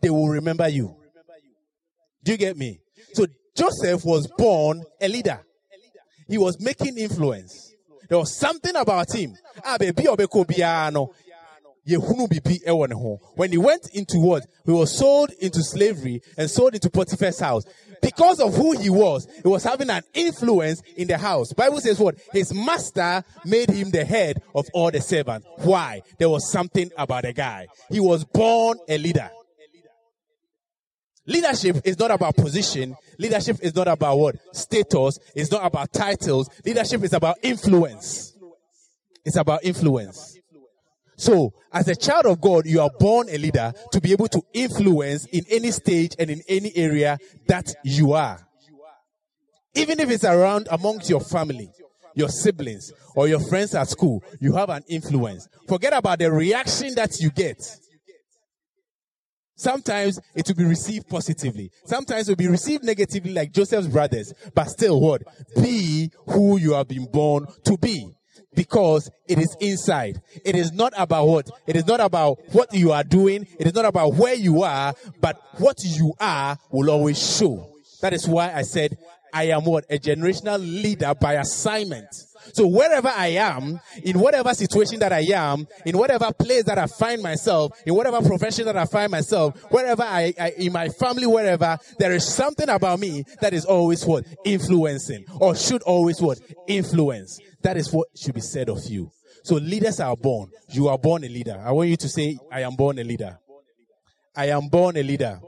They 0.00 0.11
will 0.11 0.28
remember 0.28 0.68
you. 0.68 0.96
Do 2.22 2.33
you 2.33 2.38
get 2.38 2.56
me? 2.56 2.80
So 3.14 3.26
Joseph 3.56 4.04
was 4.04 4.28
born 4.38 4.85
a 5.00 5.09
leader. 5.09 5.40
He 6.28 6.38
was 6.38 6.61
making 6.61 6.96
influence. 6.96 7.74
There 8.09 8.18
was 8.18 8.33
something 8.37 8.76
about 8.76 9.12
him. 9.14 9.35
Ah, 9.64 9.78
when 11.96 13.50
he 13.50 13.59
went 13.59 13.88
into 13.94 14.18
what? 14.18 14.44
He 14.64 14.72
was 14.72 14.96
sold 14.96 15.31
into 15.40 15.62
slavery 15.62 16.22
and 16.37 16.50
sold 16.50 16.74
into 16.74 16.90
Potiphar's 16.90 17.40
house. 17.40 17.64
Because 18.03 18.40
of 18.40 18.55
who 18.55 18.79
he 18.79 18.88
was, 18.88 19.26
he 19.42 19.48
was 19.48 19.62
having 19.62 19.90
an 19.90 20.03
influence 20.14 20.83
in 20.96 21.07
the 21.09 21.18
house. 21.18 21.53
Bible 21.53 21.81
says 21.81 21.98
what? 21.98 22.16
His 22.33 22.55
master 22.55 23.22
made 23.44 23.70
him 23.70 23.90
the 23.90 24.05
head 24.05 24.40
of 24.55 24.66
all 24.72 24.90
the 24.90 25.00
servants. 25.00 25.46
Why? 25.59 26.00
There 26.18 26.31
was 26.31 26.50
something 26.50 26.90
about 26.96 27.24
the 27.24 27.33
guy. 27.33 27.66
He 27.90 28.00
was 28.00 28.24
born 28.24 28.79
a 28.88 28.96
leader. 28.96 29.31
Leadership 31.26 31.83
is 31.85 31.98
not 31.98 32.11
about 32.11 32.37
position. 32.37 32.96
Leadership 33.18 33.59
is 33.62 33.74
not 33.74 33.87
about 33.87 34.18
what? 34.18 34.37
Status. 34.53 35.18
It's 35.35 35.50
not 35.50 35.64
about 35.64 35.92
titles. 35.92 36.48
Leadership 36.64 37.05
is 37.05 37.12
about 37.12 37.37
influence. 37.42 38.35
It's 39.24 39.37
about 39.37 39.62
influence. 39.62 40.39
So, 41.20 41.52
as 41.70 41.87
a 41.87 41.94
child 41.94 42.24
of 42.24 42.40
God, 42.40 42.64
you 42.64 42.80
are 42.80 42.88
born 42.98 43.28
a 43.28 43.37
leader 43.37 43.74
to 43.92 44.00
be 44.00 44.12
able 44.12 44.28
to 44.28 44.40
influence 44.54 45.26
in 45.26 45.44
any 45.50 45.70
stage 45.70 46.12
and 46.18 46.30
in 46.30 46.40
any 46.48 46.74
area 46.74 47.18
that 47.46 47.74
you 47.85 48.14
are. 48.14 48.40
Even 49.74 50.00
if 50.00 50.09
it's 50.09 50.24
around 50.24 50.66
amongst 50.70 51.11
your 51.11 51.20
family, 51.20 51.68
your 52.14 52.30
siblings, 52.30 52.90
or 53.14 53.28
your 53.28 53.38
friends 53.38 53.74
at 53.74 53.90
school, 53.90 54.24
you 54.40 54.54
have 54.54 54.70
an 54.70 54.83
influence. 54.88 55.46
Forget 55.68 55.92
about 55.92 56.20
the 56.20 56.33
reaction 56.33 56.94
that 56.94 57.20
you 57.20 57.28
get. 57.28 57.61
Sometimes 59.56 60.18
it 60.35 60.48
will 60.48 60.54
be 60.54 60.64
received 60.64 61.06
positively. 61.06 61.70
Sometimes 61.85 62.30
it 62.30 62.33
will 62.33 62.37
be 62.37 62.48
received 62.48 62.83
negatively 62.83 63.35
like 63.35 63.52
Joseph's 63.52 63.88
brothers. 63.88 64.33
But 64.54 64.70
still 64.70 64.98
what? 64.98 65.20
Be 65.54 66.11
who 66.28 66.56
you 66.56 66.72
have 66.72 66.88
been 66.88 67.04
born 67.12 67.46
to 67.66 67.76
be. 67.76 68.11
Because 68.54 69.10
it 69.28 69.38
is 69.38 69.56
inside. 69.60 70.20
It 70.44 70.56
is 70.56 70.72
not 70.72 70.92
about 70.96 71.26
what? 71.26 71.50
It 71.66 71.76
is 71.76 71.86
not 71.86 72.00
about 72.00 72.38
what 72.52 72.74
you 72.74 72.92
are 72.92 73.04
doing. 73.04 73.46
It 73.58 73.66
is 73.66 73.74
not 73.74 73.84
about 73.84 74.14
where 74.14 74.34
you 74.34 74.62
are, 74.62 74.94
but 75.20 75.40
what 75.58 75.76
you 75.84 76.14
are 76.18 76.58
will 76.70 76.90
always 76.90 77.18
show. 77.38 77.72
That 78.02 78.12
is 78.12 78.26
why 78.26 78.52
I 78.52 78.62
said 78.62 78.96
I 79.32 79.44
am 79.44 79.64
what? 79.64 79.84
A 79.90 79.98
generational 79.98 80.58
leader 80.58 81.14
by 81.14 81.34
assignment. 81.34 82.08
So 82.52 82.66
wherever 82.66 83.08
I 83.08 83.28
am, 83.28 83.80
in 84.02 84.18
whatever 84.18 84.52
situation 84.54 84.98
that 85.00 85.12
I 85.12 85.20
am, 85.32 85.68
in 85.84 85.96
whatever 85.96 86.32
place 86.32 86.64
that 86.64 86.78
I 86.78 86.86
find 86.86 87.22
myself, 87.22 87.72
in 87.86 87.94
whatever 87.94 88.20
profession 88.22 88.64
that 88.64 88.76
I 88.76 88.86
find 88.86 89.10
myself, 89.10 89.60
wherever 89.70 90.02
I, 90.02 90.32
I 90.40 90.54
in 90.56 90.72
my 90.72 90.88
family, 90.88 91.26
wherever, 91.26 91.78
there 91.98 92.12
is 92.12 92.26
something 92.26 92.68
about 92.68 92.98
me 92.98 93.24
that 93.40 93.52
is 93.52 93.64
always 93.64 94.04
what? 94.04 94.24
Influencing. 94.44 95.26
Or 95.38 95.54
should 95.54 95.82
always 95.82 96.20
what? 96.20 96.40
Influence. 96.66 97.38
That 97.62 97.77
is 97.77 97.92
what 97.92 98.09
should 98.16 98.35
be 98.35 98.40
said 98.40 98.68
of 98.68 98.85
you. 98.88 99.11
So 99.42 99.57
leaders 99.57 100.01
are 100.01 100.16
born. 100.16 100.51
You 100.70 100.88
are 100.88 100.99
born 100.99 101.25
a 101.25 101.29
leader. 101.29 101.62
I 101.64 101.73
want 101.73 101.88
you 101.88 101.96
to 101.96 102.09
say, 102.09 102.38
I 102.51 102.62
am 102.62 102.75
born 102.77 102.99
a 102.99 103.05
leader. 103.05 103.38
I 104.35 104.47
am 104.47 104.68
born 104.68 104.97
a 104.97 105.03
leader. 105.03 105.41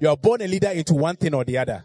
You 0.00 0.08
are 0.08 0.16
born 0.16 0.42
a 0.42 0.46
leader 0.46 0.68
into 0.70 0.94
one 0.94 1.16
thing 1.16 1.34
or 1.34 1.44
the 1.44 1.58
other. 1.58 1.84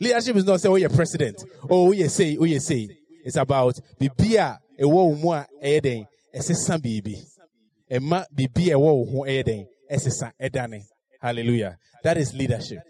Leadership 0.00 0.36
is 0.36 0.44
not 0.44 0.60
say, 0.60 0.68
oh, 0.68 0.76
you're 0.76 0.90
president. 0.90 1.42
Oh, 1.64 1.88
oh 1.88 1.92
you 1.92 2.08
say, 2.08 2.36
oh, 2.40 2.44
you 2.44 2.60
say. 2.60 2.88
It's 3.24 3.36
about 3.36 3.78
bibia 4.00 4.58
ewo 4.80 5.16
mu 5.20 5.32
a 5.32 5.46
ɛyɛ 5.62 5.82
den 5.82 6.06
ɛsesa 6.34 6.78
biribi. 6.78 7.16
Ɛma 7.90 8.24
bibia 8.34 8.74
ewo 8.74 9.08
ho 9.08 9.18
ɛyɛ 9.24 9.44
den 9.44 9.66
ɛsesa 9.90 10.32
ɛdane. 10.40 10.82
Hallelujah. 11.20 11.78
That 12.02 12.16
is 12.16 12.34
leadership. 12.34 12.80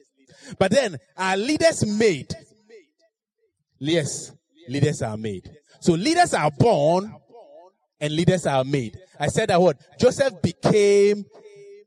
But 0.59 0.71
then, 0.71 0.97
are 1.17 1.37
leaders 1.37 1.85
made? 1.87 2.35
Yes, 3.79 4.33
leaders 4.69 5.03
are 5.03 5.17
made. 5.17 5.51
So 5.81 5.93
leaders 5.93 6.35
are 6.35 6.51
born 6.51 7.15
and 8.01 8.15
leaders 8.15 8.47
are 8.47 8.65
made. 8.65 8.99
I 9.19 9.29
said 9.29 9.49
that 9.49 9.61
word. 9.61 9.77
Joseph 9.99 10.41
became 10.43 11.25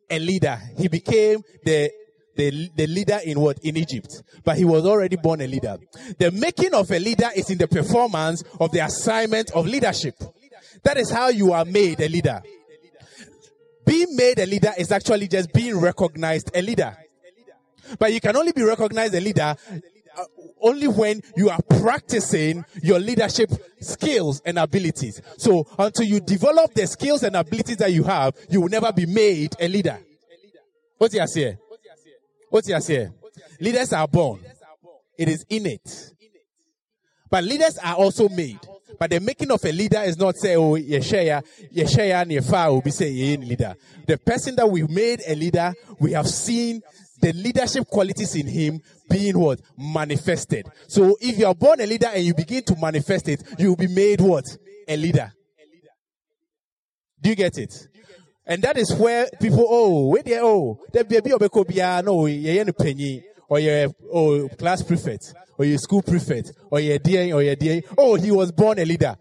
a 0.10 0.20
leader. 0.20 0.60
He 0.78 0.88
became 0.88 1.42
the 1.64 1.92
the, 2.36 2.70
the 2.76 2.88
leader 2.88 3.20
in 3.24 3.40
what? 3.40 3.60
In 3.60 3.78
Egypt. 3.78 4.10
But 4.44 4.58
he 4.58 4.66
was 4.66 4.86
already 4.86 5.16
born 5.16 5.40
a 5.40 5.48
leader. 5.48 5.78
The 6.20 6.32
making 6.32 6.74
of 6.74 6.92
a 6.92 7.00
leader 7.00 7.30
is 7.34 7.50
in 7.50 7.58
the 7.58 7.68
performance 7.68 8.44
of 8.60 8.72
the 8.72 8.80
assignment 8.80 9.52
of 9.52 9.66
leadership. 9.66 10.16
That 10.84 10.98
is 10.98 11.10
how 11.10 11.30
you 11.30 11.54
are 11.54 11.64
made 11.64 12.02
a 12.02 12.10
leader. 12.10 12.42
being 13.86 14.16
made 14.16 14.40
a 14.40 14.46
leader 14.46 14.72
is 14.78 14.92
actually 14.92 15.28
just 15.28 15.54
being 15.54 15.80
recognized 15.80 16.52
a 16.54 16.62
leader. 16.62 16.98
But 18.00 18.12
you 18.14 18.20
can 18.20 18.36
only 18.36 18.52
be 18.52 18.64
recognized 18.64 19.14
a 19.14 19.22
leader 19.22 19.56
uh, 20.18 20.24
only 20.62 20.88
when 20.88 21.22
you 21.36 21.50
are 21.50 21.60
practicing 21.82 22.64
your 22.82 23.00
leadership 23.00 23.52
skills 23.80 24.42
and 24.46 24.58
abilities. 24.58 25.22
So 25.38 25.68
until 25.78 26.06
you 26.06 26.20
develop 26.20 26.74
the 26.74 26.88
skills 26.88 27.24
and 27.24 27.36
abilities 27.36 27.78
that 27.78 27.92
you 27.92 28.04
have, 28.04 28.36
you 28.50 28.62
will 28.62 28.70
never 28.70 28.92
be 28.92 29.06
made 29.06 29.56
a 29.60 29.68
leader. 29.68 30.00
What's 30.98 31.14
he 31.14 31.28
say? 31.28 31.58
What's 32.50 32.68
he 32.68 32.80
say? 32.82 33.10
Leaders 33.60 33.94
are 33.94 34.08
born. 34.08 34.40
It 35.18 35.30
is 35.30 35.46
innate. 35.50 36.12
But 37.30 37.44
leaders 37.44 37.78
are 37.78 37.96
also 37.96 38.30
made. 38.30 38.60
But 38.98 39.10
the 39.10 39.20
making 39.20 39.52
of 39.52 39.64
a 39.66 39.72
leader 39.72 40.02
is 40.02 40.18
not 40.18 40.36
say, 40.38 40.56
oh, 40.56 40.74
Yeshaya, 40.74 41.44
Yeshaya, 41.74 42.26
Nefa 42.26 42.72
will 42.72 42.82
be 42.82 42.92
saying 42.92 43.42
leader. 43.42 43.76
The 44.08 44.18
person 44.18 44.56
that 44.56 44.70
we 44.70 44.84
made 44.84 45.22
a 45.28 45.36
leader, 45.36 45.74
we 46.00 46.14
have 46.14 46.28
seen 46.28 46.82
the 47.26 47.34
leadership 47.34 47.88
qualities 47.88 48.36
in 48.36 48.46
him 48.46 48.80
being 49.10 49.40
what? 49.40 49.60
Manifested. 49.76 50.68
So 50.88 51.18
if 51.20 51.40
you 51.40 51.48
are 51.48 51.56
born 51.56 51.82
a 51.82 51.88
leader 51.88 52.06
and 52.14 52.24
you 52.24 52.36
begin 52.36 52.64
to 52.66 52.76
manifest 52.76 53.28
it, 53.28 53.42
you 53.58 53.70
will 53.70 53.76
be 53.76 53.88
made 53.88 54.22
what? 54.22 54.44
A 54.88 54.96
leader. 54.96 55.32
Do 57.20 57.30
you 57.30 57.36
get 57.36 57.58
it? 57.58 57.74
And 58.46 58.62
that 58.62 58.78
is 58.78 58.94
where 58.94 59.28
people, 59.42 59.66
oh, 59.68 60.10
wait 60.10 60.26
there, 60.26 60.42
oh, 60.44 60.80
there 60.94 61.04
be 61.04 61.16
a 61.16 61.22
bit 61.24 61.34
of 61.34 61.42
a 61.42 61.82
ah, 61.82 62.02
no, 62.02 62.28
you're 62.28 62.72
penny, 62.74 63.24
or 63.50 63.58
you're, 63.58 63.90
oh, 64.14 64.48
class 64.50 64.84
prefect, 64.84 65.34
or 65.58 65.66
you're 65.66 65.80
school 65.80 66.04
prefect, 66.04 66.52
or 66.70 66.80
you're 66.80 67.00
DA, 67.00 67.34
or 67.34 67.42
you're 67.42 67.56
DA. 67.56 67.82
Oh, 67.98 68.14
he 68.14 68.30
was 68.30 68.52
born 68.52 68.78
a 68.78 68.86
leader. 68.86 69.16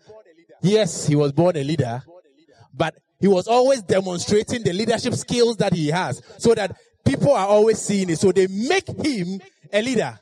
Yes, 0.60 1.06
he 1.06 1.16
was 1.16 1.32
born 1.32 1.56
a 1.56 1.64
leader, 1.64 2.02
but 2.74 2.94
he 3.18 3.28
was 3.28 3.48
always 3.48 3.80
demonstrating 3.80 4.62
the 4.62 4.74
leadership 4.74 5.14
skills 5.14 5.56
that 5.56 5.72
he 5.72 5.88
has 5.88 6.20
so 6.36 6.54
that 6.54 6.76
people 7.04 7.32
are 7.32 7.46
always 7.46 7.78
seeing 7.78 8.10
it. 8.10 8.18
So 8.18 8.32
they 8.32 8.46
make 8.46 8.88
him 8.88 9.40
a 9.72 9.82
leader. 9.82 10.18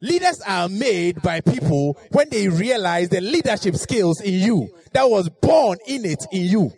Leaders 0.00 0.40
are 0.40 0.68
made 0.68 1.22
by 1.22 1.40
people 1.40 1.96
when 2.10 2.28
they 2.28 2.48
realize 2.48 3.08
the 3.08 3.20
leadership 3.20 3.76
skills 3.76 4.20
in 4.20 4.34
you 4.34 4.68
that 4.92 5.08
was 5.08 5.28
born 5.28 5.78
in 5.86 6.04
it 6.04 6.26
in 6.32 6.42
you. 6.42 6.72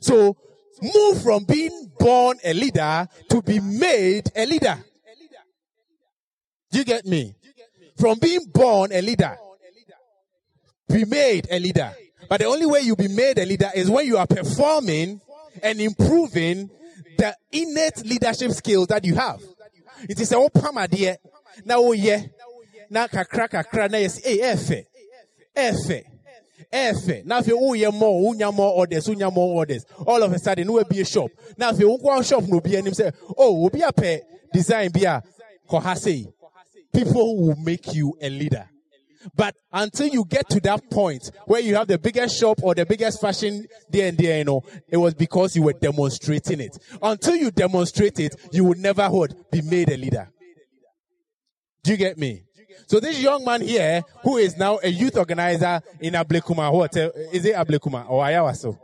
So 0.00 0.36
move 0.82 1.22
from 1.22 1.44
being 1.44 1.92
born 1.98 2.38
a 2.44 2.52
leader 2.52 3.06
to 3.30 3.42
be 3.42 3.60
made 3.60 4.24
a 4.34 4.46
leader. 4.46 4.84
Do 6.72 6.78
you 6.78 6.84
get 6.84 7.06
me? 7.06 7.36
From 7.98 8.18
being 8.18 8.46
born 8.52 8.90
a 8.92 9.00
leader, 9.00 9.36
be 10.88 11.04
made 11.04 11.46
a 11.48 11.60
leader. 11.60 11.92
But 12.28 12.40
the 12.40 12.46
only 12.46 12.66
way 12.66 12.80
you 12.80 12.96
be 12.96 13.06
made 13.06 13.38
a 13.38 13.46
leader 13.46 13.70
is 13.76 13.88
when 13.88 14.06
you 14.06 14.16
are 14.16 14.26
performing 14.26 15.20
and 15.62 15.80
improving 15.80 16.68
the 17.16 17.36
innate 17.52 18.04
leadership 18.04 18.52
skills 18.52 18.86
that 18.88 19.04
you 19.04 19.14
have. 19.14 19.40
It 20.08 20.20
is 20.20 20.32
a 20.32 20.36
open 20.36 20.76
idea. 20.78 21.18
Now, 21.64 21.76
oh 21.78 21.92
yeah. 21.92 22.22
Now, 22.90 23.06
kakra 23.06 23.48
kakra 23.48 23.90
na 23.90 23.98
yes, 23.98 24.20
eh, 24.24 24.54
efe, 24.54 24.86
efe, 25.56 26.04
efe. 26.72 27.24
Now, 27.24 27.38
if 27.38 27.46
you 27.46 27.58
oh 27.60 27.72
yeah 27.72 27.90
more, 27.90 28.32
unya 28.32 28.52
more 28.54 28.72
orders, 28.72 29.06
unya 29.08 29.32
more 29.32 29.54
orders. 29.54 29.84
All 30.06 30.22
of 30.22 30.32
a 30.32 30.38
sudden, 30.38 30.66
no 30.66 30.82
be 30.84 31.00
a 31.00 31.04
shop. 31.04 31.30
Now, 31.56 31.70
if 31.70 31.78
you 31.78 31.98
go 32.02 32.22
shop, 32.22 32.44
no 32.46 32.60
be 32.60 32.76
any 32.76 32.92
say, 32.92 33.10
oh, 33.36 33.52
will 33.60 33.70
be 33.70 33.80
a 33.80 33.92
pay 33.92 34.20
design 34.54 34.90
be 34.92 35.04
a 35.04 35.22
kohase. 35.68 36.32
People 36.92 37.36
will 37.36 37.56
make 37.56 37.92
you 37.92 38.16
a 38.20 38.30
leader. 38.30 38.68
But 39.34 39.56
until 39.72 40.08
you 40.08 40.24
get 40.24 40.48
to 40.50 40.60
that 40.60 40.90
point 40.90 41.30
where 41.46 41.60
you 41.60 41.74
have 41.76 41.88
the 41.88 41.98
biggest 41.98 42.38
shop 42.38 42.60
or 42.62 42.74
the 42.74 42.86
biggest 42.86 43.20
fashion 43.20 43.66
there 43.88 44.08
and 44.08 44.18
there, 44.18 44.38
you 44.38 44.44
know, 44.44 44.62
it 44.88 44.96
was 44.96 45.14
because 45.14 45.56
you 45.56 45.62
were 45.62 45.72
demonstrating 45.72 46.60
it. 46.60 46.76
Until 47.02 47.36
you 47.36 47.50
demonstrate 47.50 48.18
it, 48.20 48.34
you 48.52 48.64
will 48.64 48.78
never 48.78 49.08
would 49.10 49.34
be 49.50 49.62
made 49.62 49.90
a 49.90 49.96
leader. 49.96 50.28
Do 51.82 51.92
you 51.92 51.96
get 51.96 52.18
me? 52.18 52.42
So 52.86 53.00
this 53.00 53.20
young 53.20 53.44
man 53.44 53.62
here, 53.62 54.02
who 54.22 54.36
is 54.36 54.56
now 54.56 54.78
a 54.82 54.88
youth 54.88 55.16
organizer 55.16 55.80
in 56.00 56.14
Ablekuma, 56.14 56.72
what 56.72 56.94
is 56.96 57.44
it 57.44 57.54
Ablekuma 57.54 58.08
or 58.10 58.24
Ayawaso? 58.24 58.78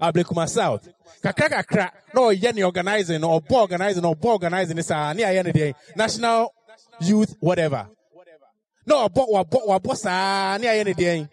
Ablekuma 0.00 0.48
South. 0.48 0.88
Kakra 1.22 1.48
kakra, 1.48 1.90
no 2.14 2.30
yen 2.30 2.62
organizing 2.62 3.22
or 3.24 3.40
organizing 3.50 4.04
or 4.04 4.16
organizing 4.20 4.78
is 4.78 4.90
a 4.90 5.74
national 5.96 6.52
youth 7.00 7.36
whatever 7.40 7.88
na 8.86 8.94
wabɔ 8.94 9.26
wabɔ 9.28 9.66
wabɔ 9.66 9.96
saa. 9.96 10.58
Ne 10.58 10.66
ayɛ 10.66 10.84
ne 10.84 10.92
deɛn? 10.94 11.28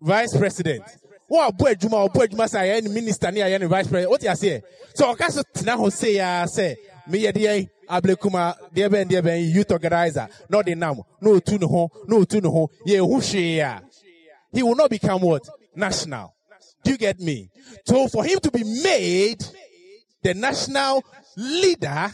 Vice 0.00 0.36
president. 0.36 0.82
Wabɔ 1.30 1.74
adwuma 1.74 2.08
wabɔ 2.08 2.26
adwuma 2.26 2.48
saa. 2.48 2.62
Ayɛ 2.62 2.82
ne 2.82 2.88
minister 2.90 3.30
ne 3.30 3.40
ayɛ 3.40 3.68
vice 3.68 3.86
president. 3.86 4.10
Wote 4.10 4.22
aseɛ? 4.22 4.62
So 4.94 5.14
ɔka 5.14 5.30
so 5.30 5.42
tena 5.54 5.76
hɔ 5.76 5.92
se 5.92 6.14
ya 6.14 6.44
sɛ 6.44 6.76
meyɛ 7.08 7.32
deɛn 7.32 7.68
ablekuma 7.88 8.56
deɛ 8.74 8.88
bɛn 8.88 9.08
deɛ 9.08 9.22
bɛn 9.22 9.54
youth 9.54 9.70
organizer. 9.70 10.28
Na 10.48 10.62
ɔde 10.62 10.76
nam 10.76 11.00
na 11.20 11.30
otu 11.30 11.58
ne 11.58 11.66
ho 11.66 11.90
na 12.08 12.16
otu 12.16 12.42
ne 12.42 12.48
ho. 12.48 12.68
Yɛ 12.86 13.80
he 14.52 14.62
will 14.62 14.74
not 14.74 14.90
become 14.90 15.22
what? 15.22 15.48
National. 15.74 16.34
Do 16.84 16.90
you 16.90 16.98
get 16.98 17.18
me? 17.20 17.48
So 17.86 18.08
for 18.08 18.24
him 18.24 18.38
to 18.40 18.50
be 18.50 18.64
made 18.82 19.42
the 20.22 20.34
national 20.34 21.02
leader 21.36 22.12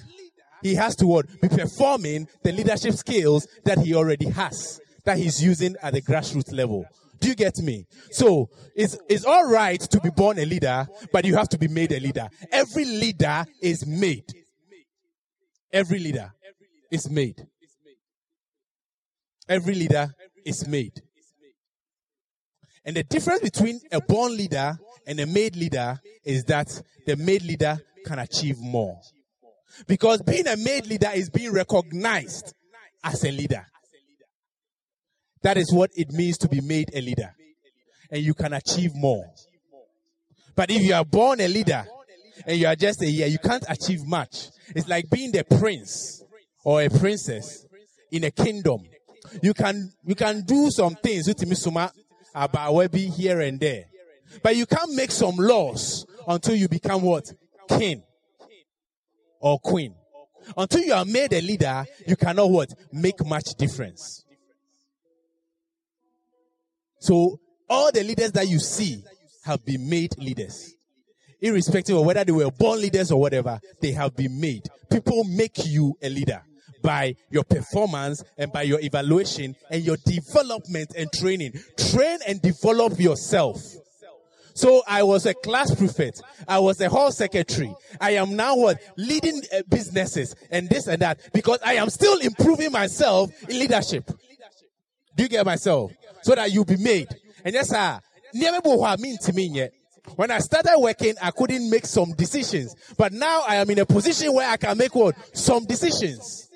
he 0.62 0.74
has 0.74 0.96
to 0.96 1.06
what? 1.06 1.26
Be 1.40 1.48
performing 1.48 2.28
the 2.42 2.52
leadership 2.52 2.94
skills 2.94 3.46
that 3.64 3.78
he 3.78 3.94
already 3.94 4.28
has, 4.30 4.80
that 5.04 5.18
he's 5.18 5.42
using 5.42 5.76
at 5.82 5.94
the 5.94 6.02
grassroots 6.02 6.52
level. 6.52 6.86
Do 7.20 7.28
you 7.28 7.34
get 7.34 7.56
me? 7.58 7.86
So 8.10 8.48
it's, 8.76 8.96
it's 9.08 9.24
all 9.24 9.50
right 9.50 9.80
to 9.80 10.00
be 10.00 10.10
born 10.10 10.38
a 10.38 10.44
leader, 10.44 10.86
but 11.12 11.24
you 11.24 11.36
have 11.36 11.48
to 11.50 11.58
be 11.58 11.68
made 11.68 11.92
a 11.92 12.00
leader. 12.00 12.28
Every 12.52 12.84
leader 12.84 13.44
is 13.60 13.86
made. 13.86 14.24
Every 15.72 15.98
leader 15.98 16.32
is 16.90 17.10
made. 17.10 17.46
Every 19.48 19.74
leader 19.74 20.14
is 20.44 20.66
made. 20.66 20.92
And 22.84 22.96
the 22.96 23.02
difference 23.02 23.40
between 23.40 23.80
a 23.92 24.00
born 24.00 24.36
leader 24.36 24.78
and 25.06 25.18
a 25.20 25.26
made 25.26 25.56
leader 25.56 25.98
is 26.24 26.44
that 26.44 26.68
the 27.06 27.16
made 27.16 27.42
leader 27.42 27.78
can 28.06 28.18
achieve 28.18 28.58
more. 28.58 29.00
Because 29.86 30.22
being 30.22 30.46
a 30.46 30.56
made 30.56 30.86
leader 30.86 31.10
is 31.14 31.30
being 31.30 31.52
recognized 31.52 32.54
as 33.04 33.24
a 33.24 33.30
leader. 33.30 33.66
That 35.42 35.56
is 35.56 35.72
what 35.72 35.90
it 35.94 36.10
means 36.10 36.38
to 36.38 36.48
be 36.48 36.60
made 36.60 36.90
a 36.94 37.00
leader. 37.00 37.34
And 38.10 38.22
you 38.22 38.34
can 38.34 38.52
achieve 38.52 38.92
more. 38.94 39.24
But 40.56 40.70
if 40.70 40.82
you 40.82 40.94
are 40.94 41.04
born 41.04 41.40
a 41.40 41.48
leader 41.48 41.84
and 42.46 42.58
you 42.58 42.66
are 42.66 42.74
just 42.74 43.02
a 43.02 43.06
year, 43.06 43.28
you 43.28 43.38
can't 43.38 43.64
achieve 43.68 44.04
much. 44.04 44.48
It's 44.74 44.88
like 44.88 45.08
being 45.10 45.30
the 45.30 45.44
prince 45.44 46.22
or 46.64 46.82
a 46.82 46.90
princess 46.90 47.66
in 48.10 48.24
a 48.24 48.30
kingdom. 48.30 48.82
You 49.42 49.54
can, 49.54 49.92
you 50.04 50.14
can 50.14 50.42
do 50.42 50.70
some 50.70 50.94
things 50.96 51.28
about 52.34 52.90
here 52.92 53.40
and 53.40 53.60
there. 53.60 53.84
But 54.42 54.56
you 54.56 54.66
can't 54.66 54.94
make 54.94 55.10
some 55.10 55.36
laws 55.36 56.06
until 56.26 56.54
you 56.54 56.68
become 56.68 57.02
what? 57.02 57.24
King 57.68 58.02
or 59.40 59.58
queen. 59.58 59.94
Until 60.56 60.82
you 60.82 60.92
are 60.94 61.04
made 61.04 61.32
a 61.32 61.40
leader, 61.40 61.84
you 62.06 62.16
cannot 62.16 62.50
what? 62.50 62.68
Make 62.92 63.24
much 63.24 63.54
difference. 63.58 64.24
So 67.00 67.38
all 67.68 67.92
the 67.92 68.02
leaders 68.02 68.32
that 68.32 68.48
you 68.48 68.58
see 68.58 69.02
have 69.44 69.64
been 69.64 69.88
made 69.88 70.16
leaders. 70.18 70.74
Irrespective 71.40 71.96
of 71.96 72.04
whether 72.04 72.24
they 72.24 72.32
were 72.32 72.50
born 72.50 72.80
leaders 72.80 73.12
or 73.12 73.20
whatever, 73.20 73.60
they 73.80 73.92
have 73.92 74.16
been 74.16 74.40
made. 74.40 74.62
People 74.90 75.24
make 75.24 75.64
you 75.66 75.94
a 76.02 76.08
leader 76.08 76.42
by 76.82 77.14
your 77.30 77.44
performance 77.44 78.22
and 78.36 78.52
by 78.52 78.62
your 78.62 78.80
evaluation 78.80 79.54
and 79.70 79.82
your 79.84 79.96
development 80.04 80.90
and 80.96 81.12
training. 81.12 81.52
Train 81.76 82.18
and 82.26 82.42
develop 82.42 82.98
yourself. 82.98 83.60
So 84.58 84.82
I 84.88 85.04
was 85.04 85.24
a 85.24 85.34
class 85.34 85.72
prefect. 85.72 86.20
I 86.48 86.58
was 86.58 86.80
a 86.80 86.88
hall 86.88 87.12
secretary. 87.12 87.72
I 88.00 88.14
am 88.14 88.34
now 88.34 88.56
what? 88.56 88.82
Leading 88.96 89.40
uh, 89.54 89.62
businesses 89.68 90.34
and 90.50 90.68
this 90.68 90.88
and 90.88 91.00
that 91.00 91.20
because 91.32 91.60
I 91.64 91.74
am 91.74 91.90
still 91.90 92.18
improving 92.18 92.72
myself 92.72 93.30
in 93.48 93.56
leadership. 93.56 94.10
Do 95.14 95.22
you 95.22 95.28
get 95.28 95.46
myself? 95.46 95.92
So 96.22 96.34
that 96.34 96.50
you'll 96.50 96.64
be 96.64 96.76
made. 96.76 97.06
And 97.44 97.54
yes, 97.54 97.68
sir. 97.68 98.00
When 100.16 100.30
I 100.32 100.38
started 100.40 100.76
working, 100.78 101.14
I 101.22 101.30
couldn't 101.30 101.70
make 101.70 101.86
some 101.86 102.14
decisions. 102.14 102.74
But 102.96 103.12
now 103.12 103.44
I 103.46 103.56
am 103.56 103.70
in 103.70 103.78
a 103.78 103.86
position 103.86 104.34
where 104.34 104.50
I 104.50 104.56
can 104.56 104.76
make 104.76 104.92
what? 104.92 105.14
Some 105.36 105.66
decisions. 105.66 106.48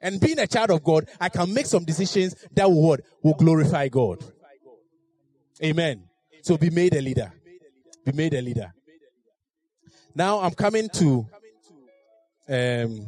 And 0.00 0.18
being 0.18 0.38
a 0.38 0.46
child 0.46 0.70
of 0.70 0.82
God, 0.82 1.06
I 1.20 1.28
can 1.28 1.52
make 1.52 1.66
some 1.66 1.84
decisions 1.84 2.34
that 2.54 2.70
will? 2.70 2.96
Will 3.22 3.34
glorify 3.34 3.88
God. 3.88 4.24
Amen. 5.62 6.04
So 6.42 6.56
be 6.56 6.70
made 6.70 6.94
a 6.94 7.00
leader. 7.00 7.32
Be 8.04 8.12
made 8.12 8.34
a 8.34 8.40
leader. 8.40 8.72
Now 10.14 10.40
I'm 10.40 10.54
coming 10.54 10.88
to 10.94 11.26
um, 12.48 13.06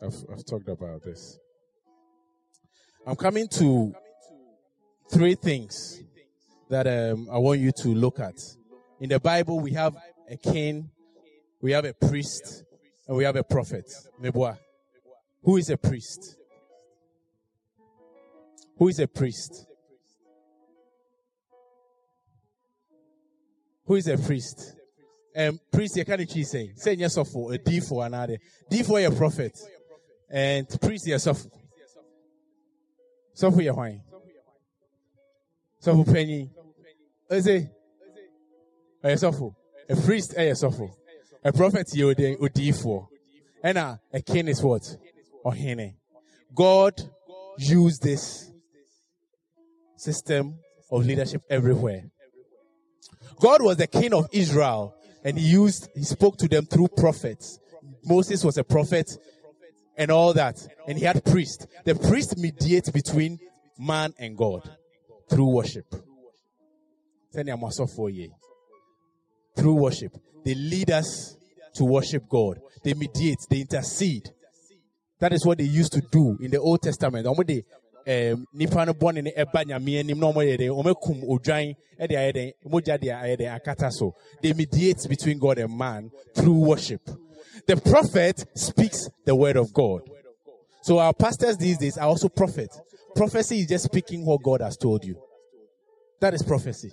I've, 0.00 0.14
I've 0.32 0.44
talked 0.46 0.68
about 0.68 1.02
this. 1.02 1.38
I'm 3.06 3.16
coming 3.16 3.48
to 3.48 3.92
three 5.10 5.34
things 5.34 6.00
that 6.70 6.86
um, 6.86 7.28
I 7.30 7.38
want 7.38 7.60
you 7.60 7.72
to 7.82 7.88
look 7.88 8.20
at. 8.20 8.34
In 9.00 9.08
the 9.08 9.18
Bible, 9.18 9.60
we 9.60 9.72
have 9.72 9.96
a 10.30 10.36
king, 10.36 10.90
we 11.60 11.72
have 11.72 11.84
a 11.84 11.94
priest, 11.94 12.64
and 13.06 13.16
we 13.16 13.24
have 13.24 13.36
a 13.36 13.42
prophet. 13.42 13.84
Meboa. 14.22 14.56
Who 15.42 15.56
is 15.56 15.68
a 15.70 15.76
priest? 15.76 16.37
Who 18.78 18.88
is 18.88 19.00
a 19.00 19.08
priest? 19.08 19.66
Who 23.86 23.96
is 23.96 24.06
a 24.06 24.16
priest? 24.16 24.74
Um, 25.36 25.58
priest, 25.72 25.96
you 25.96 26.04
can't 26.04 26.30
say. 26.30 26.72
Say 26.76 26.94
yes 26.94 27.16
of 27.16 27.28
a 27.34 27.58
D 27.58 27.80
for 27.80 28.06
another. 28.06 28.38
D 28.70 28.82
for 28.82 29.00
a 29.00 29.10
prophet. 29.10 29.58
And 30.30 30.68
priest, 30.80 31.08
of. 31.26 31.46
So 33.34 33.50
for 33.50 33.62
your 33.62 33.74
wine. 33.74 34.02
So 35.80 35.96
for 35.96 36.12
penny. 36.12 36.50
Is 37.30 37.46
it? 37.46 37.68
A 39.02 39.16
suffer. 39.16 39.50
A 39.88 39.96
priest, 39.96 40.34
a 40.36 40.54
suffer. 40.54 40.88
A 41.44 41.52
prophet, 41.52 41.88
you 41.94 42.06
would 42.06 42.52
D 42.52 42.72
for. 42.72 43.08
And 43.62 43.78
a 43.78 44.22
king 44.24 44.48
is 44.48 44.62
what? 44.62 44.96
Or 45.44 45.54
hene. 45.54 45.94
God 46.54 47.00
used 47.58 48.02
this 48.02 48.52
system 49.98 50.58
of 50.90 51.04
leadership 51.04 51.42
everywhere. 51.50 52.04
God 53.40 53.62
was 53.62 53.76
the 53.76 53.86
king 53.86 54.14
of 54.14 54.28
Israel 54.32 54.94
and 55.24 55.38
he 55.38 55.46
used, 55.46 55.88
he 55.94 56.04
spoke 56.04 56.36
to 56.38 56.48
them 56.48 56.64
through 56.66 56.88
prophets. 56.96 57.58
Moses 58.04 58.44
was 58.44 58.56
a 58.58 58.64
prophet 58.64 59.10
and 59.96 60.10
all 60.10 60.32
that. 60.32 60.56
And 60.86 60.96
he 60.96 61.04
had 61.04 61.24
priests. 61.24 61.66
The 61.84 61.94
priest 61.94 62.38
mediates 62.38 62.90
between 62.90 63.38
man 63.78 64.14
and 64.18 64.36
God 64.36 64.62
through 65.28 65.54
worship. 65.54 65.86
Through 69.56 69.74
worship. 69.74 70.16
They 70.44 70.54
lead 70.54 70.90
us 70.90 71.36
to 71.74 71.84
worship 71.84 72.28
God. 72.28 72.60
They 72.82 72.94
mediate, 72.94 73.38
they 73.50 73.60
intercede. 73.60 74.30
That 75.20 75.32
is 75.32 75.44
what 75.44 75.58
they 75.58 75.64
used 75.64 75.92
to 75.92 76.00
do 76.00 76.38
in 76.40 76.50
the 76.50 76.60
Old 76.60 76.80
Testament 76.80 77.26
Eh, 78.08 78.34
nipa 78.54 78.86
no 78.86 78.94
bɔne 78.94 79.22
no 79.22 79.30
ɛba 79.36 79.66
na 79.66 79.78
ɔmɛkum 79.78 81.28
odwan 81.28 81.76
ayɛ 82.00 82.54
mogya 82.64 82.98
de 82.98 83.08
ayɛ 83.08 83.36
dɛn 83.36 83.54
akata 83.60 83.92
so. 83.92 84.14
They 84.40 84.54
mediate 84.54 85.06
between 85.06 85.38
god 85.38 85.58
and 85.58 85.76
man 85.76 86.10
through 86.34 86.58
worship. 86.58 87.02
The 87.66 87.76
prophet 87.76 88.46
speaks 88.54 89.10
the 89.26 89.34
word 89.36 89.56
of 89.56 89.74
god. 89.74 90.00
So 90.80 90.98
our 91.00 91.12
pastors 91.12 91.58
these 91.58 91.76
days 91.76 91.98
are 91.98 92.08
also 92.08 92.30
prophets. 92.30 92.80
Prophecy 93.14 93.60
is 93.60 93.66
just 93.66 93.84
speaking 93.84 94.24
what 94.24 94.42
god 94.42 94.62
has 94.62 94.78
told 94.78 95.04
you. 95.04 95.20
That 96.20 96.32
is 96.32 96.42
prophecy 96.42 96.90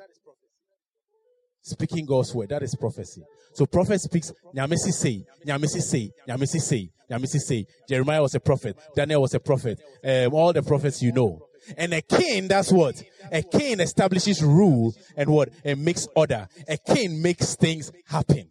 speaking 1.65 2.05
God's 2.05 2.33
word. 2.33 2.49
That 2.49 2.63
is 2.63 2.75
prophecy. 2.75 3.23
So 3.53 3.65
prophet 3.65 3.99
speaks, 3.99 4.31
Nyamesi 4.55 4.91
say, 4.91 5.25
Nyamesi 5.45 5.81
say, 5.81 6.11
Nyamesi 6.27 6.61
say, 6.61 6.89
Nyamesi 7.09 7.39
say. 7.39 7.65
Jeremiah 7.87 8.21
was 8.21 8.35
a 8.35 8.39
prophet. 8.39 8.77
Daniel 8.95 9.21
was 9.21 9.33
a 9.33 9.39
prophet. 9.39 9.79
Um, 10.03 10.33
all 10.33 10.53
the 10.53 10.61
prophets 10.61 11.01
you 11.01 11.11
know. 11.11 11.47
And 11.77 11.93
a 11.93 12.01
king, 12.01 12.47
that's 12.47 12.71
what? 12.71 13.01
A 13.31 13.41
king 13.41 13.79
establishes 13.79 14.43
rule 14.43 14.93
and 15.17 15.29
what? 15.29 15.49
And 15.63 15.83
makes 15.83 16.07
order. 16.15 16.47
A 16.67 16.77
king 16.77 17.21
makes 17.21 17.55
things 17.55 17.91
happen. 18.07 18.49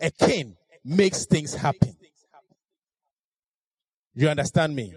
A 0.00 0.10
king 0.10 0.56
makes 0.84 1.26
things 1.26 1.54
happen. 1.54 1.96
You 4.14 4.28
understand 4.28 4.74
me? 4.74 4.94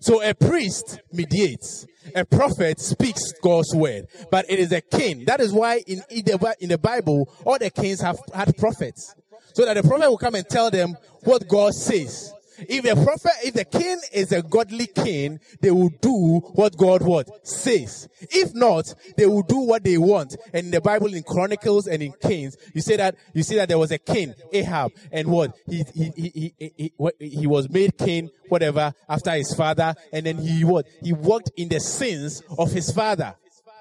So 0.00 0.22
a 0.22 0.34
priest 0.34 1.00
mediates. 1.12 1.86
A 2.14 2.24
prophet 2.24 2.80
speaks 2.80 3.32
God's 3.42 3.74
word, 3.74 4.06
but 4.30 4.46
it 4.48 4.58
is 4.58 4.72
a 4.72 4.80
king. 4.80 5.26
That 5.26 5.40
is 5.40 5.52
why 5.52 5.82
in, 5.86 6.02
in 6.10 6.24
the 6.24 6.78
Bible, 6.80 7.30
all 7.44 7.58
the 7.58 7.70
kings 7.70 8.00
have 8.00 8.18
had 8.32 8.56
prophets. 8.56 9.14
So 9.52 9.66
that 9.66 9.74
the 9.74 9.82
prophet 9.82 10.08
will 10.08 10.18
come 10.18 10.34
and 10.34 10.48
tell 10.48 10.70
them 10.70 10.96
what 11.24 11.46
God 11.48 11.74
says. 11.74 12.32
If 12.60 12.84
the 12.84 12.94
prophet, 12.94 13.32
if 13.44 13.54
the 13.54 13.64
king 13.64 13.98
is 14.12 14.32
a 14.32 14.42
godly 14.42 14.86
king, 14.86 15.38
they 15.60 15.70
will 15.70 15.90
do 16.00 16.40
what 16.54 16.76
God 16.76 17.02
what 17.02 17.46
says. 17.46 18.08
If 18.20 18.54
not, 18.54 18.94
they 19.16 19.26
will 19.26 19.42
do 19.42 19.60
what 19.60 19.84
they 19.84 19.98
want. 19.98 20.36
And 20.52 20.66
in 20.66 20.70
the 20.70 20.80
Bible, 20.80 21.14
in 21.14 21.22
Chronicles 21.22 21.86
and 21.86 22.02
in 22.02 22.12
Kings, 22.20 22.56
you 22.74 22.80
say 22.80 22.96
that 22.96 23.16
you 23.34 23.42
see 23.42 23.56
that 23.56 23.68
there 23.68 23.78
was 23.78 23.90
a 23.90 23.98
king, 23.98 24.34
Ahab, 24.52 24.92
and 25.12 25.28
what 25.28 25.54
he 25.66 25.84
he 25.94 26.12
he 26.16 26.54
he, 26.58 26.72
he, 26.76 27.28
he 27.38 27.46
was 27.46 27.68
made 27.68 27.96
king, 27.96 28.30
whatever, 28.48 28.92
after 29.08 29.32
his 29.32 29.54
father, 29.54 29.94
and 30.12 30.26
then 30.26 30.38
he 30.38 30.64
what 30.64 30.86
he 31.02 31.12
walked 31.12 31.50
in 31.56 31.68
the 31.68 31.80
sins 31.80 32.42
of 32.58 32.72
his 32.72 32.90
father, 32.90 33.34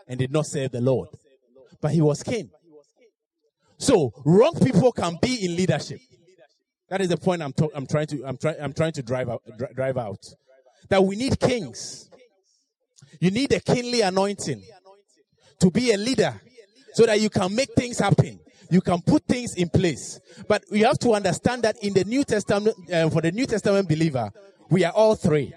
and 0.07 0.19
did 0.19 0.31
not 0.31 0.45
serve 0.45 0.71
the 0.71 0.81
Lord, 0.81 1.09
but 1.81 1.91
he 1.91 2.01
was 2.01 2.21
king. 2.23 2.49
So 3.77 4.11
wrong 4.25 4.53
people 4.61 4.91
can 4.91 5.17
be 5.21 5.45
in 5.45 5.55
leadership. 5.55 5.99
That 6.89 7.01
is 7.01 7.09
the 7.09 7.17
point 7.17 7.41
I'm, 7.41 7.53
to- 7.53 7.71
I'm 7.75 7.85
trying 7.85 8.07
to 8.07 8.23
I'm, 8.25 8.37
I'm 8.61 8.73
trying 8.73 8.93
to 8.93 9.03
drive 9.03 9.29
out, 9.29 9.41
dri- 9.57 9.73
drive 9.75 9.97
out. 9.97 10.23
That 10.89 11.03
we 11.03 11.15
need 11.15 11.39
kings. 11.39 12.09
You 13.19 13.31
need 13.31 13.51
a 13.51 13.59
kingly 13.59 14.01
anointing 14.01 14.63
to 15.59 15.71
be 15.71 15.91
a 15.91 15.97
leader 15.97 16.39
so 16.93 17.05
that 17.05 17.19
you 17.19 17.29
can 17.29 17.53
make 17.53 17.73
things 17.73 17.99
happen. 17.99 18.39
You 18.69 18.81
can 18.81 19.01
put 19.01 19.25
things 19.25 19.55
in 19.55 19.69
place. 19.69 20.19
But 20.47 20.63
you 20.71 20.85
have 20.85 20.99
to 20.99 21.13
understand 21.13 21.63
that 21.63 21.77
in 21.83 21.93
the 21.93 22.03
New 22.03 22.23
Testament, 22.23 22.75
uh, 22.91 23.09
for 23.09 23.21
the 23.21 23.31
New 23.31 23.45
Testament 23.45 23.87
believer, 23.87 24.31
we 24.69 24.83
are 24.83 24.91
all 24.91 25.15
three. 25.15 25.53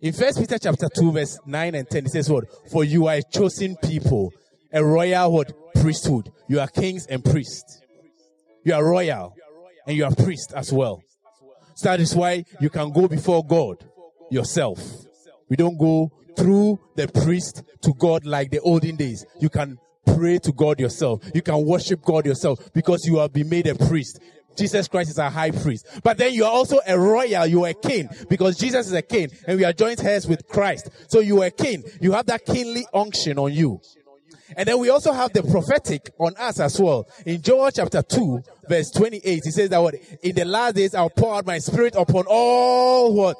In 0.00 0.12
First 0.12 0.38
Peter 0.38 0.58
chapter 0.58 0.88
2 0.88 1.12
verse 1.12 1.38
9 1.44 1.74
and 1.74 1.88
10, 1.88 2.06
it 2.06 2.12
says 2.12 2.30
what? 2.30 2.44
For 2.70 2.84
you 2.84 3.08
are 3.08 3.16
a 3.16 3.22
chosen 3.22 3.76
people, 3.76 4.32
a 4.72 4.84
royal 4.84 5.32
what? 5.32 5.52
Priesthood. 5.74 6.30
You 6.48 6.60
are 6.60 6.68
kings 6.68 7.06
and 7.06 7.24
priests. 7.24 7.80
You 8.64 8.74
are 8.74 8.84
royal 8.84 9.34
and 9.88 9.96
you 9.96 10.04
are 10.04 10.14
priest 10.14 10.52
as 10.54 10.72
well. 10.72 11.02
So 11.74 11.88
that 11.88 11.98
is 11.98 12.14
why 12.14 12.44
you 12.60 12.68
can 12.68 12.92
go 12.92 13.08
before 13.08 13.44
God 13.44 13.82
yourself. 14.30 14.78
We 15.48 15.56
don't 15.56 15.78
go 15.78 16.12
through 16.36 16.78
the 16.94 17.08
priest 17.08 17.62
to 17.82 17.94
God 17.94 18.26
like 18.26 18.50
the 18.50 18.60
olden 18.60 18.96
days. 18.96 19.24
You 19.40 19.48
can 19.48 19.78
pray 20.14 20.38
to 20.40 20.52
God 20.52 20.78
yourself. 20.78 21.22
You 21.34 21.40
can 21.40 21.64
worship 21.64 22.02
God 22.02 22.26
yourself 22.26 22.72
because 22.74 23.06
you 23.06 23.16
have 23.16 23.32
been 23.32 23.48
made 23.48 23.66
a 23.66 23.74
priest. 23.74 24.20
Jesus 24.58 24.88
Christ 24.88 25.10
is 25.10 25.18
a 25.18 25.30
high 25.30 25.52
priest. 25.52 25.86
But 26.02 26.18
then 26.18 26.34
you 26.34 26.44
are 26.44 26.50
also 26.50 26.80
a 26.86 26.98
royal, 26.98 27.46
you 27.46 27.64
are 27.64 27.70
a 27.70 27.74
king 27.74 28.08
because 28.28 28.58
Jesus 28.58 28.88
is 28.88 28.92
a 28.92 29.02
king 29.02 29.30
and 29.46 29.56
we 29.56 29.64
are 29.64 29.72
joint 29.72 30.04
heirs 30.04 30.26
with 30.26 30.46
Christ. 30.48 30.90
So 31.08 31.20
you 31.20 31.42
are 31.42 31.46
a 31.46 31.50
king. 31.50 31.84
You 32.00 32.12
have 32.12 32.26
that 32.26 32.44
kingly 32.44 32.86
unction 32.92 33.38
on 33.38 33.52
you. 33.52 33.80
And 34.56 34.66
then 34.66 34.78
we 34.78 34.90
also 34.90 35.12
have 35.12 35.32
the 35.32 35.42
prophetic 35.42 36.10
on 36.18 36.34
us 36.36 36.60
as 36.60 36.80
well. 36.80 37.06
In 37.26 37.42
Joel 37.42 37.70
chapter 37.70 38.02
2, 38.02 38.42
verse 38.68 38.90
28, 38.90 39.44
he 39.44 39.50
says 39.50 39.70
that 39.70 39.78
what? 39.78 39.94
In 40.22 40.34
the 40.34 40.44
last 40.44 40.76
days 40.76 40.94
I'll 40.94 41.10
pour 41.10 41.34
out 41.34 41.46
my 41.46 41.58
spirit 41.58 41.94
upon 41.96 42.24
all 42.28 43.14
what? 43.14 43.36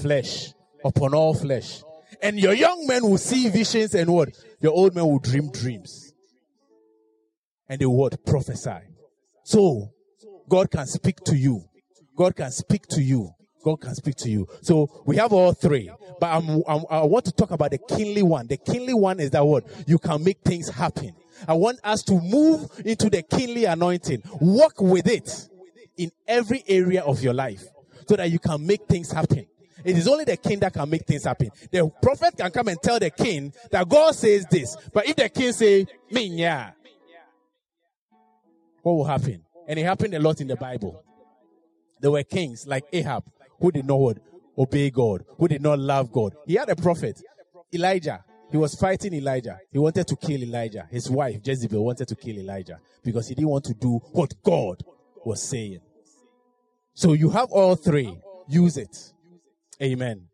Flesh. 0.00 0.52
Upon 0.84 1.14
all 1.14 1.34
flesh. 1.34 1.82
And 2.22 2.38
your 2.38 2.54
young 2.54 2.86
men 2.86 3.02
will 3.02 3.18
see 3.18 3.48
visions 3.48 3.94
and 3.94 4.10
what? 4.10 4.30
Your 4.60 4.72
old 4.72 4.94
men 4.94 5.04
will 5.04 5.18
dream 5.18 5.50
dreams. 5.50 6.12
And 7.68 7.80
they 7.80 7.86
will 7.86 7.96
what? 7.96 8.24
Prophesy. 8.24 8.78
So, 9.42 9.90
God 10.48 10.70
can 10.70 10.86
speak 10.86 11.16
to 11.24 11.36
you. 11.36 11.64
God 12.16 12.36
can 12.36 12.50
speak 12.50 12.86
to 12.90 13.02
you. 13.02 13.35
God 13.66 13.80
can 13.80 13.96
speak 13.96 14.14
to 14.18 14.30
you. 14.30 14.46
So 14.62 14.88
we 15.06 15.16
have 15.16 15.32
all 15.32 15.52
three, 15.52 15.90
but 16.20 16.26
I'm, 16.28 16.62
I'm, 16.68 16.84
i 16.88 17.02
want 17.02 17.24
to 17.24 17.32
talk 17.32 17.50
about 17.50 17.72
the 17.72 17.78
kingly 17.78 18.22
one. 18.22 18.46
The 18.46 18.58
kingly 18.58 18.94
one 18.94 19.18
is 19.18 19.30
that 19.32 19.44
what 19.44 19.64
you 19.88 19.98
can 19.98 20.22
make 20.22 20.38
things 20.44 20.68
happen. 20.68 21.16
I 21.48 21.54
want 21.54 21.80
us 21.82 22.04
to 22.04 22.12
move 22.12 22.70
into 22.84 23.10
the 23.10 23.22
kingly 23.22 23.64
anointing, 23.64 24.22
walk 24.40 24.80
with 24.80 25.08
it 25.08 25.48
in 25.96 26.12
every 26.28 26.62
area 26.68 27.02
of 27.02 27.20
your 27.24 27.34
life 27.34 27.64
so 28.06 28.14
that 28.14 28.30
you 28.30 28.38
can 28.38 28.64
make 28.64 28.86
things 28.86 29.10
happen. 29.10 29.46
It 29.84 29.98
is 29.98 30.06
only 30.06 30.24
the 30.24 30.36
king 30.36 30.60
that 30.60 30.72
can 30.72 30.88
make 30.88 31.04
things 31.04 31.24
happen. 31.24 31.50
The 31.72 31.90
prophet 32.00 32.36
can 32.36 32.52
come 32.52 32.68
and 32.68 32.80
tell 32.80 33.00
the 33.00 33.10
king 33.10 33.52
that 33.72 33.88
God 33.88 34.14
says 34.14 34.46
this, 34.48 34.76
but 34.94 35.08
if 35.08 35.16
the 35.16 35.28
king 35.28 35.50
say, 35.50 35.86
yeah, 36.08 36.70
what 38.82 38.92
will 38.92 39.04
happen? 39.04 39.42
And 39.66 39.76
it 39.76 39.82
happened 39.82 40.14
a 40.14 40.20
lot 40.20 40.40
in 40.40 40.46
the 40.46 40.56
Bible. 40.56 41.02
There 41.98 42.12
were 42.12 42.22
kings 42.22 42.64
like 42.68 42.84
Ahab 42.92 43.24
who 43.60 43.70
did 43.72 43.86
not 43.86 44.18
obey 44.58 44.90
God, 44.90 45.24
who 45.38 45.48
did 45.48 45.62
not 45.62 45.78
love 45.78 46.12
God. 46.12 46.34
He 46.46 46.54
had 46.54 46.68
a 46.68 46.76
prophet, 46.76 47.20
Elijah. 47.72 48.24
He 48.50 48.56
was 48.56 48.74
fighting 48.74 49.12
Elijah. 49.14 49.58
He 49.72 49.78
wanted 49.78 50.06
to 50.06 50.16
kill 50.16 50.42
Elijah. 50.42 50.86
His 50.90 51.10
wife, 51.10 51.40
Jezebel, 51.42 51.84
wanted 51.84 52.08
to 52.08 52.14
kill 52.14 52.38
Elijah 52.38 52.78
because 53.02 53.28
he 53.28 53.34
didn't 53.34 53.50
want 53.50 53.64
to 53.64 53.74
do 53.74 53.98
what 54.12 54.34
God 54.42 54.82
was 55.24 55.42
saying. 55.42 55.80
So 56.94 57.12
you 57.12 57.30
have 57.30 57.50
all 57.50 57.74
three. 57.74 58.16
Use 58.48 58.76
it. 58.76 58.96
Amen. 59.82 60.28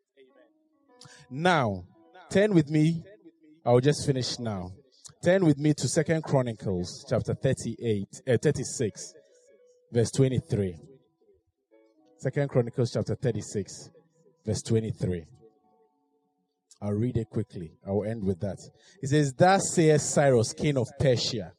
Now, 1.30 1.84
turn 2.30 2.54
with 2.54 2.68
me. 2.70 3.02
I'll 3.64 3.80
just 3.80 4.06
finish 4.06 4.38
now. 4.38 4.72
Turn 5.24 5.44
with 5.44 5.58
me 5.58 5.72
to 5.74 5.88
Second 5.88 6.22
Chronicles 6.22 7.06
chapter 7.08 7.34
38, 7.34 8.22
uh, 8.28 8.36
36, 8.42 9.14
verse 9.92 10.10
23. 10.10 10.76
Second 12.22 12.50
Chronicles 12.50 12.92
chapter 12.92 13.16
36, 13.16 13.90
verse 14.46 14.62
23. 14.62 15.24
I'll 16.80 16.92
read 16.92 17.16
it 17.16 17.28
quickly. 17.28 17.72
I'll 17.84 18.04
end 18.04 18.22
with 18.22 18.38
that. 18.42 18.58
It 19.02 19.08
says, 19.08 19.34
Thus 19.36 19.74
says 19.74 20.08
Cyrus, 20.08 20.52
king 20.52 20.78
of 20.78 20.86
Persia, 21.00 21.50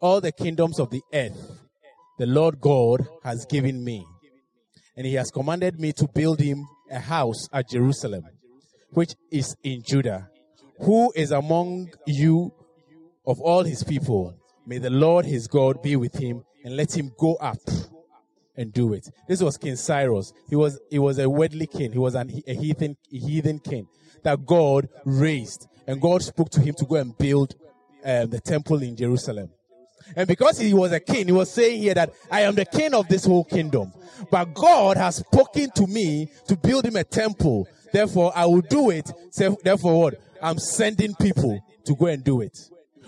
all 0.00 0.20
the 0.20 0.30
kingdoms 0.30 0.78
of 0.78 0.90
the 0.90 1.02
earth 1.12 1.58
the 2.20 2.26
Lord 2.26 2.60
God 2.60 3.04
has 3.24 3.46
given 3.46 3.82
me. 3.82 4.06
And 4.96 5.08
he 5.08 5.14
has 5.14 5.32
commanded 5.32 5.80
me 5.80 5.92
to 5.94 6.06
build 6.06 6.38
him 6.38 6.64
a 6.88 7.00
house 7.00 7.48
at 7.52 7.68
Jerusalem, 7.68 8.22
which 8.90 9.16
is 9.32 9.56
in 9.64 9.82
Judah. 9.84 10.30
Who 10.82 11.12
is 11.16 11.32
among 11.32 11.90
you 12.06 12.52
of 13.26 13.40
all 13.40 13.64
his 13.64 13.82
people? 13.82 14.36
May 14.68 14.78
the 14.78 14.90
Lord 14.90 15.24
his 15.24 15.48
God 15.48 15.82
be 15.82 15.96
with 15.96 16.14
him 16.14 16.44
and 16.62 16.76
let 16.76 16.96
him 16.96 17.10
go 17.18 17.34
up 17.34 17.58
and 18.56 18.72
do 18.72 18.92
it. 18.92 19.08
This 19.28 19.42
was 19.42 19.56
King 19.56 19.76
Cyrus. 19.76 20.32
He 20.48 20.56
was, 20.56 20.78
he 20.90 20.98
was 20.98 21.18
a 21.18 21.28
worldly 21.28 21.66
king. 21.66 21.92
He 21.92 21.98
was 21.98 22.14
an, 22.14 22.30
a 22.46 22.54
heathen, 22.54 22.96
a 23.12 23.18
heathen 23.18 23.58
king 23.58 23.88
that 24.22 24.44
God 24.46 24.88
raised. 25.04 25.66
And 25.86 26.00
God 26.00 26.22
spoke 26.22 26.50
to 26.50 26.60
him 26.60 26.74
to 26.78 26.86
go 26.86 26.96
and 26.96 27.16
build 27.16 27.54
um, 28.04 28.30
the 28.30 28.40
temple 28.40 28.82
in 28.82 28.96
Jerusalem. 28.96 29.50
And 30.16 30.28
because 30.28 30.58
he 30.58 30.74
was 30.74 30.92
a 30.92 31.00
king, 31.00 31.26
he 31.26 31.32
was 31.32 31.50
saying 31.50 31.80
here 31.80 31.94
that 31.94 32.12
I 32.30 32.42
am 32.42 32.54
the 32.54 32.66
king 32.66 32.94
of 32.94 33.08
this 33.08 33.24
whole 33.24 33.44
kingdom. 33.44 33.92
But 34.30 34.52
God 34.54 34.96
has 34.96 35.16
spoken 35.16 35.70
to 35.76 35.86
me 35.86 36.28
to 36.46 36.56
build 36.56 36.84
him 36.84 36.96
a 36.96 37.04
temple. 37.04 37.66
Therefore, 37.92 38.32
I 38.34 38.46
will 38.46 38.60
do 38.60 38.90
it. 38.90 39.10
Therefore, 39.62 40.00
what? 40.00 40.14
I'm 40.42 40.58
sending 40.58 41.14
people 41.14 41.64
to 41.84 41.96
go 41.96 42.06
and 42.06 42.22
do 42.22 42.42
it. 42.42 42.58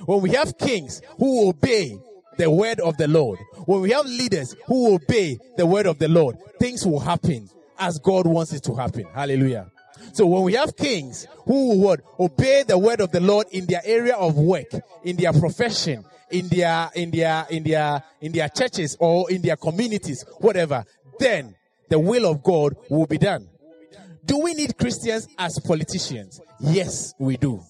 When 0.07 0.21
we 0.23 0.31
have 0.31 0.57
kings 0.59 1.03
who 1.19 1.49
obey 1.49 1.99
the 2.37 2.51
word 2.51 2.81
of 2.81 2.97
the 2.97 3.09
Lord, 3.09 3.39
when 3.65 3.81
we 3.81 3.91
have 3.91 4.07
leaders 4.07 4.55
who 4.67 4.95
obey 4.95 5.39
the 5.57 5.67
word 5.67 5.87
of 5.87 5.99
the 5.99 6.09
Lord, 6.09 6.37
things 6.59 6.87
will 6.87 7.01
happen 7.01 7.49
as 7.79 7.99
God 7.99 8.27
wants 8.27 8.53
it 8.53 8.63
to 8.65 8.75
happen. 8.75 9.07
Hallelujah. 9.15 9.71
So 10.13 10.27
when 10.27 10.43
we 10.43 10.55
have 10.55 10.77
kings 10.77 11.27
who 11.45 11.79
would 11.81 12.03
obey 12.19 12.63
the 12.63 12.79
word 12.79 13.01
of 13.01 13.13
the 13.13 13.21
Lord 13.21 13.47
in 13.51 13.67
their 13.67 13.83
area 13.85 14.15
of 14.15 14.37
work, 14.37 14.71
in 15.05 15.17
their 15.17 15.33
profession, 15.33 16.05
in 16.31 16.49
their, 16.49 16.91
in 16.95 17.11
their, 17.11 17.47
in 17.51 17.63
their, 17.63 18.03
in 18.21 18.33
their 18.33 18.49
churches 18.49 18.97
or 18.99 19.31
in 19.31 19.43
their 19.43 19.57
communities, 19.57 20.25
whatever, 20.39 20.85
then 21.19 21.55
the 21.89 21.99
will 21.99 22.31
of 22.31 22.43
God 22.43 22.77
will 22.91 23.07
be 23.07 23.19
done. 23.19 23.49
Do 24.25 24.39
we 24.39 24.55
need 24.55 24.77
Christians 24.77 25.29
as 25.39 25.59
politicians? 25.61 26.41
Yes, 26.61 27.15
we 27.19 27.37
do. 27.37 27.61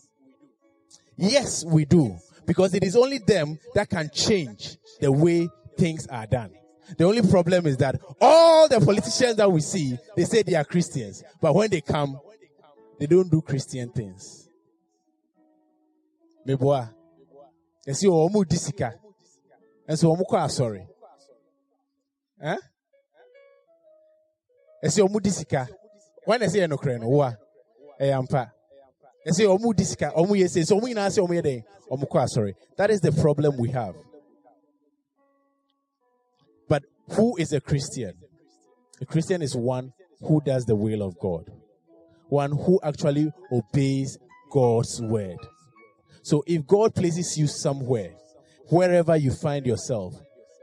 Yes, 1.16 1.64
we 1.64 1.84
do. 1.84 2.16
Because 2.46 2.74
it 2.74 2.84
is 2.84 2.96
only 2.96 3.18
them 3.18 3.58
that 3.74 3.88
can 3.90 4.08
change 4.12 4.78
the 5.00 5.10
way 5.10 5.48
things 5.76 6.06
are 6.06 6.26
done. 6.26 6.52
The 6.96 7.04
only 7.04 7.22
problem 7.22 7.66
is 7.66 7.76
that 7.78 8.00
all 8.20 8.68
the 8.68 8.80
politicians 8.80 9.36
that 9.36 9.50
we 9.50 9.60
see, 9.60 9.98
they 10.16 10.24
say 10.24 10.42
they 10.42 10.54
are 10.54 10.64
Christians. 10.64 11.24
But 11.40 11.54
when 11.54 11.70
they 11.70 11.80
come, 11.80 12.18
they 12.98 13.06
don't 13.06 13.30
do 13.30 13.42
Christian 13.42 13.90
things. 13.90 14.48
Meboa. 16.46 16.90
Yɛsi 17.86 18.06
wɔn 18.08 18.32
mu 18.32 18.44
di 18.44 18.56
sika. 18.56 18.94
Nso 19.88 20.14
wɔn 20.14 20.22
kɔ 20.30 20.38
asɔre. 20.46 20.86
Eh? 22.40 22.56
Yɛsi 24.84 25.02
wɔn 25.02 25.22
di 25.22 25.30
sika. 25.30 25.68
Wɔn 26.26 26.40
na 26.40 26.46
ɛsɛ 26.46 26.62
yɛ 26.62 26.68
nokorɛ 26.70 27.00
no 27.00 27.08
wa. 27.08 27.32
Ɛyɛ 28.00 28.18
ampa. 28.18 28.52
Yɛsi 29.26 29.44
wɔn 29.44 29.76
di 29.76 29.84
sika. 29.84 30.12
Wɔn 30.16 30.38
yɛ 30.38 30.46
sɛ 30.46 30.64
so 30.66 30.78
wɔn 30.78 30.94
nyinaa 30.94 31.10
sɛ 31.10 31.64
kɔ 31.90 32.24
asɔre. 32.24 32.54
That 32.76 32.90
is 32.90 33.00
the 33.00 33.12
problem 33.12 33.56
we 33.58 33.70
have. 33.70 33.94
But 36.68 36.82
who 37.12 37.36
is 37.36 37.52
a 37.52 37.60
Christian? 37.60 38.14
A 39.00 39.06
Christian 39.06 39.42
is 39.42 39.54
one 39.54 39.92
who 40.20 40.40
does 40.40 40.64
the 40.64 40.74
will 40.76 41.02
of 41.02 41.18
God. 41.18 41.50
One 42.28 42.52
who 42.52 42.80
actually 42.82 43.30
obeys 43.52 44.18
God's 44.50 45.00
word. 45.02 45.38
So 46.22 46.42
if 46.46 46.66
God 46.66 46.94
places 46.94 47.36
you 47.38 47.46
somewhere, 47.46 48.10
wherever 48.68 49.16
you 49.16 49.32
find 49.32 49.64
yourself, 49.66 50.14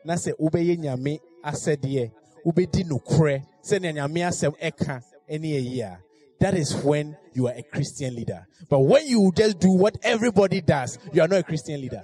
na 0.04 0.16
wobɛyɛ 0.16 0.78
nyame 0.78 1.20
asɛdeɛ 1.44 2.12
wobɛdi 2.46 2.84
nokorɛ 2.84 3.44
sɛnea 3.64 3.94
nyame 3.94 4.22
asɛm 4.28 4.54
ɛka 4.60 5.02
ɛne 5.30 5.50
ɛyi 5.60 5.82
a 5.82 6.00
that 6.44 6.56
is 6.56 6.76
when 6.76 7.16
you 7.34 7.48
are 7.48 7.54
a 7.54 7.64
Christian 7.64 8.16
leader. 8.16 8.46
But 8.70 8.80
when 8.80 9.08
you 9.08 9.32
just 9.34 9.60
do 9.60 9.72
what 9.72 9.96
everybody 10.04 10.60
does, 10.60 11.00
you 11.14 11.22
are 11.22 11.28
not 11.28 11.40
a 11.40 11.44
Christian 11.44 11.80
leader. 11.80 12.04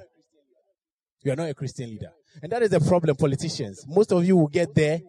You 1.23 1.33
are 1.33 1.35
not 1.35 1.49
a 1.49 1.53
Christian 1.53 1.89
leader. 1.89 2.11
And 2.41 2.49
that 2.53 2.63
is 2.63 2.69
the 2.69 2.79
problem, 2.79 3.17
politicians. 3.17 3.83
Most 3.85 4.13
of 4.13 4.25
you 4.25 4.37
will 4.37 4.47
get 4.47 4.73
there 4.73 5.01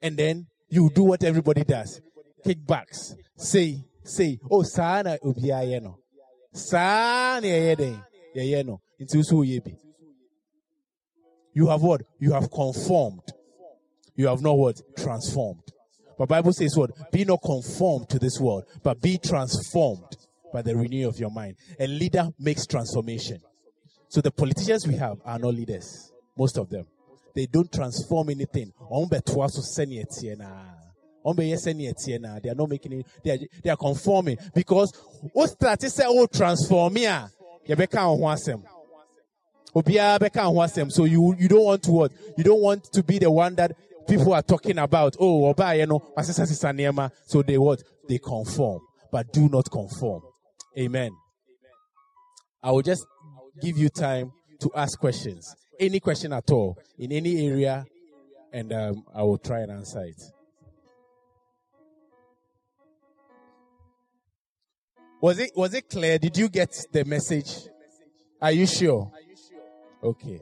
and 0.00 0.16
then 0.16 0.46
you 0.68 0.88
do 0.94 1.02
what 1.02 1.24
everybody 1.24 1.64
does. 1.64 2.00
Kickbacks. 2.46 3.14
Say, 3.36 3.84
say, 4.04 4.38
oh, 4.48 4.62
sana 4.62 5.18
ubiayeno. 5.24 5.96
saa 6.54 7.40
na 7.40 7.48
yɛyɛ 7.48 7.74
dɛn 7.76 7.96
yɛyɛ 8.36 8.64
no 8.64 8.80
nti 9.00 9.18
nso 9.18 9.42
yɛ 9.42 9.58
bi 9.64 9.72
you 11.52 11.66
have 11.66 11.82
what 11.82 12.02
you 12.20 12.32
have 12.32 12.48
conformed 12.48 13.26
you 14.14 14.28
have 14.28 14.40
not 14.40 14.56
what 14.56 14.80
transformed 14.96 15.66
but 16.18 16.28
bible 16.28 16.52
says 16.52 16.76
what? 16.76 16.90
Be 17.12 17.24
not 17.24 17.40
conformed 17.42 18.08
to 18.10 18.18
this 18.18 18.38
world 18.40 18.64
but 18.82 19.00
be 19.00 19.18
transformed 19.18 20.16
by 20.52 20.62
the 20.62 20.76
renewal 20.76 21.10
of 21.10 21.18
your 21.18 21.30
mind. 21.30 21.56
A 21.80 21.86
leader 21.86 22.28
makes 22.38 22.66
transformation. 22.66 23.40
So 24.08 24.20
the 24.20 24.30
politicians 24.30 24.86
we 24.86 24.94
have 24.94 25.18
are 25.24 25.38
not 25.38 25.54
leaders. 25.54 26.12
Most 26.36 26.56
of 26.58 26.70
them. 26.70 26.86
They 27.34 27.46
don't 27.46 27.70
transform 27.72 28.30
anything. 28.30 28.72
They 32.40 32.50
are 32.50 32.54
not 32.54 32.68
making 32.68 32.92
it, 32.92 33.06
they 33.24 33.30
are, 33.32 33.38
they 33.62 33.70
are 33.70 33.76
conforming. 33.76 34.38
Because 34.54 34.92
transform 36.30 36.96
So 40.90 41.04
you 41.04 41.34
you 41.36 41.48
don't 41.48 41.64
want 41.64 41.82
to 41.84 41.90
what? 41.90 42.12
You 42.36 42.44
don't 42.44 42.60
want 42.60 42.84
to 42.92 43.02
be 43.02 43.18
the 43.18 43.30
one 43.30 43.56
that 43.56 43.76
people 44.06 44.34
are 44.34 44.42
talking 44.42 44.78
about. 44.78 45.16
Oh, 45.18 45.46
oba 45.46 45.76
you 45.76 45.86
know, 45.86 46.02
so 47.26 47.42
they 47.42 47.58
what? 47.58 47.82
They 48.08 48.18
conform, 48.18 48.80
but 49.10 49.32
do 49.32 49.48
not 49.48 49.70
conform. 49.70 50.22
Amen. 50.78 51.10
I 52.62 52.70
will 52.70 52.82
just 52.82 53.06
give 53.60 53.76
you 53.78 53.88
time 53.88 54.32
to 54.60 54.70
ask 54.74 54.98
questions. 54.98 55.54
Any 55.78 56.00
question 56.00 56.32
at 56.32 56.50
all 56.50 56.78
in 56.98 57.12
any 57.12 57.46
area, 57.46 57.84
and 58.52 58.72
um, 58.72 59.04
I 59.14 59.22
will 59.22 59.38
try 59.38 59.60
and 59.60 59.72
answer 59.72 60.02
it. 60.04 60.22
Was 65.20 65.38
it 65.38 65.52
was 65.56 65.74
it 65.74 65.88
clear? 65.88 66.18
Did 66.18 66.36
you 66.36 66.48
get 66.48 66.70
the 66.92 67.04
message? 67.04 67.66
Are 68.40 68.52
you 68.52 68.66
sure? 68.66 69.10
Okay. 70.02 70.40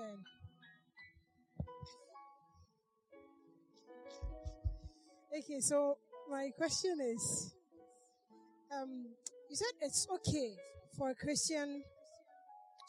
Amen. 0.00 0.24
Okay, 5.36 5.60
so 5.60 5.98
my 6.30 6.50
question 6.56 6.96
is 7.00 7.54
um, 8.72 9.06
you 9.50 9.56
said 9.56 9.72
it's 9.82 10.06
okay 10.10 10.54
for 10.96 11.10
a 11.10 11.14
Christian 11.14 11.82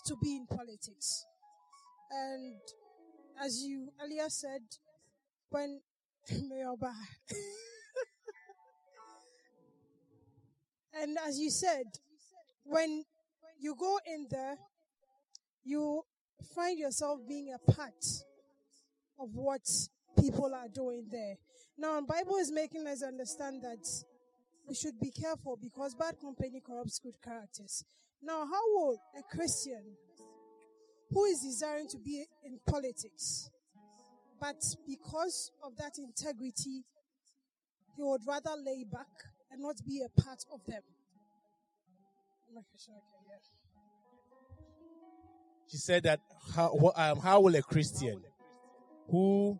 to 0.06 0.16
be 0.24 0.38
in 0.38 0.46
politics. 0.48 1.26
And 2.12 2.56
as 3.44 3.62
you 3.62 3.92
earlier 4.02 4.30
said, 4.30 4.62
when 5.50 5.82
and 11.02 11.18
as 11.28 11.40
you 11.40 11.50
said, 11.50 11.86
when 12.64 13.04
you 13.60 13.76
go 13.78 14.00
in 14.06 14.28
there, 14.30 14.56
you 15.66 16.06
find 16.56 16.78
yourself 16.80 17.20
being 17.28 17.54
a 17.54 17.72
part 17.72 18.06
of 19.20 19.30
what 19.34 19.62
people 20.20 20.54
are 20.54 20.68
doing 20.68 21.06
there. 21.12 21.36
Now, 21.78 22.00
the 22.00 22.08
Bible 22.08 22.38
is 22.38 22.52
making 22.52 22.86
us 22.88 23.04
understand 23.04 23.64
that 23.64 23.86
we 24.68 24.76
should 24.76 25.00
be 25.00 25.12
careful 25.12 25.58
because 25.62 25.96
bad 25.96 26.16
company 26.20 26.62
corrupts 26.66 27.00
good 27.00 27.16
characters. 27.24 27.84
Now, 28.22 28.46
how 28.46 28.62
will 28.74 28.98
a 29.18 29.36
Christian 29.36 29.82
who 31.10 31.26
is 31.26 31.40
desiring 31.42 31.88
to 31.90 31.98
be 31.98 32.26
in 32.46 32.60
politics, 32.68 33.50
but 34.40 34.62
because 34.88 35.52
of 35.64 35.76
that 35.78 35.98
integrity, 35.98 36.84
he 37.96 38.04
would 38.04 38.22
rather 38.28 38.52
lay 38.64 38.86
back 38.90 39.10
and 39.52 39.62
not 39.62 39.76
be 39.86 40.04
a 40.06 40.22
part 40.22 40.40
of 40.54 40.62
them? 40.66 40.84
She 45.72 45.78
said 45.78 46.04
that 46.04 46.20
how, 46.54 46.92
um, 46.98 47.20
how 47.20 47.40
will 47.40 47.56
a 47.56 47.62
Christian 47.62 48.22
who 49.10 49.58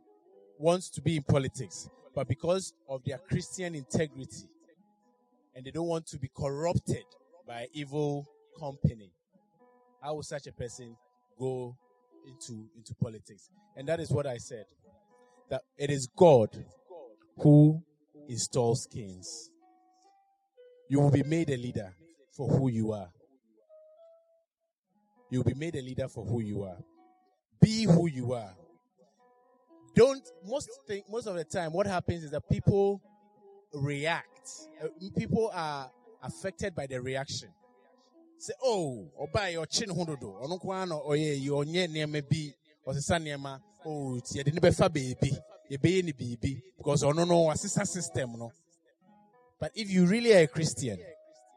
wants 0.60 0.90
to 0.90 1.02
be 1.02 1.16
in 1.16 1.24
politics, 1.24 1.90
but 2.14 2.28
because 2.28 2.74
of 2.90 3.02
their 3.06 3.18
Christian 3.18 3.76
integrity 3.76 4.50
and 5.56 5.66
they 5.66 5.72
don't 5.72 5.88
want 5.88 6.06
to 6.08 6.20
be 6.20 6.30
corrupted 6.36 7.06
by 7.48 7.68
evil 7.74 8.28
company, 8.60 9.14
how 10.02 10.16
will 10.16 10.24
such 10.24 10.48
a 10.48 10.52
person 10.52 10.98
go 11.40 11.78
into, 12.28 12.68
into 12.76 12.94
politics? 12.96 13.50
And 13.78 13.88
that 13.88 14.02
is 14.02 14.12
what 14.12 14.28
I 14.28 14.38
said. 14.38 14.66
That 15.50 15.62
it 15.78 15.90
is 15.90 16.10
God 16.14 16.50
who 17.38 17.82
installs 18.28 18.86
kings. 18.92 19.50
You 20.90 21.00
will 21.00 21.12
be 21.12 21.24
made 21.24 21.50
a 21.50 21.58
leader 21.58 21.94
for 22.36 22.50
who 22.50 22.70
you 22.70 22.92
are. 22.92 23.10
You'll 25.32 25.44
be 25.44 25.54
made 25.54 25.76
a 25.76 25.82
leader 25.82 26.08
for 26.08 26.24
who 26.26 26.42
you 26.42 26.64
are. 26.64 26.78
Be 27.60 27.86
who 27.86 28.08
you 28.08 28.34
are. 28.34 28.54
Don't 29.96 30.22
most 30.46 30.70
most 31.10 31.26
of 31.26 31.36
the 31.36 31.44
time 31.46 31.74
what 31.74 31.88
happens 31.88 32.24
is 32.26 32.32
that 32.32 32.48
people 32.50 33.02
react. 33.74 34.50
Uh, 34.84 34.88
People 35.18 35.50
are 35.54 35.90
affected 36.22 36.76
by 36.76 36.86
the 36.86 37.02
reaction. 37.02 37.50
Say, 38.38 38.54
oh, 38.64 39.10
oba 39.18 39.52
your 39.52 39.66
chin 39.68 39.90
hondodo. 39.90 40.44
Ono 40.44 40.58
kwa 40.58 40.86
no 40.86 41.02
oye 41.06 41.36
yo 41.36 41.64
nye 41.64 41.88
nneɛma 41.88 42.28
bi 42.30 42.54
ɔsesa 42.86 43.20
nneɛma. 43.20 43.62
Oh, 43.86 44.20
ti 44.20 44.40
yɛde 44.40 44.54
ne 44.54 44.60
bɛfa 44.60 44.90
baabi. 44.90 45.38
Yɛbɛyɛ 45.72 46.04
ne 46.04 46.12
baby, 46.12 46.62
because 46.78 47.04
ɔno 47.04 47.26
no 47.26 47.46
wasesa 47.46 47.88
system 47.88 48.34
no. 48.38 48.52
But 49.60 49.72
if 49.76 49.90
you 49.90 50.06
really 50.06 50.34
are 50.34 50.40
a 50.42 50.48
Christian 50.48 51.00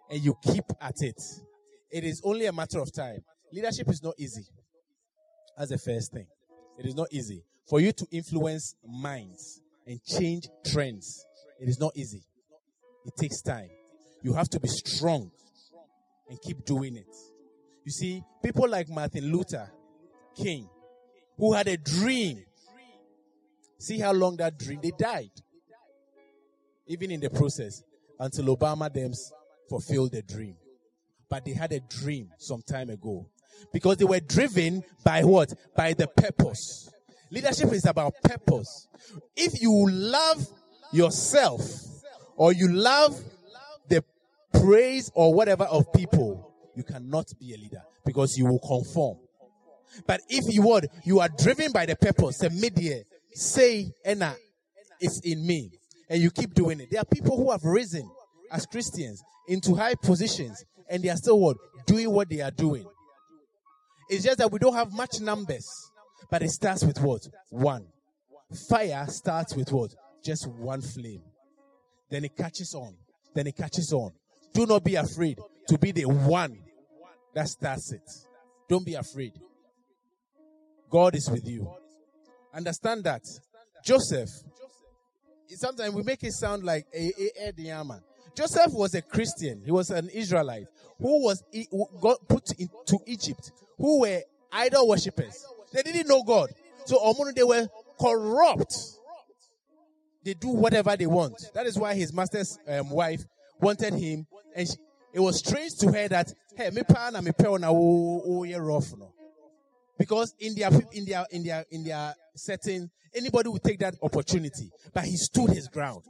and 0.09 0.23
you 0.23 0.37
keep 0.41 0.65
at 0.81 1.03
it, 1.03 1.21
it 1.91 2.05
is 2.05 2.21
only 2.23 2.47
a 2.47 2.53
matter 2.53 2.79
of 2.79 2.93
time. 2.93 3.25
Leadership 3.55 3.89
is 3.89 4.03
not 4.03 4.15
easy. 4.19 4.45
That's 5.57 5.71
the 5.71 5.79
first 5.79 6.13
thing. 6.13 6.27
It 6.77 6.87
is 6.87 6.97
not 6.97 7.07
easy. 7.13 7.45
For 7.69 7.79
you 7.79 7.93
to 7.93 8.07
influence 8.11 8.75
minds 8.85 9.61
and 9.87 10.03
change 10.03 10.49
trends, 10.67 11.25
it 11.61 11.69
is 11.69 11.79
not 11.79 11.93
easy. 11.95 12.25
It 13.07 13.15
takes 13.17 13.41
time. 13.43 13.69
You 14.23 14.33
have 14.33 14.49
to 14.51 14.59
be 14.59 14.67
strong 14.67 15.31
and 16.29 16.41
keep 16.43 16.65
doing 16.65 16.97
it. 16.97 17.07
You 17.85 17.93
see, 17.93 18.25
people 18.43 18.69
like 18.69 18.89
Martin 18.89 19.31
Luther 19.31 19.71
King, 20.35 20.69
who 21.39 21.53
had 21.53 21.69
a 21.69 21.77
dream. 21.77 22.43
See 23.79 24.01
how 24.01 24.13
long 24.13 24.37
that 24.39 24.59
dream, 24.59 24.81
they 24.83 24.91
died. 24.99 25.31
Even 26.89 27.13
in 27.13 27.21
the 27.21 27.31
process, 27.31 27.85
until 28.19 28.57
Obama 28.57 28.93
them 28.93 29.13
fulfilled 29.69 30.11
the 30.11 30.23
dream. 30.23 30.57
But 31.31 31.45
they 31.45 31.53
had 31.53 31.71
a 31.73 31.79
dream 31.79 32.31
some 32.39 32.63
time 32.63 32.91
ago. 32.91 33.29
Because 33.73 33.97
they 33.97 34.05
were 34.05 34.21
driven 34.21 34.83
by 35.05 35.23
what? 35.25 35.53
By 35.77 35.93
the 35.93 36.07
purpose. 36.07 36.91
Leadership 37.31 37.73
is 37.73 37.87
about 37.87 38.15
purpose. 38.23 38.87
If 39.37 39.61
you 39.61 39.89
love 39.91 40.47
yourself 40.93 41.63
or 42.37 42.53
you 42.53 42.73
love 42.73 43.21
the 43.89 44.05
praise 44.53 45.11
or 45.15 45.35
whatever 45.35 45.65
of 45.65 45.93
people, 45.93 46.53
you 46.77 46.85
cannot 46.85 47.27
be 47.39 47.55
a 47.55 47.57
leader 47.57 47.83
because 48.05 48.37
you 48.37 48.47
will 48.47 48.61
conform. 48.61 49.19
But 50.07 50.21
if 50.29 50.53
you 50.53 50.63
would, 50.63 50.89
you 51.05 51.21
are 51.21 51.29
driven 51.29 51.73
by 51.73 51.87
the 51.87 51.97
purpose, 51.97 52.39
the 52.39 52.51
media, 52.51 53.03
say, 53.33 53.93
Enna, 54.05 54.35
it's 55.01 55.21
in 55.25 55.47
me. 55.47 55.71
And 56.09 56.21
you 56.21 56.31
keep 56.31 56.55
doing 56.55 56.81
it. 56.81 56.91
There 56.91 57.01
are 57.01 57.05
people 57.05 57.37
who 57.37 57.51
have 57.51 57.65
risen 57.65 58.09
as 58.51 58.67
Christians 58.67 59.23
into 59.49 59.75
high 59.75 59.95
positions 59.95 60.65
and 60.89 61.03
they 61.03 61.09
are 61.09 61.17
still 61.17 61.41
what? 61.41 61.57
Doing 61.87 62.11
what 62.11 62.29
they 62.29 62.41
are 62.41 62.51
doing. 62.51 62.87
It's 64.09 64.25
just 64.25 64.39
that 64.39 64.51
we 64.51 64.59
don't 64.59 64.75
have 64.75 64.93
much 64.93 65.21
numbers. 65.21 65.67
But 66.31 66.43
it 66.43 66.51
starts 66.51 66.85
with 66.85 67.01
what? 67.01 67.21
One. 67.51 67.87
Fire 68.69 69.07
starts 69.09 69.55
with 69.55 69.73
what? 69.73 69.91
Just 70.25 70.49
one 70.49 70.81
flame. 70.81 71.23
Then 72.11 72.25
it 72.25 72.37
catches 72.37 72.75
on. 72.75 72.95
Then 73.35 73.47
it 73.47 73.57
catches 73.57 73.93
on. 73.93 74.13
Do 74.53 74.67
not 74.67 74.85
be 74.85 74.95
afraid 74.95 75.39
to 75.69 75.79
be 75.79 75.93
the 75.93 76.05
one 76.05 76.59
that 77.35 77.49
starts 77.49 77.93
it. 77.93 78.09
Don't 78.69 78.87
be 78.87 78.95
afraid. 78.95 79.33
God 80.89 81.17
is 81.17 81.29
with 81.29 81.47
you. 81.47 81.69
Understand 82.55 83.05
that. 83.05 83.23
Joseph, 83.85 84.29
sometimes 85.49 85.95
we 85.95 86.03
make 86.03 86.23
it 86.23 86.33
sound 86.33 86.63
like 86.63 86.87
a, 86.95 87.13
a, 87.19 87.49
a. 87.49 88.01
Joseph 88.37 88.73
was 88.73 88.95
a 88.95 89.03
Christian. 89.03 89.63
He 89.65 89.71
was 89.71 89.91
an 89.91 90.09
Israelite 90.09 90.67
who 90.99 91.25
was 91.25 91.43
who 91.71 91.87
got 92.01 92.27
put 92.29 92.45
into 92.59 92.99
Egypt, 93.07 93.51
who 93.79 94.01
were 94.01 94.23
idol 94.53 94.89
worshippers. 94.89 95.45
They 95.73 95.83
didn't 95.83 96.09
know 96.09 96.23
God. 96.23 96.51
So 96.87 96.99
Omono, 96.99 97.35
they 97.35 97.43
were 97.43 97.67
corrupt. 98.01 98.75
They 100.25 100.35
do 100.35 100.49
whatever 100.49 100.97
they 100.97 101.07
want. 101.07 101.37
That 101.55 101.67
is 101.67 101.79
why 101.79 101.95
his 101.95 102.13
master's 102.13 102.59
um, 102.67 102.91
wife 102.91 103.23
wanted 103.61 103.95
him, 103.95 104.27
and 104.57 104.67
she, 104.67 104.75
it 105.13 105.21
was 105.21 105.39
strange 105.39 105.73
to 105.81 105.93
her 105.93 106.09
that 106.09 106.33
hey, 106.57 106.71
me 106.71 106.83
pa 106.83 107.11
na 107.11 107.21
me 107.21 107.33
pe 107.37 107.45
na 107.59 107.71
ye 108.45 108.55
rough 108.55 108.97
no. 108.97 109.13
Because 109.99 110.35
in 110.41 110.55
their 110.55 110.71
in 110.93 111.05
their 111.05 111.27
in 111.31 111.45
their 111.45 111.65
in 111.71 111.85
their 111.85 112.15
setting, 112.35 112.91
anybody 113.15 113.49
would 113.49 113.63
take 113.63 113.79
that 113.81 113.95
opportunity. 114.03 114.71
But 114.93 115.05
he 115.05 115.17
stood 115.17 115.51
his 115.51 115.69
ground. 115.69 116.03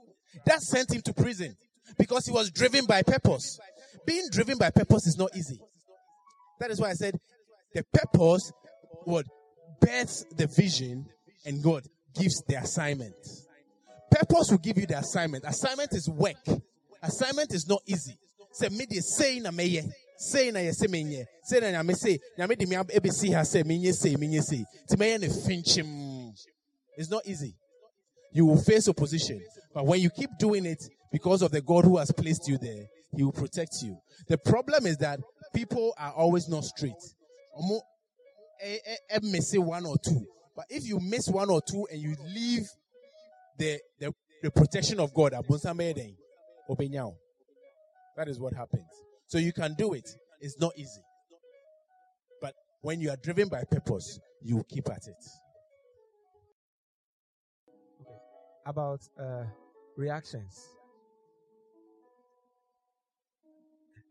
That 0.47 0.63
sent 0.63 0.93
him 0.93 1.03
to 1.03 1.13
prison 1.13 1.57
because 1.99 2.27
he 2.27 2.33
was 2.33 2.51
driven 2.51 2.87
by 2.87 3.03
purpose. 3.03 3.59
Being 4.07 4.29
driven 4.31 4.59
by 4.59 4.71
purpose 4.71 5.07
is 5.07 5.19
not 5.19 5.31
easy. 5.37 5.59
That 6.61 6.71
is 6.71 6.81
why 6.81 6.91
I 6.91 6.95
said 6.95 7.19
the 7.75 7.85
purpose 7.93 8.53
what 9.05 9.27
births 9.81 10.25
the 10.37 10.47
vision 10.47 11.07
and 11.45 11.63
God 11.63 11.83
gives 12.19 12.43
the 12.49 12.57
assignment. 12.57 13.15
Purpose 14.11 14.51
will 14.51 14.59
give 14.59 14.79
you 14.79 14.87
the 14.87 14.99
assignment. 14.99 15.45
Assignment 15.45 15.93
is 15.93 16.09
work. 16.09 16.37
Assignment 17.03 17.53
is 17.53 17.69
not 17.69 17.83
easy. 17.87 18.17
Say 18.53 18.69
me 18.69 18.87
the 18.89 19.01
say 19.01 19.41
na 19.41 19.51
me 19.51 19.65
ye. 19.65 19.83
Say 20.17 20.51
na 20.53 20.61
ye 20.61 20.71
say 20.71 20.87
me. 20.87 21.25
Say 21.43 21.73
na 21.73 21.83
me 21.83 21.95
say. 21.95 22.19
Na 22.39 22.47
me 22.47 22.55
di 22.55 22.67
me 22.67 23.11
see 23.11 23.31
her 23.33 23.45
say 23.45 23.63
me 23.65 23.91
say 23.93 24.15
me 24.15 24.41
say. 24.41 24.65
Ti 24.89 24.97
me 24.97 25.19
ne 25.19 25.27
finchim. 25.27 26.31
It's 26.97 27.11
not 27.11 27.27
easy. 27.27 27.55
You 28.33 28.47
will 28.47 28.63
face 28.63 28.89
opposition. 28.89 29.41
But 29.75 29.87
when 29.87 30.01
you 30.01 30.11
keep 30.11 30.31
doing 30.39 30.65
it 30.65 30.83
because 31.11 31.43
of 31.43 31.51
the 31.51 31.61
God 31.61 31.85
who 31.85 31.99
has 31.99 32.13
placed 32.13 32.47
you 32.47 32.57
there, 32.59 32.85
He 33.17 33.25
will 33.25 33.33
protect 33.33 33.83
you. 33.83 33.99
The 34.29 34.39
problem 34.39 34.87
is 34.87 34.99
that 34.99 35.19
people 35.53 35.93
are 35.99 36.13
always 36.13 36.49
not 36.49 36.65
straight. 36.65 36.93
Eh, 38.61 38.79
may 39.23 39.41
say 39.41 39.59
one 39.59 39.87
or 39.87 39.97
two. 39.99 40.27
But 40.57 40.67
if 40.69 40.87
you 40.87 41.01
miss 41.01 41.29
one 41.29 41.51
or 41.51 41.61
two 41.61 41.87
and 41.91 42.01
you 42.01 42.17
leave 42.35 42.69
the, 43.59 43.81
the, 43.99 44.15
the 44.43 44.51
protection 44.51 45.01
of 45.01 45.13
God, 45.13 45.33
that 45.33 45.45
is 48.29 48.39
what 48.39 48.55
happens. 48.55 48.87
So 49.27 49.39
you 49.39 49.53
can 49.53 49.75
do 49.75 49.95
it. 49.95 50.09
It's 50.41 50.59
not 50.61 50.73
easy. 50.77 51.01
But 52.41 52.55
when 52.83 53.01
you 53.01 53.11
are 53.11 53.17
driven 53.23 53.49
by 53.49 53.65
purpose, 53.71 54.21
you 54.43 54.65
keep 54.69 54.89
at 54.89 55.07
it. 55.07 55.25
about 58.67 59.01
uh, 59.19 59.45
reactions. 59.97 60.69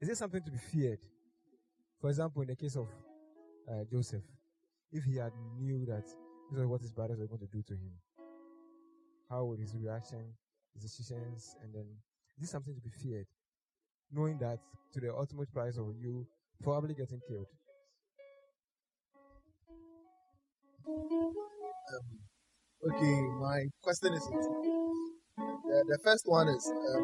Is 0.02 0.10
it 0.10 0.18
something 0.18 0.44
to 0.44 0.52
be 0.52 0.58
feared? 0.58 1.00
For 2.02 2.10
example, 2.10 2.42
in 2.42 2.50
the 2.50 2.56
case 2.56 2.76
of 2.76 2.88
uh, 3.70 3.84
Joseph, 3.92 4.24
if 4.92 5.04
he 5.04 5.16
had 5.18 5.32
knew 5.60 5.86
that 5.86 6.06
this 6.52 6.60
is 6.60 6.66
what 6.66 6.82
his 6.82 6.92
brothers 6.92 7.20
were 7.20 7.28
going 7.28 7.40
to 7.40 7.48
do 7.48 7.64
to 7.64 7.74
him, 7.74 7.92
how 9.30 9.46
would 9.46 9.60
his 9.60 9.76
reaction, 9.76 10.24
his 10.74 10.84
decisions, 10.84 11.56
and 11.64 11.74
then 11.74 11.86
is 12.36 12.42
this 12.42 12.52
something 12.52 12.74
to 12.76 12.82
be 12.82 12.90
feared? 12.90 13.28
Knowing 14.12 14.38
that 14.40 14.60
to 14.94 15.00
the 15.00 15.14
ultimate 15.14 15.52
price 15.52 15.78
of 15.78 15.88
you 16.00 16.28
probably 16.62 16.94
getting 16.94 17.20
killed. 17.28 17.48
Okay, 22.86 23.22
my 23.40 23.66
question 23.82 24.14
is 24.14 24.26
the, 24.28 25.84
the 25.88 26.00
first 26.04 26.24
one 26.26 26.48
is 26.50 26.70
um, 26.70 27.04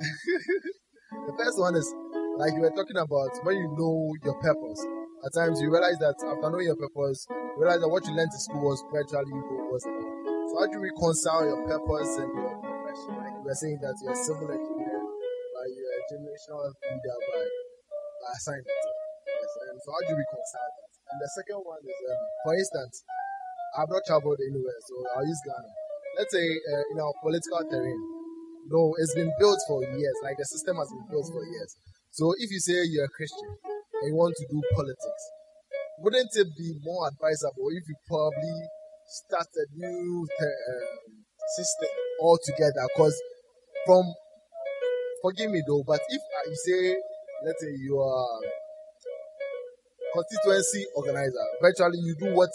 the 1.26 1.32
first 1.36 1.58
one 1.58 1.74
is 1.74 1.92
like 2.36 2.54
you 2.54 2.60
were 2.60 2.70
talking 2.70 2.96
about 2.96 3.30
when 3.44 3.56
you 3.56 3.68
know 3.76 4.14
your 4.24 4.34
purpose. 4.40 4.97
At 5.18 5.34
times 5.34 5.58
you 5.58 5.66
realize 5.66 5.98
that 5.98 6.14
after 6.14 6.46
knowing 6.46 6.70
your 6.70 6.78
purpose, 6.78 7.26
you 7.26 7.58
realize 7.58 7.82
that 7.82 7.90
what 7.90 8.06
you 8.06 8.14
learned 8.14 8.30
in 8.30 8.38
school 8.38 8.62
was 8.70 8.78
virtually 8.94 9.34
was. 9.66 9.82
So 9.82 10.54
how 10.62 10.70
do 10.70 10.78
you 10.78 10.84
reconcile 10.94 11.42
your 11.42 11.58
purpose 11.66 12.22
and 12.22 12.30
your 12.38 12.54
profession? 12.62 13.18
Like 13.18 13.34
you 13.34 13.42
were 13.42 13.58
saying 13.58 13.82
that 13.82 13.98
you're 13.98 14.14
a 14.14 14.22
civil 14.22 14.46
engineer, 14.46 15.00
but 15.02 15.66
you're 15.74 15.90
a 15.90 16.00
generational 16.06 16.70
leader 16.70 17.18
by, 17.34 17.42
by 17.42 18.30
assignment. 18.30 18.82
Yes, 19.26 19.52
and 19.66 19.76
so 19.82 19.88
how 19.90 20.00
do 20.06 20.08
you 20.14 20.18
reconcile 20.22 20.70
that? 20.70 20.90
And 21.10 21.18
the 21.18 21.30
second 21.34 21.60
one 21.66 21.82
is, 21.82 21.98
um, 21.98 22.22
for 22.46 22.54
instance, 22.54 22.94
I've 23.74 23.90
not 23.90 24.06
traveled 24.06 24.38
anywhere, 24.38 24.78
so 24.86 24.94
I'll 25.18 25.26
use 25.26 25.42
Ghana. 25.42 25.72
Let's 26.14 26.30
say 26.30 26.46
uh, 26.46 26.94
in 26.94 26.96
our 27.02 27.14
political 27.26 27.58
terrain, 27.66 28.00
no, 28.70 28.94
it's 29.02 29.18
been 29.18 29.34
built 29.42 29.58
for 29.66 29.82
years. 29.82 30.16
Like 30.22 30.38
the 30.38 30.46
system 30.46 30.78
has 30.78 30.88
been 30.94 31.10
built 31.10 31.26
for 31.26 31.42
years. 31.42 31.74
So 32.14 32.38
if 32.38 32.54
you 32.54 32.62
say 32.62 32.86
you're 32.86 33.10
a 33.10 33.12
Christian 33.12 33.50
and 34.02 34.08
you 34.10 34.14
want 34.14 34.34
to 34.36 34.46
do 34.50 34.62
politics, 34.74 35.22
wouldn't 35.98 36.30
it 36.34 36.48
be 36.56 36.74
more 36.82 37.08
advisable 37.08 37.68
if 37.74 37.82
you 37.88 37.96
probably 38.06 38.58
start 39.06 39.48
a 39.56 39.66
new 39.76 40.26
uh, 40.26 40.86
system 41.56 41.90
altogether? 42.22 42.86
Because 42.94 43.16
from 43.86 44.04
forgive 45.22 45.50
me 45.50 45.62
though, 45.66 45.82
but 45.86 46.00
if 46.08 46.22
uh, 46.22 46.50
you 46.50 46.56
say 46.56 46.96
let's 47.44 47.60
say 47.60 47.72
you 47.82 47.98
are 47.98 48.40
constituency 50.14 50.86
organizer, 50.96 51.46
virtually 51.60 51.98
you 51.98 52.14
do 52.18 52.34
what 52.34 52.50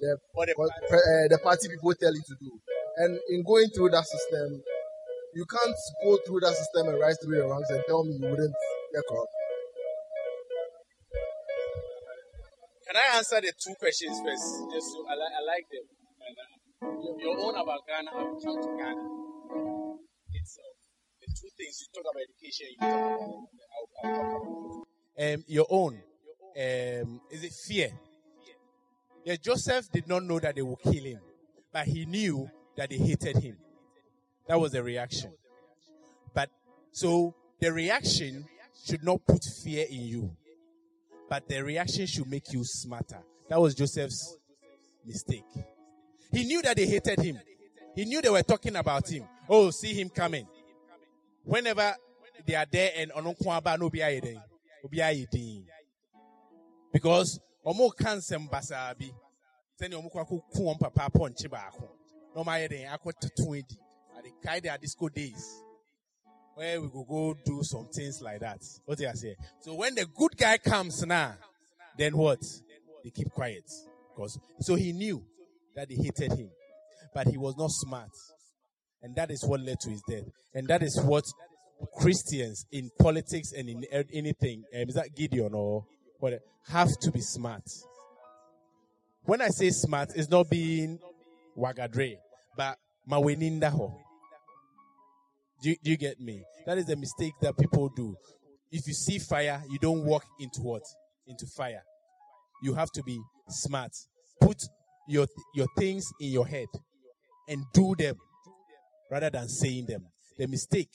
the 0.00 0.16
the 0.34 0.54
what, 0.56 0.70
uh, 0.70 1.26
the 1.28 1.38
party 1.42 1.68
people 1.68 1.94
tell 1.94 2.14
you 2.14 2.22
to 2.22 2.36
do, 2.40 2.50
and 2.98 3.18
in 3.30 3.42
going 3.42 3.68
through 3.74 3.90
that 3.90 4.06
system, 4.06 4.62
you 5.34 5.44
can't 5.44 5.76
go 6.04 6.18
through 6.26 6.40
that 6.40 6.54
system 6.54 6.88
and 6.88 7.00
rise 7.00 7.18
through 7.22 7.36
the 7.36 7.46
ranks 7.46 7.70
and 7.70 7.82
tell 7.86 8.04
me 8.04 8.14
you 8.14 8.28
wouldn't 8.30 8.54
get 8.94 9.02
corrupt. 9.08 9.37
Can 12.88 12.96
I 12.96 13.16
answer 13.18 13.38
the 13.42 13.52
two 13.52 13.74
questions 13.78 14.18
first? 14.24 14.64
Just 14.72 14.92
so 14.92 15.04
I, 15.06 15.14
li- 15.14 15.34
I 15.36 15.42
like 15.44 15.66
them. 15.68 15.84
Uh, 16.24 17.02
your, 17.04 17.20
your 17.20 17.38
own 17.38 17.54
about 17.54 17.80
Ghana, 17.86 18.10
I 18.16 18.22
will 18.22 18.40
come 18.40 18.62
to 18.62 18.68
Ghana 18.78 19.04
itself. 20.32 20.74
The 21.20 21.26
two 21.26 21.48
things 21.58 21.84
you 21.84 21.88
talk 21.92 22.04
about 22.08 22.22
education, 22.24 22.66
you 22.70 22.78
talk 22.80 22.96
about. 22.96 23.28
I'll, 23.76 24.10
I'll 24.10 24.22
talk 24.22 24.86
about. 25.18 25.34
Um, 25.34 25.44
your 25.48 25.66
own. 25.68 26.00
Um, 26.56 27.20
is 27.30 27.44
it 27.44 27.52
fear? 27.52 27.90
Yeah, 29.22 29.36
Joseph 29.36 29.92
did 29.92 30.08
not 30.08 30.22
know 30.22 30.38
that 30.40 30.54
they 30.56 30.62
would 30.62 30.80
kill 30.82 31.04
him, 31.04 31.20
but 31.70 31.86
he 31.86 32.06
knew 32.06 32.48
that 32.74 32.88
they 32.88 32.96
hated 32.96 33.36
him. 33.36 33.58
That 34.48 34.58
was 34.58 34.72
the 34.72 34.82
reaction. 34.82 35.32
But 36.32 36.48
so 36.92 37.34
the 37.60 37.70
reaction 37.70 38.46
should 38.86 39.04
not 39.04 39.26
put 39.26 39.44
fear 39.62 39.84
in 39.90 40.06
you, 40.06 40.36
but 41.28 41.48
the 41.48 41.62
reaction 41.62 42.06
should 42.06 42.26
make 42.28 42.52
you 42.52 42.64
smarter. 42.64 43.22
That 43.48 43.60
was 43.60 43.74
Joseph's 43.74 44.36
mistake. 45.04 45.44
He 46.32 46.44
knew 46.44 46.62
that 46.62 46.76
they 46.76 46.86
hated 46.86 47.20
him. 47.20 47.38
He 47.94 48.04
knew 48.04 48.20
they 48.20 48.30
were 48.30 48.42
talking 48.42 48.76
about 48.76 49.08
him. 49.08 49.24
Oh, 49.48 49.70
see 49.70 49.94
him 49.94 50.08
coming. 50.08 50.46
Whenever 51.44 51.94
they 52.46 52.54
are 52.54 52.66
there 52.70 52.92
and 52.96 53.10
onokwaba 53.12 53.78
no 53.78 53.88
be 53.90 54.00
ayeden, 54.00 54.40
obi 54.84 54.98
ayedin. 54.98 55.64
Because 56.92 57.40
omo 57.66 57.90
kansem 57.98 58.48
basabi. 58.48 59.10
Send 59.78 59.94
omo 59.94 60.10
kwa 60.10 60.24
ku 60.24 60.42
wɔn 60.54 60.78
papa 60.78 61.08
ponche 61.10 61.48
baako. 61.48 61.88
No 62.36 62.44
ma 62.44 62.52
ayeden 62.52 62.88
akɔ 62.88 63.12
tutu 63.20 63.54
edi. 63.54 63.76
At 64.16 64.24
the 64.24 64.30
kind 64.44 64.66
of 64.66 64.80
disco 64.80 65.08
days. 65.08 65.62
Where 66.58 66.80
we 66.80 66.88
go 66.88 67.04
go 67.08 67.36
do 67.44 67.60
some 67.62 67.86
things 67.94 68.20
like 68.20 68.40
that. 68.40 68.58
What 68.84 68.98
do 68.98 69.04
you 69.04 69.12
say? 69.14 69.36
So 69.60 69.74
when 69.74 69.94
the 69.94 70.06
good 70.06 70.36
guy 70.36 70.58
comes 70.58 71.06
now, 71.06 71.36
then 71.96 72.16
what? 72.16 72.40
They 73.04 73.10
keep 73.10 73.30
quiet. 73.30 73.62
Because 74.12 74.36
so 74.62 74.74
he 74.74 74.90
knew 74.92 75.22
that 75.76 75.88
they 75.88 75.94
hated 75.94 76.32
him. 76.32 76.50
But 77.14 77.28
he 77.28 77.38
was 77.38 77.56
not 77.56 77.70
smart. 77.70 78.10
And 79.04 79.14
that 79.14 79.30
is 79.30 79.44
what 79.46 79.60
led 79.60 79.78
to 79.82 79.90
his 79.90 80.02
death. 80.10 80.24
And 80.52 80.66
that 80.66 80.82
is 80.82 81.00
what 81.00 81.22
Christians 81.96 82.66
in 82.72 82.90
politics 82.98 83.52
and 83.56 83.68
in 83.68 83.84
anything, 84.12 84.64
um, 84.74 84.88
is 84.88 84.96
that 84.96 85.14
Gideon 85.14 85.54
or 85.54 85.86
what, 86.18 86.40
have 86.70 86.88
to 87.02 87.12
be 87.12 87.20
smart. 87.20 87.62
When 89.22 89.40
I 89.40 89.50
say 89.50 89.70
smart, 89.70 90.10
it's 90.16 90.28
not 90.28 90.50
being 90.50 90.98
wagadre, 91.56 92.16
but 92.56 92.78
maweninda 93.08 93.70
ho. 93.70 93.96
Do 95.62 95.70
you, 95.70 95.76
do 95.82 95.90
you 95.90 95.96
get 95.96 96.20
me? 96.20 96.42
That 96.66 96.78
is 96.78 96.86
the 96.86 96.96
mistake 96.96 97.32
that 97.40 97.56
people 97.56 97.88
do. 97.94 98.16
If 98.70 98.86
you 98.86 98.94
see 98.94 99.18
fire, 99.18 99.62
you 99.68 99.78
don't 99.78 100.04
walk 100.04 100.24
into 100.38 100.60
what? 100.60 100.82
Into 101.26 101.46
fire. 101.46 101.82
You 102.62 102.74
have 102.74 102.90
to 102.92 103.02
be 103.02 103.20
smart. 103.48 103.92
Put 104.40 104.62
your 105.08 105.26
your 105.54 105.66
things 105.76 106.04
in 106.20 106.30
your 106.30 106.46
head 106.46 106.68
and 107.48 107.64
do 107.72 107.94
them 107.98 108.16
rather 109.10 109.30
than 109.30 109.48
saying 109.48 109.86
them. 109.86 110.02
The 110.36 110.46
mistake 110.46 110.90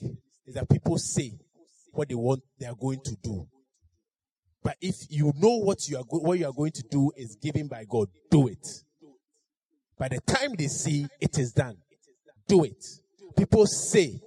is 0.45 0.53
that 0.53 0.69
people 0.69 0.97
say 0.97 1.31
what 1.91 2.09
they 2.09 2.15
want 2.15 2.41
they 2.59 2.67
are 2.67 2.75
going 2.79 2.99
to 3.03 3.15
do. 3.23 3.47
But 4.63 4.77
if 4.81 4.95
you 5.09 5.33
know 5.37 5.57
what 5.57 5.79
you 5.89 5.97
are 5.97 6.03
go- 6.09 6.19
what 6.19 6.39
you 6.39 6.45
are 6.45 6.53
going 6.53 6.71
to 6.71 6.83
do 6.89 7.11
is 7.17 7.35
given 7.41 7.67
by 7.67 7.85
God, 7.89 8.07
do 8.31 8.47
it. 8.47 8.65
By 9.97 10.07
the 10.09 10.21
time 10.21 10.53
they 10.57 10.67
see 10.67 11.07
it 11.19 11.37
is 11.37 11.51
done, 11.51 11.75
do 12.47 12.63
it. 12.63 12.83
People 13.35 13.65
say 13.65 14.19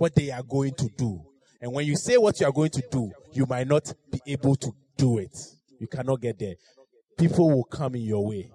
what 0.00 0.14
they 0.14 0.30
are 0.30 0.42
going 0.42 0.72
to 0.72 0.88
do. 0.96 1.20
And 1.60 1.74
when 1.74 1.84
you 1.84 1.94
say 1.94 2.16
what 2.16 2.40
you 2.40 2.46
are 2.46 2.52
going 2.52 2.70
to 2.70 2.82
do, 2.90 3.12
you 3.32 3.44
might 3.44 3.68
not 3.68 3.92
be 4.10 4.18
able 4.28 4.56
to 4.56 4.72
do 4.96 5.18
it. 5.18 5.36
You 5.78 5.88
cannot 5.88 6.22
get 6.22 6.38
there. 6.38 6.54
People 7.18 7.50
will 7.50 7.64
come 7.64 7.96
in 7.96 8.00
your 8.00 8.26
way 8.26 8.50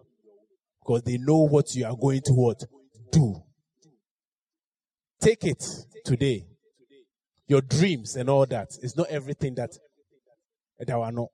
because 0.79 1.03
they 1.03 1.19
know 1.19 1.47
what 1.47 1.75
you 1.75 1.85
are 1.85 1.95
going 1.95 2.21
to 2.21 2.33
what 2.33 2.63
do. 3.11 3.35
Take 5.21 5.43
it 5.43 5.63
today. 6.03 6.47
Your 7.47 7.61
dreams 7.61 8.15
and 8.15 8.27
all 8.27 8.47
that 8.47 8.69
is 8.81 8.97
not 8.97 9.07
everything 9.11 9.53
that 9.53 9.69
that 10.79 10.89
I 10.89 11.11
know. 11.11 11.29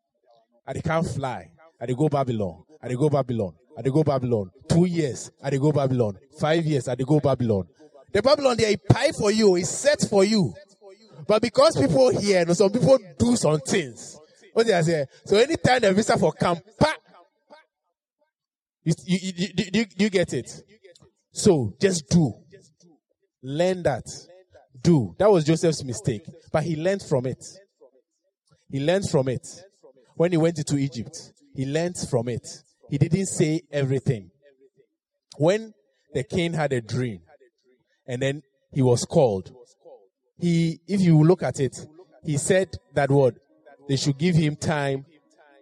And 0.67 0.75
they 0.75 0.81
can't 0.81 1.07
fly. 1.07 1.51
And 1.79 1.89
they 1.89 1.93
go 1.93 2.09
Babylon. 2.09 2.63
And 2.81 2.91
they 2.91 2.95
go 2.95 3.09
Babylon. 3.09 3.53
And 3.77 3.85
they 3.85 3.89
go 3.89 4.03
Babylon. 4.03 4.51
Two 4.67 4.85
years. 4.85 5.31
And 5.41 5.53
they 5.53 5.57
go 5.57 5.71
Babylon. 5.71 6.17
Five 6.37 6.65
years. 6.65 6.89
And 6.89 6.97
they 6.97 7.05
go 7.05 7.21
Babylon. 7.21 7.69
The 8.13 8.21
Babylon 8.21 8.57
they 8.57 8.75
pie 8.77 9.11
for 9.11 9.31
you. 9.31 9.55
Is 9.55 9.69
set 9.69 10.01
for 10.09 10.23
you. 10.23 10.53
But 11.27 11.41
because 11.41 11.77
people 11.77 12.09
here, 12.09 12.39
you 12.39 12.45
know, 12.45 12.53
some 12.53 12.71
people 12.71 12.97
do 13.17 13.35
some 13.35 13.59
things. 13.59 14.19
What 14.53 14.65
did 14.65 14.75
I 14.75 14.81
say? 14.81 15.05
So 15.25 15.37
anytime 15.37 15.81
the 15.81 15.93
visa 15.93 16.17
for 16.17 16.33
camp, 16.33 16.59
you, 18.83 18.93
you, 19.05 19.31
you, 19.35 19.65
you, 19.73 19.85
you 19.97 20.09
get 20.09 20.33
it? 20.33 20.51
So 21.31 21.73
just 21.79 22.09
do. 22.09 22.33
Learn 23.43 23.83
that. 23.83 24.03
Do. 24.81 25.15
That 25.19 25.31
was 25.31 25.45
Joseph's 25.45 25.83
mistake. 25.83 26.23
But 26.51 26.63
he 26.63 26.75
learned 26.75 27.03
from 27.03 27.27
it. 27.27 27.45
He 28.69 28.79
learned 28.79 29.09
from 29.09 29.29
it. 29.29 29.47
When 30.15 30.31
he 30.31 30.37
went 30.37 30.57
into 30.57 30.77
Egypt, 30.77 31.33
he 31.55 31.65
learned 31.65 31.97
from 32.09 32.27
it. 32.27 32.47
He 32.89 32.97
didn't 32.97 33.27
say 33.27 33.61
everything. 33.71 34.31
When 35.37 35.73
the 36.13 36.23
king 36.23 36.53
had 36.53 36.73
a 36.73 36.81
dream 36.81 37.21
and 38.11 38.21
then 38.21 38.43
he 38.73 38.81
was 38.81 39.05
called, 39.05 39.55
he, 40.37 40.81
if 40.85 40.99
you 40.99 41.23
look 41.23 41.43
at 41.43 41.61
it, 41.61 41.77
he 42.25 42.37
said 42.37 42.67
that 42.93 43.09
word, 43.09 43.39
they 43.87 43.95
should 43.95 44.17
give 44.17 44.35
him 44.35 44.57
time. 44.57 45.05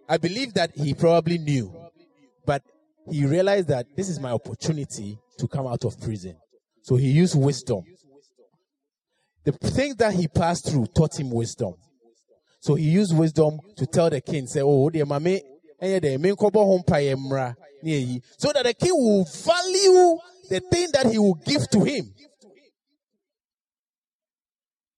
I 0.08 0.18
believe 0.18 0.56
that 0.56 0.72
he 0.76 0.96
probably 0.96 1.38
knew, 1.38 1.72
but 2.48 2.64
he 3.08 3.24
realized 3.28 3.68
that 3.68 3.86
this 3.96 4.10
is 4.10 4.20
my 4.20 4.32
opportunity 4.32 5.20
to 5.38 5.48
come 5.48 5.68
out 5.68 5.86
of 5.86 6.02
prison. 6.02 6.38
So 6.82 6.96
he 6.96 7.12
used 7.12 7.38
wisdom. 7.38 7.84
The 9.44 9.52
things 9.52 9.98
that 9.98 10.16
he 10.16 10.28
passed 10.28 10.72
through 10.72 10.88
taught 10.88 11.20
him 11.20 11.30
wisdom. 11.30 11.76
So 12.62 12.74
he 12.74 12.90
used 12.90 13.16
wisdom 13.16 13.60
to 13.78 13.86
tell 13.86 14.10
the 14.10 14.22
king, 14.22 14.48
say, 14.48 14.62
oh, 14.64 14.90
dear 14.90 15.06
mame, 15.06 15.40
eh, 15.80 16.00
the 16.00 16.18
main 16.18 16.36
kobo 16.36 16.66
home 16.66 16.82
mra, 16.84 17.56
near 17.84 18.00
ye." 18.00 18.22
so 18.40 18.52
that 18.52 18.66
the 18.66 18.74
king 18.74 18.92
will 18.92 19.24
value 19.24 20.18
the 20.50 20.60
thing 20.72 20.90
that 20.94 21.06
he 21.06 21.20
will 21.20 21.36
give 21.36 21.70
to 21.70 21.84
him. 21.84 22.12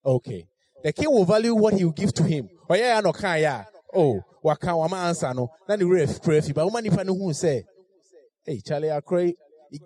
Okay. 0.05 0.45
The 0.83 0.93
king 0.93 1.11
will 1.11 1.25
value 1.25 1.53
what 1.53 1.73
he 1.73 1.85
will 1.85 1.91
give 1.91 2.13
to 2.15 2.23
him. 2.23 2.49
Oh 2.69 2.75
yeah, 2.75 2.99
no 3.01 3.13
can 3.13 3.41
ya. 3.41 3.63
Oh, 3.93 4.21
waka 4.41 4.67
wama 4.67 5.07
answer 5.07 5.33
no. 5.33 5.49
Na 5.67 5.75
ni 5.75 5.83
ref 5.85 6.21
pray 6.21 6.41
but 6.53 6.65
woman 6.65 6.85
if 6.85 6.93
who 6.93 7.33
say, 7.33 7.63
Hey, 8.43 8.59
Charlie, 8.65 8.91
I 8.91 9.01
cray. 9.01 9.35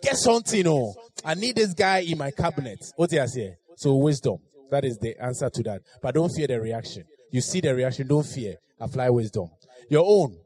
Get 0.01 0.15
something, 0.17 0.65
oh. 0.67 0.93
I 1.23 1.33
need 1.33 1.57
this 1.57 1.73
guy 1.73 1.99
in 1.99 2.17
my 2.17 2.31
cabinet. 2.31 2.79
What 2.95 3.11
you 3.11 3.27
say? 3.27 3.55
So 3.75 3.95
wisdom. 3.95 4.37
That 4.71 4.85
is 4.85 4.97
the 4.97 5.15
answer 5.21 5.49
to 5.49 5.63
that. 5.63 5.81
But 6.01 6.15
don't 6.15 6.29
fear 6.29 6.47
the 6.47 6.59
reaction. 6.59 7.03
You 7.31 7.41
see 7.41 7.59
the 7.61 7.75
reaction, 7.75 8.07
don't 8.07 8.25
fear. 8.25 8.55
Apply 8.79 9.09
wisdom. 9.09 9.49
Your 9.89 10.03
own 10.07 10.37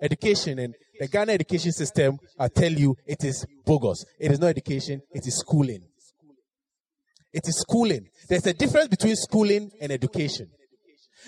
education 0.00 0.58
and 0.58 0.74
the 0.98 1.08
Ghana 1.08 1.32
education 1.32 1.72
system, 1.72 2.18
I 2.38 2.48
tell 2.48 2.72
you, 2.72 2.96
it 3.06 3.22
is 3.24 3.44
bogus. 3.64 4.04
It 4.18 4.30
is 4.30 4.38
not 4.38 4.48
education, 4.48 5.02
it 5.10 5.26
is 5.26 5.38
schooling. 5.38 5.82
It 7.36 7.46
is 7.48 7.58
schooling. 7.58 8.08
There's 8.30 8.46
a 8.46 8.54
difference 8.54 8.88
between 8.88 9.14
schooling 9.14 9.70
and 9.78 9.92
education. 9.92 10.48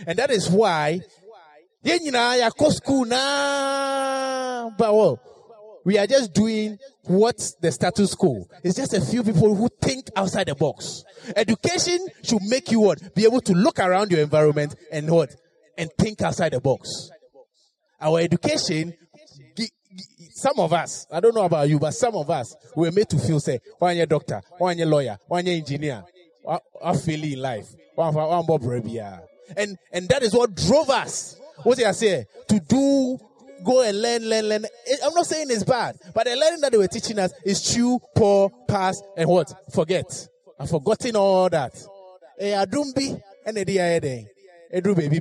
And 0.06 0.18
that 0.18 0.30
is 0.30 0.48
why, 0.48 1.00
school 2.70 3.04
but 4.78 4.94
well, 4.94 5.20
we 5.84 5.98
are 5.98 6.06
just 6.06 6.32
doing 6.32 6.78
what 7.04 7.36
the 7.60 7.70
status 7.70 8.14
quo. 8.14 8.46
It's 8.64 8.76
just 8.76 8.94
a 8.94 9.02
few 9.02 9.22
people 9.22 9.54
who 9.54 9.68
think 9.82 10.08
outside 10.16 10.48
the 10.48 10.54
box. 10.54 11.04
Education 11.36 11.98
should 12.22 12.40
make 12.48 12.70
you 12.70 12.80
what? 12.80 13.14
Be 13.14 13.24
able 13.24 13.42
to 13.42 13.52
look 13.52 13.78
around 13.78 14.10
your 14.10 14.20
environment 14.20 14.76
and 14.90 15.10
what? 15.10 15.36
And 15.76 15.90
think 15.98 16.22
outside 16.22 16.54
the 16.54 16.60
box. 16.60 17.10
Our 18.00 18.20
education, 18.20 18.94
some 20.38 20.58
of 20.60 20.72
us, 20.72 21.06
I 21.10 21.18
don't 21.20 21.34
know 21.34 21.44
about 21.44 21.68
you, 21.68 21.78
but 21.78 21.92
some 21.92 22.14
of 22.14 22.30
us 22.30 22.54
were 22.76 22.92
made 22.92 23.08
to 23.10 23.18
feel 23.18 23.40
say, 23.40 23.60
one 23.78 23.96
year 23.96 24.06
doctor, 24.06 24.40
one 24.58 24.78
year 24.78 24.86
lawyer, 24.86 25.18
one 25.26 25.44
year 25.44 25.56
engineer, 25.56 26.04
I 26.82 26.96
feel 26.96 27.24
in 27.24 27.42
life. 27.42 27.66
And, 29.56 29.76
and 29.92 30.08
that 30.08 30.22
is 30.22 30.34
what 30.34 30.54
drove 30.54 30.90
us, 30.90 31.36
what 31.64 31.76
did 31.76 31.86
I 31.86 31.92
say, 31.92 32.26
to 32.48 32.60
do 32.60 33.18
go 33.64 33.82
and 33.82 34.00
learn, 34.00 34.28
learn, 34.28 34.48
learn. 34.48 34.64
Eh, 34.64 34.96
I'm 35.04 35.12
not 35.14 35.26
saying 35.26 35.48
it's 35.50 35.64
bad, 35.64 35.98
but 36.14 36.26
the 36.26 36.36
learning 36.36 36.60
that 36.60 36.70
they 36.70 36.78
were 36.78 36.86
teaching 36.86 37.18
us 37.18 37.32
is 37.44 37.60
chew, 37.60 37.98
pour, 38.14 38.50
pass, 38.68 39.02
and 39.16 39.28
what? 39.28 39.52
Forget. 39.74 40.28
I've 40.60 40.70
forgotten 40.70 41.16
all 41.16 41.48
that. 41.48 41.74
Eh, 42.38 42.54
and 42.54 43.58
Edu 44.72 44.94
baby 44.94 45.20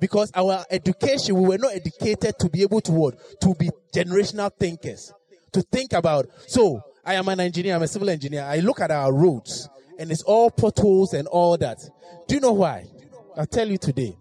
Because 0.00 0.30
our 0.34 0.64
education, 0.70 1.36
we 1.36 1.48
were 1.48 1.58
not 1.58 1.74
educated 1.74 2.38
to 2.38 2.48
be 2.48 2.62
able 2.62 2.80
to 2.82 2.92
what? 2.92 3.40
To 3.40 3.54
be 3.54 3.70
generational 3.94 4.50
thinkers. 4.58 5.12
To 5.52 5.62
think 5.62 5.92
about. 5.92 6.26
So, 6.46 6.80
I 7.04 7.14
am 7.14 7.28
an 7.28 7.40
engineer, 7.40 7.76
I'm 7.76 7.82
a 7.82 7.88
civil 7.88 8.08
engineer. 8.08 8.44
I 8.44 8.58
look 8.60 8.80
at 8.80 8.90
our 8.90 9.12
roads 9.12 9.68
and 9.98 10.10
it's 10.10 10.22
all 10.22 10.50
potholes 10.50 11.12
and 11.12 11.28
all 11.28 11.56
that. 11.58 11.78
Do 12.26 12.34
you 12.34 12.40
know 12.40 12.52
why? 12.52 12.86
I'll 13.36 13.46
tell 13.46 13.68
you 13.68 13.78
today. 13.78 14.16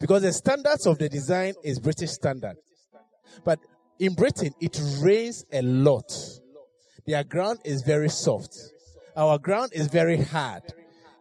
Because 0.00 0.22
the 0.22 0.32
standards 0.32 0.86
of 0.86 0.98
the 0.98 1.08
design 1.08 1.54
is 1.62 1.78
British 1.78 2.10
standard. 2.10 2.56
But 3.44 3.60
in 3.98 4.14
Britain, 4.14 4.52
it 4.60 4.80
rains 5.00 5.44
a 5.52 5.62
lot. 5.62 6.12
Their 7.06 7.22
ground 7.24 7.60
is 7.64 7.82
very 7.82 8.08
soft. 8.08 8.56
Our 9.16 9.38
ground 9.38 9.70
is 9.72 9.86
very 9.86 10.18
hard. 10.18 10.62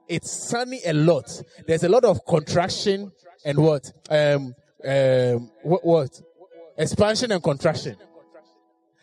It's 0.07 0.31
sunny 0.31 0.81
a 0.85 0.93
lot. 0.93 1.41
There's 1.67 1.83
a 1.83 1.89
lot 1.89 2.03
of 2.03 2.25
contraction 2.27 3.11
and 3.45 3.59
what? 3.59 3.91
Um, 4.09 4.55
um, 4.85 5.51
what, 5.61 5.85
what? 5.85 6.21
Expansion 6.77 7.31
and 7.31 7.41
contraction. 7.41 7.95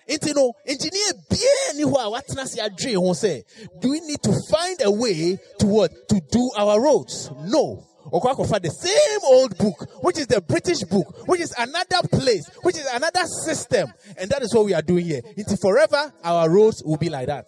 Nti 0.09 0.35
no, 0.35 0.53
engineer 0.67 1.13
bia 1.31 1.75
ni 1.77 1.85
hɔ 1.85 1.95
a 1.95 2.11
watena 2.11 2.47
se 2.47 2.61
adwene 2.61 2.97
ho 2.97 3.79
do 3.81 3.91
we 3.91 4.01
need 4.01 4.21
to 4.23 4.33
find 4.51 4.83
a 4.83 4.91
way 4.91 5.39
to 5.59 5.67
what? 5.67 5.91
To 6.09 6.21
do 6.31 6.51
our 6.57 6.81
roads? 6.81 7.31
No. 7.45 7.87
Okwakofa, 8.07 8.61
the 8.61 8.69
same 8.69 9.21
old 9.25 9.57
book, 9.57 10.03
which 10.03 10.19
is 10.19 10.27
the 10.27 10.41
British 10.41 10.81
book, 10.81 11.29
which 11.29 11.41
is 11.41 11.55
another 11.57 12.07
place, 12.09 12.51
which 12.63 12.77
is 12.77 12.87
another 12.93 13.25
system. 13.45 13.93
And 14.19 14.29
that 14.31 14.43
is 14.43 14.53
what 14.53 14.65
we 14.65 14.75
are 14.75 14.83
doing 14.83 15.07
here. 15.07 15.21
Until 15.37 15.57
forever, 15.57 16.13
our 16.25 16.51
roads 16.51 16.83
will 16.85 16.97
be 16.97 17.09
like 17.09 17.29
that. 17.29 17.47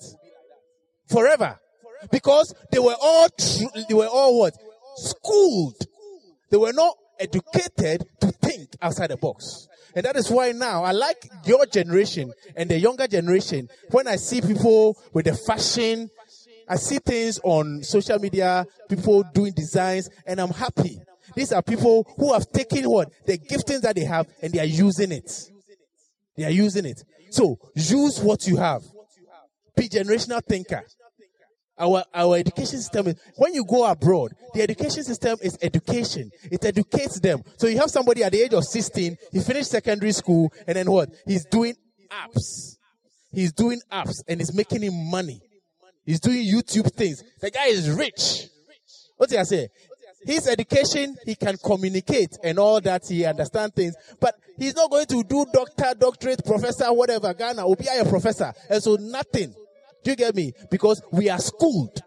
Forever. 1.09 1.59
Because 2.11 2.55
they 2.71 2.79
were 2.79 2.95
all, 3.01 3.29
tr- 3.31 3.81
they 3.89 3.95
were 3.95 4.07
all 4.07 4.39
what? 4.39 4.55
Schooled. 4.97 5.87
They 6.55 6.59
were 6.59 6.73
not 6.73 6.97
educated 7.19 8.07
to 8.21 8.29
think 8.29 8.77
outside 8.81 9.11
the 9.11 9.17
box. 9.17 9.67
And 9.97 10.07
that 10.07 10.15
is 10.15 10.31
why 10.31 10.53
now 10.53 10.85
I 10.85 10.93
like 10.93 11.29
your 11.45 11.67
generation 11.67 12.33
and 12.55 12.71
the 12.71 12.79
younger 12.79 13.09
generation. 13.09 13.69
When 13.91 14.07
I 14.07 14.15
see 14.15 14.41
people 14.41 14.97
with 15.13 15.25
the 15.25 15.35
fashion, 15.35 16.11
I 16.69 16.77
see 16.77 16.99
things 16.99 17.41
on 17.43 17.83
social 17.83 18.21
media, 18.21 18.65
people 18.89 19.25
doing 19.35 19.53
designs, 19.53 20.09
and 20.25 20.41
I'm 20.41 20.51
happy. 20.51 21.01
These 21.35 21.53
are 21.53 21.61
people 21.61 22.07
who 22.17 22.33
have 22.33 22.49
taken 22.53 22.89
what? 22.89 23.11
The 23.27 23.37
giftings 23.37 23.81
that 23.81 23.97
they 23.97 24.05
have 24.05 24.29
and 24.41 24.53
they 24.53 24.61
are 24.61 24.65
using 24.65 25.11
it. 25.11 25.51
They 26.37 26.45
are 26.45 26.51
using 26.51 26.87
it. 26.87 27.03
So 27.31 27.59
use 27.75 28.21
what 28.21 28.47
you 28.47 28.59
have. 28.59 28.85
Be 29.75 29.89
generational 29.89 30.41
thinker. 30.45 30.85
Our, 31.77 32.05
our 32.14 32.37
education 32.37 32.79
system 32.79 33.09
is, 33.09 33.16
when 33.37 33.53
you 33.55 33.64
go 33.64 33.85
abroad, 33.85 34.33
the 34.53 34.62
education 34.62 35.03
system 35.03 35.39
is 35.43 35.59
education. 35.61 36.31
It 36.51 36.64
educates 36.64 37.18
them. 37.18 37.43
So 37.57 37.66
you 37.66 37.79
have 37.79 37.91
somebody 37.91 38.22
at 38.22 38.33
the 38.33 38.43
age 38.43 38.53
of 38.53 38.64
16, 38.64 39.16
he 39.33 39.41
finished 39.41 39.70
secondary 39.70 40.12
school, 40.12 40.53
and 40.66 40.77
then 40.77 40.91
what? 40.91 41.11
He's 41.27 41.45
doing 41.47 41.75
apps. 42.11 42.77
He's 43.33 43.53
doing 43.53 43.81
apps 43.91 44.22
and 44.29 44.41
he's 44.41 44.55
making 44.55 44.83
him 44.83 45.11
money. 45.11 45.41
He's 46.07 46.20
doing 46.20 46.45
YouTube 46.45 46.93
things. 46.93 47.22
The 47.41 47.51
guy 47.51 47.66
is 47.66 47.91
rich. 47.91 48.47
What 49.16 49.31
did 49.31 49.41
I 49.41 49.43
say? 49.43 49.68
His 50.25 50.49
education, 50.49 51.16
he 51.27 51.35
can 51.35 51.57
communicate 51.62 52.31
and 52.43 52.59
all 52.59 52.81
that. 52.81 53.03
He 53.07 53.25
understand 53.25 53.75
things, 53.75 53.95
but 54.20 54.35
he's 54.57 54.75
not 54.75 54.91
going 54.91 55.07
to 55.07 55.22
do 55.22 55.45
doctor, 55.53 55.93
doctorate, 55.99 56.45
professor, 56.45 56.93
whatever. 56.93 57.35
Ghana 57.35 57.66
will 57.66 57.77
be 57.77 57.87
a 57.87 58.05
professor. 58.05 58.53
And 58.70 58.83
so 58.83 58.97
nothing. 58.99 59.55
Do 60.05 60.11
you 60.11 60.17
get 60.17 60.35
me? 60.35 60.53
Because 60.71 61.03
we 61.11 61.31
are 61.31 61.39
schooled. 61.39 62.03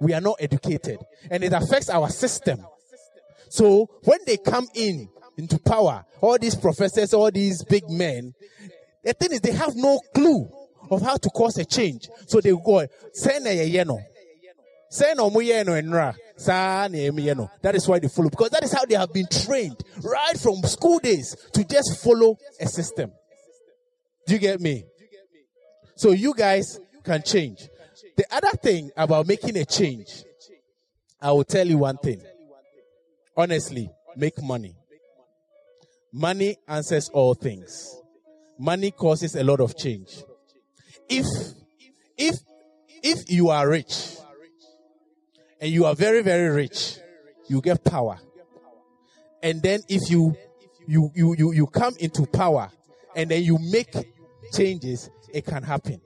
We 0.00 0.12
are 0.12 0.20
not 0.20 0.36
educated. 0.40 0.98
And 1.30 1.42
it 1.42 1.52
affects 1.52 1.88
our 1.88 2.10
system. 2.10 2.64
So 3.48 3.88
when 4.04 4.18
they 4.26 4.36
come 4.36 4.66
in 4.74 5.08
into 5.36 5.58
power, 5.58 6.04
all 6.20 6.38
these 6.38 6.54
professors, 6.54 7.14
all 7.14 7.30
these 7.30 7.64
big 7.64 7.88
men, 7.88 8.34
the 9.04 9.12
thing 9.14 9.32
is 9.32 9.40
they 9.40 9.52
have 9.52 9.74
no 9.76 10.00
clue 10.14 10.50
of 10.90 11.02
how 11.02 11.16
to 11.16 11.28
cause 11.30 11.56
a 11.58 11.64
change. 11.64 12.08
So 12.26 12.40
they 12.40 12.50
go, 12.50 12.86
say 13.12 13.38
na 13.38 13.50
yeno. 13.50 13.98
Say 14.90 15.14
no 15.16 15.30
mu 15.30 15.40
yeno. 15.40 16.18
That 17.62 17.74
is 17.74 17.88
why 17.88 17.98
they 17.98 18.08
follow. 18.08 18.30
Because 18.30 18.50
that 18.50 18.64
is 18.64 18.72
how 18.72 18.84
they 18.84 18.96
have 18.96 19.12
been 19.12 19.26
trained. 19.30 19.82
Right 20.02 20.38
from 20.38 20.62
school 20.62 20.98
days 20.98 21.36
to 21.52 21.64
just 21.64 22.02
follow 22.02 22.36
a 22.60 22.66
system. 22.66 23.12
Do 24.26 24.34
you 24.34 24.40
get 24.40 24.60
me? 24.60 24.84
So 25.96 26.12
you 26.12 26.32
guys, 26.34 26.78
can 27.04 27.22
change. 27.22 27.68
The 28.16 28.24
other 28.30 28.56
thing 28.56 28.90
about 28.96 29.26
making 29.26 29.56
a 29.56 29.64
change, 29.64 30.24
I 31.20 31.32
will 31.32 31.44
tell 31.44 31.66
you 31.66 31.78
one 31.78 31.98
thing. 31.98 32.22
Honestly, 33.36 33.90
make 34.16 34.42
money. 34.42 34.74
Money 36.12 36.56
answers 36.66 37.08
all 37.10 37.34
things. 37.34 37.94
Money 38.58 38.90
causes 38.90 39.36
a 39.36 39.44
lot 39.44 39.60
of 39.60 39.76
change. 39.76 40.22
If, 41.08 41.26
if, 42.16 42.34
if 43.02 43.30
you 43.30 43.50
are 43.50 43.68
rich 43.68 44.16
and 45.60 45.70
you 45.70 45.86
are 45.86 45.94
very, 45.94 46.22
very 46.22 46.48
rich, 46.48 46.98
you 47.48 47.60
get 47.60 47.84
power. 47.84 48.18
And 49.42 49.62
then 49.62 49.80
if 49.88 50.10
you, 50.10 50.36
you, 50.86 51.10
you, 51.14 51.34
you, 51.38 51.52
you 51.52 51.66
come 51.66 51.94
into 52.00 52.26
power 52.26 52.70
and 53.14 53.30
then 53.30 53.42
you 53.42 53.58
make 53.60 53.94
changes, 54.52 55.10
it 55.32 55.46
can 55.46 55.62
happen. 55.62 56.00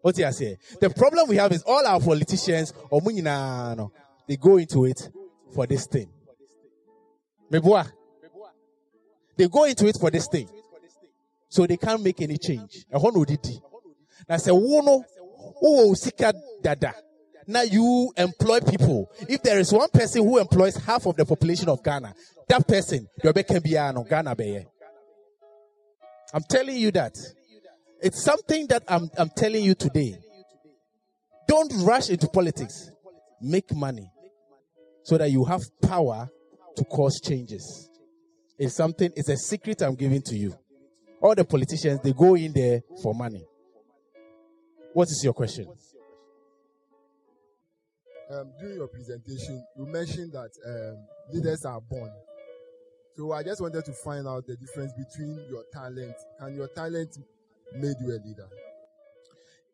What 0.00 0.14
do 0.14 0.22
you 0.22 0.32
say? 0.32 0.56
The 0.80 0.90
problem 0.90 1.28
we 1.28 1.36
have 1.36 1.52
is 1.52 1.62
all 1.66 1.84
our 1.86 2.00
politicians, 2.00 2.72
or 2.90 3.00
they 4.28 4.36
go 4.36 4.56
into 4.56 4.84
it 4.84 5.08
for 5.54 5.66
this 5.66 5.86
thing. 5.86 6.08
They 7.50 7.60
go 9.48 9.64
into 9.64 9.86
it 9.86 9.96
for 9.98 10.10
this 10.10 10.28
thing. 10.28 10.48
So 11.48 11.66
they 11.66 11.76
can't 11.76 12.02
make 12.02 12.20
any 12.20 12.36
change. 12.36 12.84
Now 12.92 14.36
say 14.36 14.50
wono 14.50 15.02
oh 15.62 15.94
sika 15.94 16.34
dada. 16.62 16.94
Now 17.46 17.62
you 17.62 18.12
employ 18.16 18.60
people. 18.60 19.10
If 19.20 19.42
there 19.42 19.58
is 19.58 19.72
one 19.72 19.88
person 19.88 20.22
who 20.22 20.38
employs 20.38 20.76
half 20.76 21.06
of 21.06 21.16
the 21.16 21.24
population 21.24 21.70
of 21.70 21.82
Ghana, 21.82 22.12
that 22.48 22.68
person, 22.68 23.08
your 23.24 23.32
be 23.32 23.42
Ghana 23.42 24.04
I'm 26.34 26.42
telling 26.42 26.76
you 26.76 26.90
that. 26.90 27.16
It's 28.00 28.22
something 28.22 28.66
that 28.68 28.84
I'm, 28.88 29.10
I'm 29.18 29.30
telling 29.30 29.64
you 29.64 29.74
today. 29.74 30.18
Don't 31.46 31.72
rush 31.84 32.10
into 32.10 32.28
politics. 32.28 32.90
Make 33.40 33.74
money 33.74 34.10
so 35.02 35.16
that 35.16 35.30
you 35.30 35.44
have 35.44 35.62
power 35.82 36.28
to 36.76 36.84
cause 36.84 37.20
changes. 37.20 37.90
It's 38.58 38.74
something, 38.74 39.10
it's 39.16 39.28
a 39.28 39.36
secret 39.36 39.82
I'm 39.82 39.94
giving 39.94 40.22
to 40.22 40.36
you. 40.36 40.56
All 41.20 41.34
the 41.34 41.44
politicians, 41.44 42.00
they 42.02 42.12
go 42.12 42.34
in 42.34 42.52
there 42.52 42.82
for 43.02 43.14
money. 43.14 43.44
What 44.92 45.08
is 45.08 45.20
your 45.24 45.32
question? 45.32 45.66
Um, 48.30 48.52
during 48.60 48.76
your 48.76 48.88
presentation, 48.88 49.64
you 49.76 49.86
mentioned 49.86 50.32
that 50.32 50.50
um, 50.66 51.06
leaders 51.32 51.64
are 51.64 51.80
born. 51.80 52.10
So 53.16 53.32
I 53.32 53.42
just 53.42 53.60
wanted 53.60 53.84
to 53.84 53.92
find 54.04 54.28
out 54.28 54.46
the 54.46 54.56
difference 54.56 54.92
between 54.92 55.44
your 55.48 55.64
talent 55.72 56.14
and 56.40 56.54
your 56.54 56.68
talent 56.68 57.16
made 57.74 57.96
you 58.00 58.10
a 58.10 58.18
leader? 58.26 58.48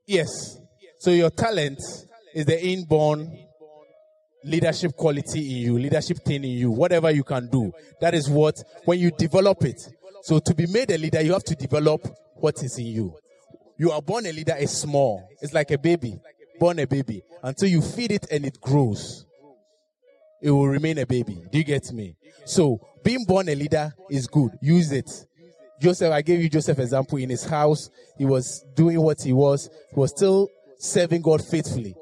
Yes. 0.07 0.59
So 0.99 1.11
your 1.11 1.31
talent 1.31 1.79
is 2.35 2.47
the 2.47 2.63
inborn 2.63 3.39
leadership 4.45 4.97
quality 4.97 5.41
in 5.41 5.57
you, 5.67 5.79
leadership 5.79 6.19
thing 6.25 6.45
in 6.45 6.51
you, 6.51 6.71
whatever 6.71 7.11
you 7.11 7.25
can 7.25 7.49
do. 7.49 7.73
That 8.01 8.15
is 8.15 8.29
what, 8.29 8.63
when 8.85 8.99
you 8.99 9.11
develop 9.11 9.65
it. 9.65 9.81
So 10.23 10.39
to 10.39 10.55
be 10.55 10.67
made 10.67 10.91
a 10.91 10.99
leader, 10.99 11.23
you 11.23 11.33
have 11.33 11.45
to 11.45 11.55
develop 11.55 12.07
what 12.37 12.63
is 12.63 12.79
in 12.79 12.87
you. 12.87 13.15
You 13.79 13.91
are 13.91 14.03
born 14.03 14.27
a 14.27 14.33
leader 14.33 14.55
is 14.59 14.71
small. 14.71 15.29
It's 15.41 15.53
like 15.53 15.71
a 15.71 15.79
baby. 15.79 16.19
Born 16.61 16.79
a 16.79 16.87
baby. 16.87 17.23
Until 17.43 17.69
you 17.69 17.83
feed 17.83 18.13
it 18.13 18.27
and 18.31 18.45
it 18.45 18.61
grows. 18.61 19.27
It 20.43 20.51
will 20.51 20.69
remain 20.69 20.99
a 20.99 21.07
baby. 21.07 21.43
Do 21.51 21.59
you 21.59 21.65
get 21.65 21.91
me? 21.93 22.17
So 22.45 22.79
being 23.03 23.25
born 23.27 23.49
a 23.49 23.55
leader 23.55 23.93
is 24.11 24.27
good. 24.27 24.53
Use 24.61 24.93
it. 24.93 25.11
Joseph, 25.85 26.13
I 26.13 26.23
gave 26.23 26.41
you 26.41 26.49
Joseph 26.49 26.79
example 26.79 27.19
in 27.19 27.29
his 27.29 27.45
house. 27.45 27.91
He 28.17 28.25
was 28.25 28.65
doing 28.75 28.99
what 29.03 29.21
he 29.21 29.35
was. 29.35 29.69
He 29.91 30.01
was 30.01 30.13
still 30.13 30.49
serving 30.79 31.21
God 31.21 31.45
faithfully. 31.45 31.95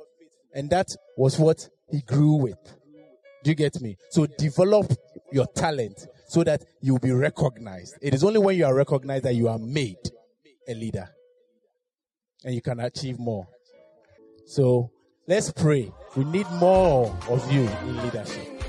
And 0.54 0.70
that 0.70 0.86
was 1.16 1.36
what 1.36 1.68
he 1.90 2.00
grew 2.02 2.34
with. 2.34 2.60
Do 3.42 3.50
you 3.50 3.56
get 3.56 3.80
me? 3.80 3.96
So 4.10 4.26
develop 4.38 4.86
your 5.32 5.46
talent 5.56 6.06
so 6.28 6.44
that 6.44 6.62
you'll 6.80 7.00
be 7.00 7.10
recognized. 7.10 7.96
It 8.00 8.14
is 8.14 8.22
only 8.22 8.38
when 8.38 8.56
you 8.56 8.66
are 8.66 8.74
recognized 8.74 9.24
that 9.24 9.34
you 9.34 9.48
are 9.48 9.58
made 9.58 9.98
a 10.68 10.74
leader. 10.74 11.08
And 12.44 12.54
you 12.54 12.62
can 12.62 12.78
achieve 12.78 13.18
more. 13.18 13.48
So 14.46 14.92
let's 15.26 15.50
pray. 15.50 15.90
We 16.14 16.22
need 16.22 16.48
more 16.52 17.12
of 17.28 17.50
you 17.50 17.62
in 17.62 17.96
leadership. 18.04 18.62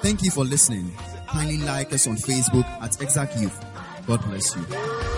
Thank 0.00 0.24
you 0.24 0.32
for 0.32 0.44
listening. 0.44 0.90
Kindly 1.28 1.58
like 1.58 1.92
us 1.92 2.08
on 2.08 2.16
Facebook 2.16 2.66
at 2.82 3.00
Exact 3.00 3.36
Youth 3.38 3.64
God 4.06 4.22
bless 4.24 4.54
you. 4.54 5.15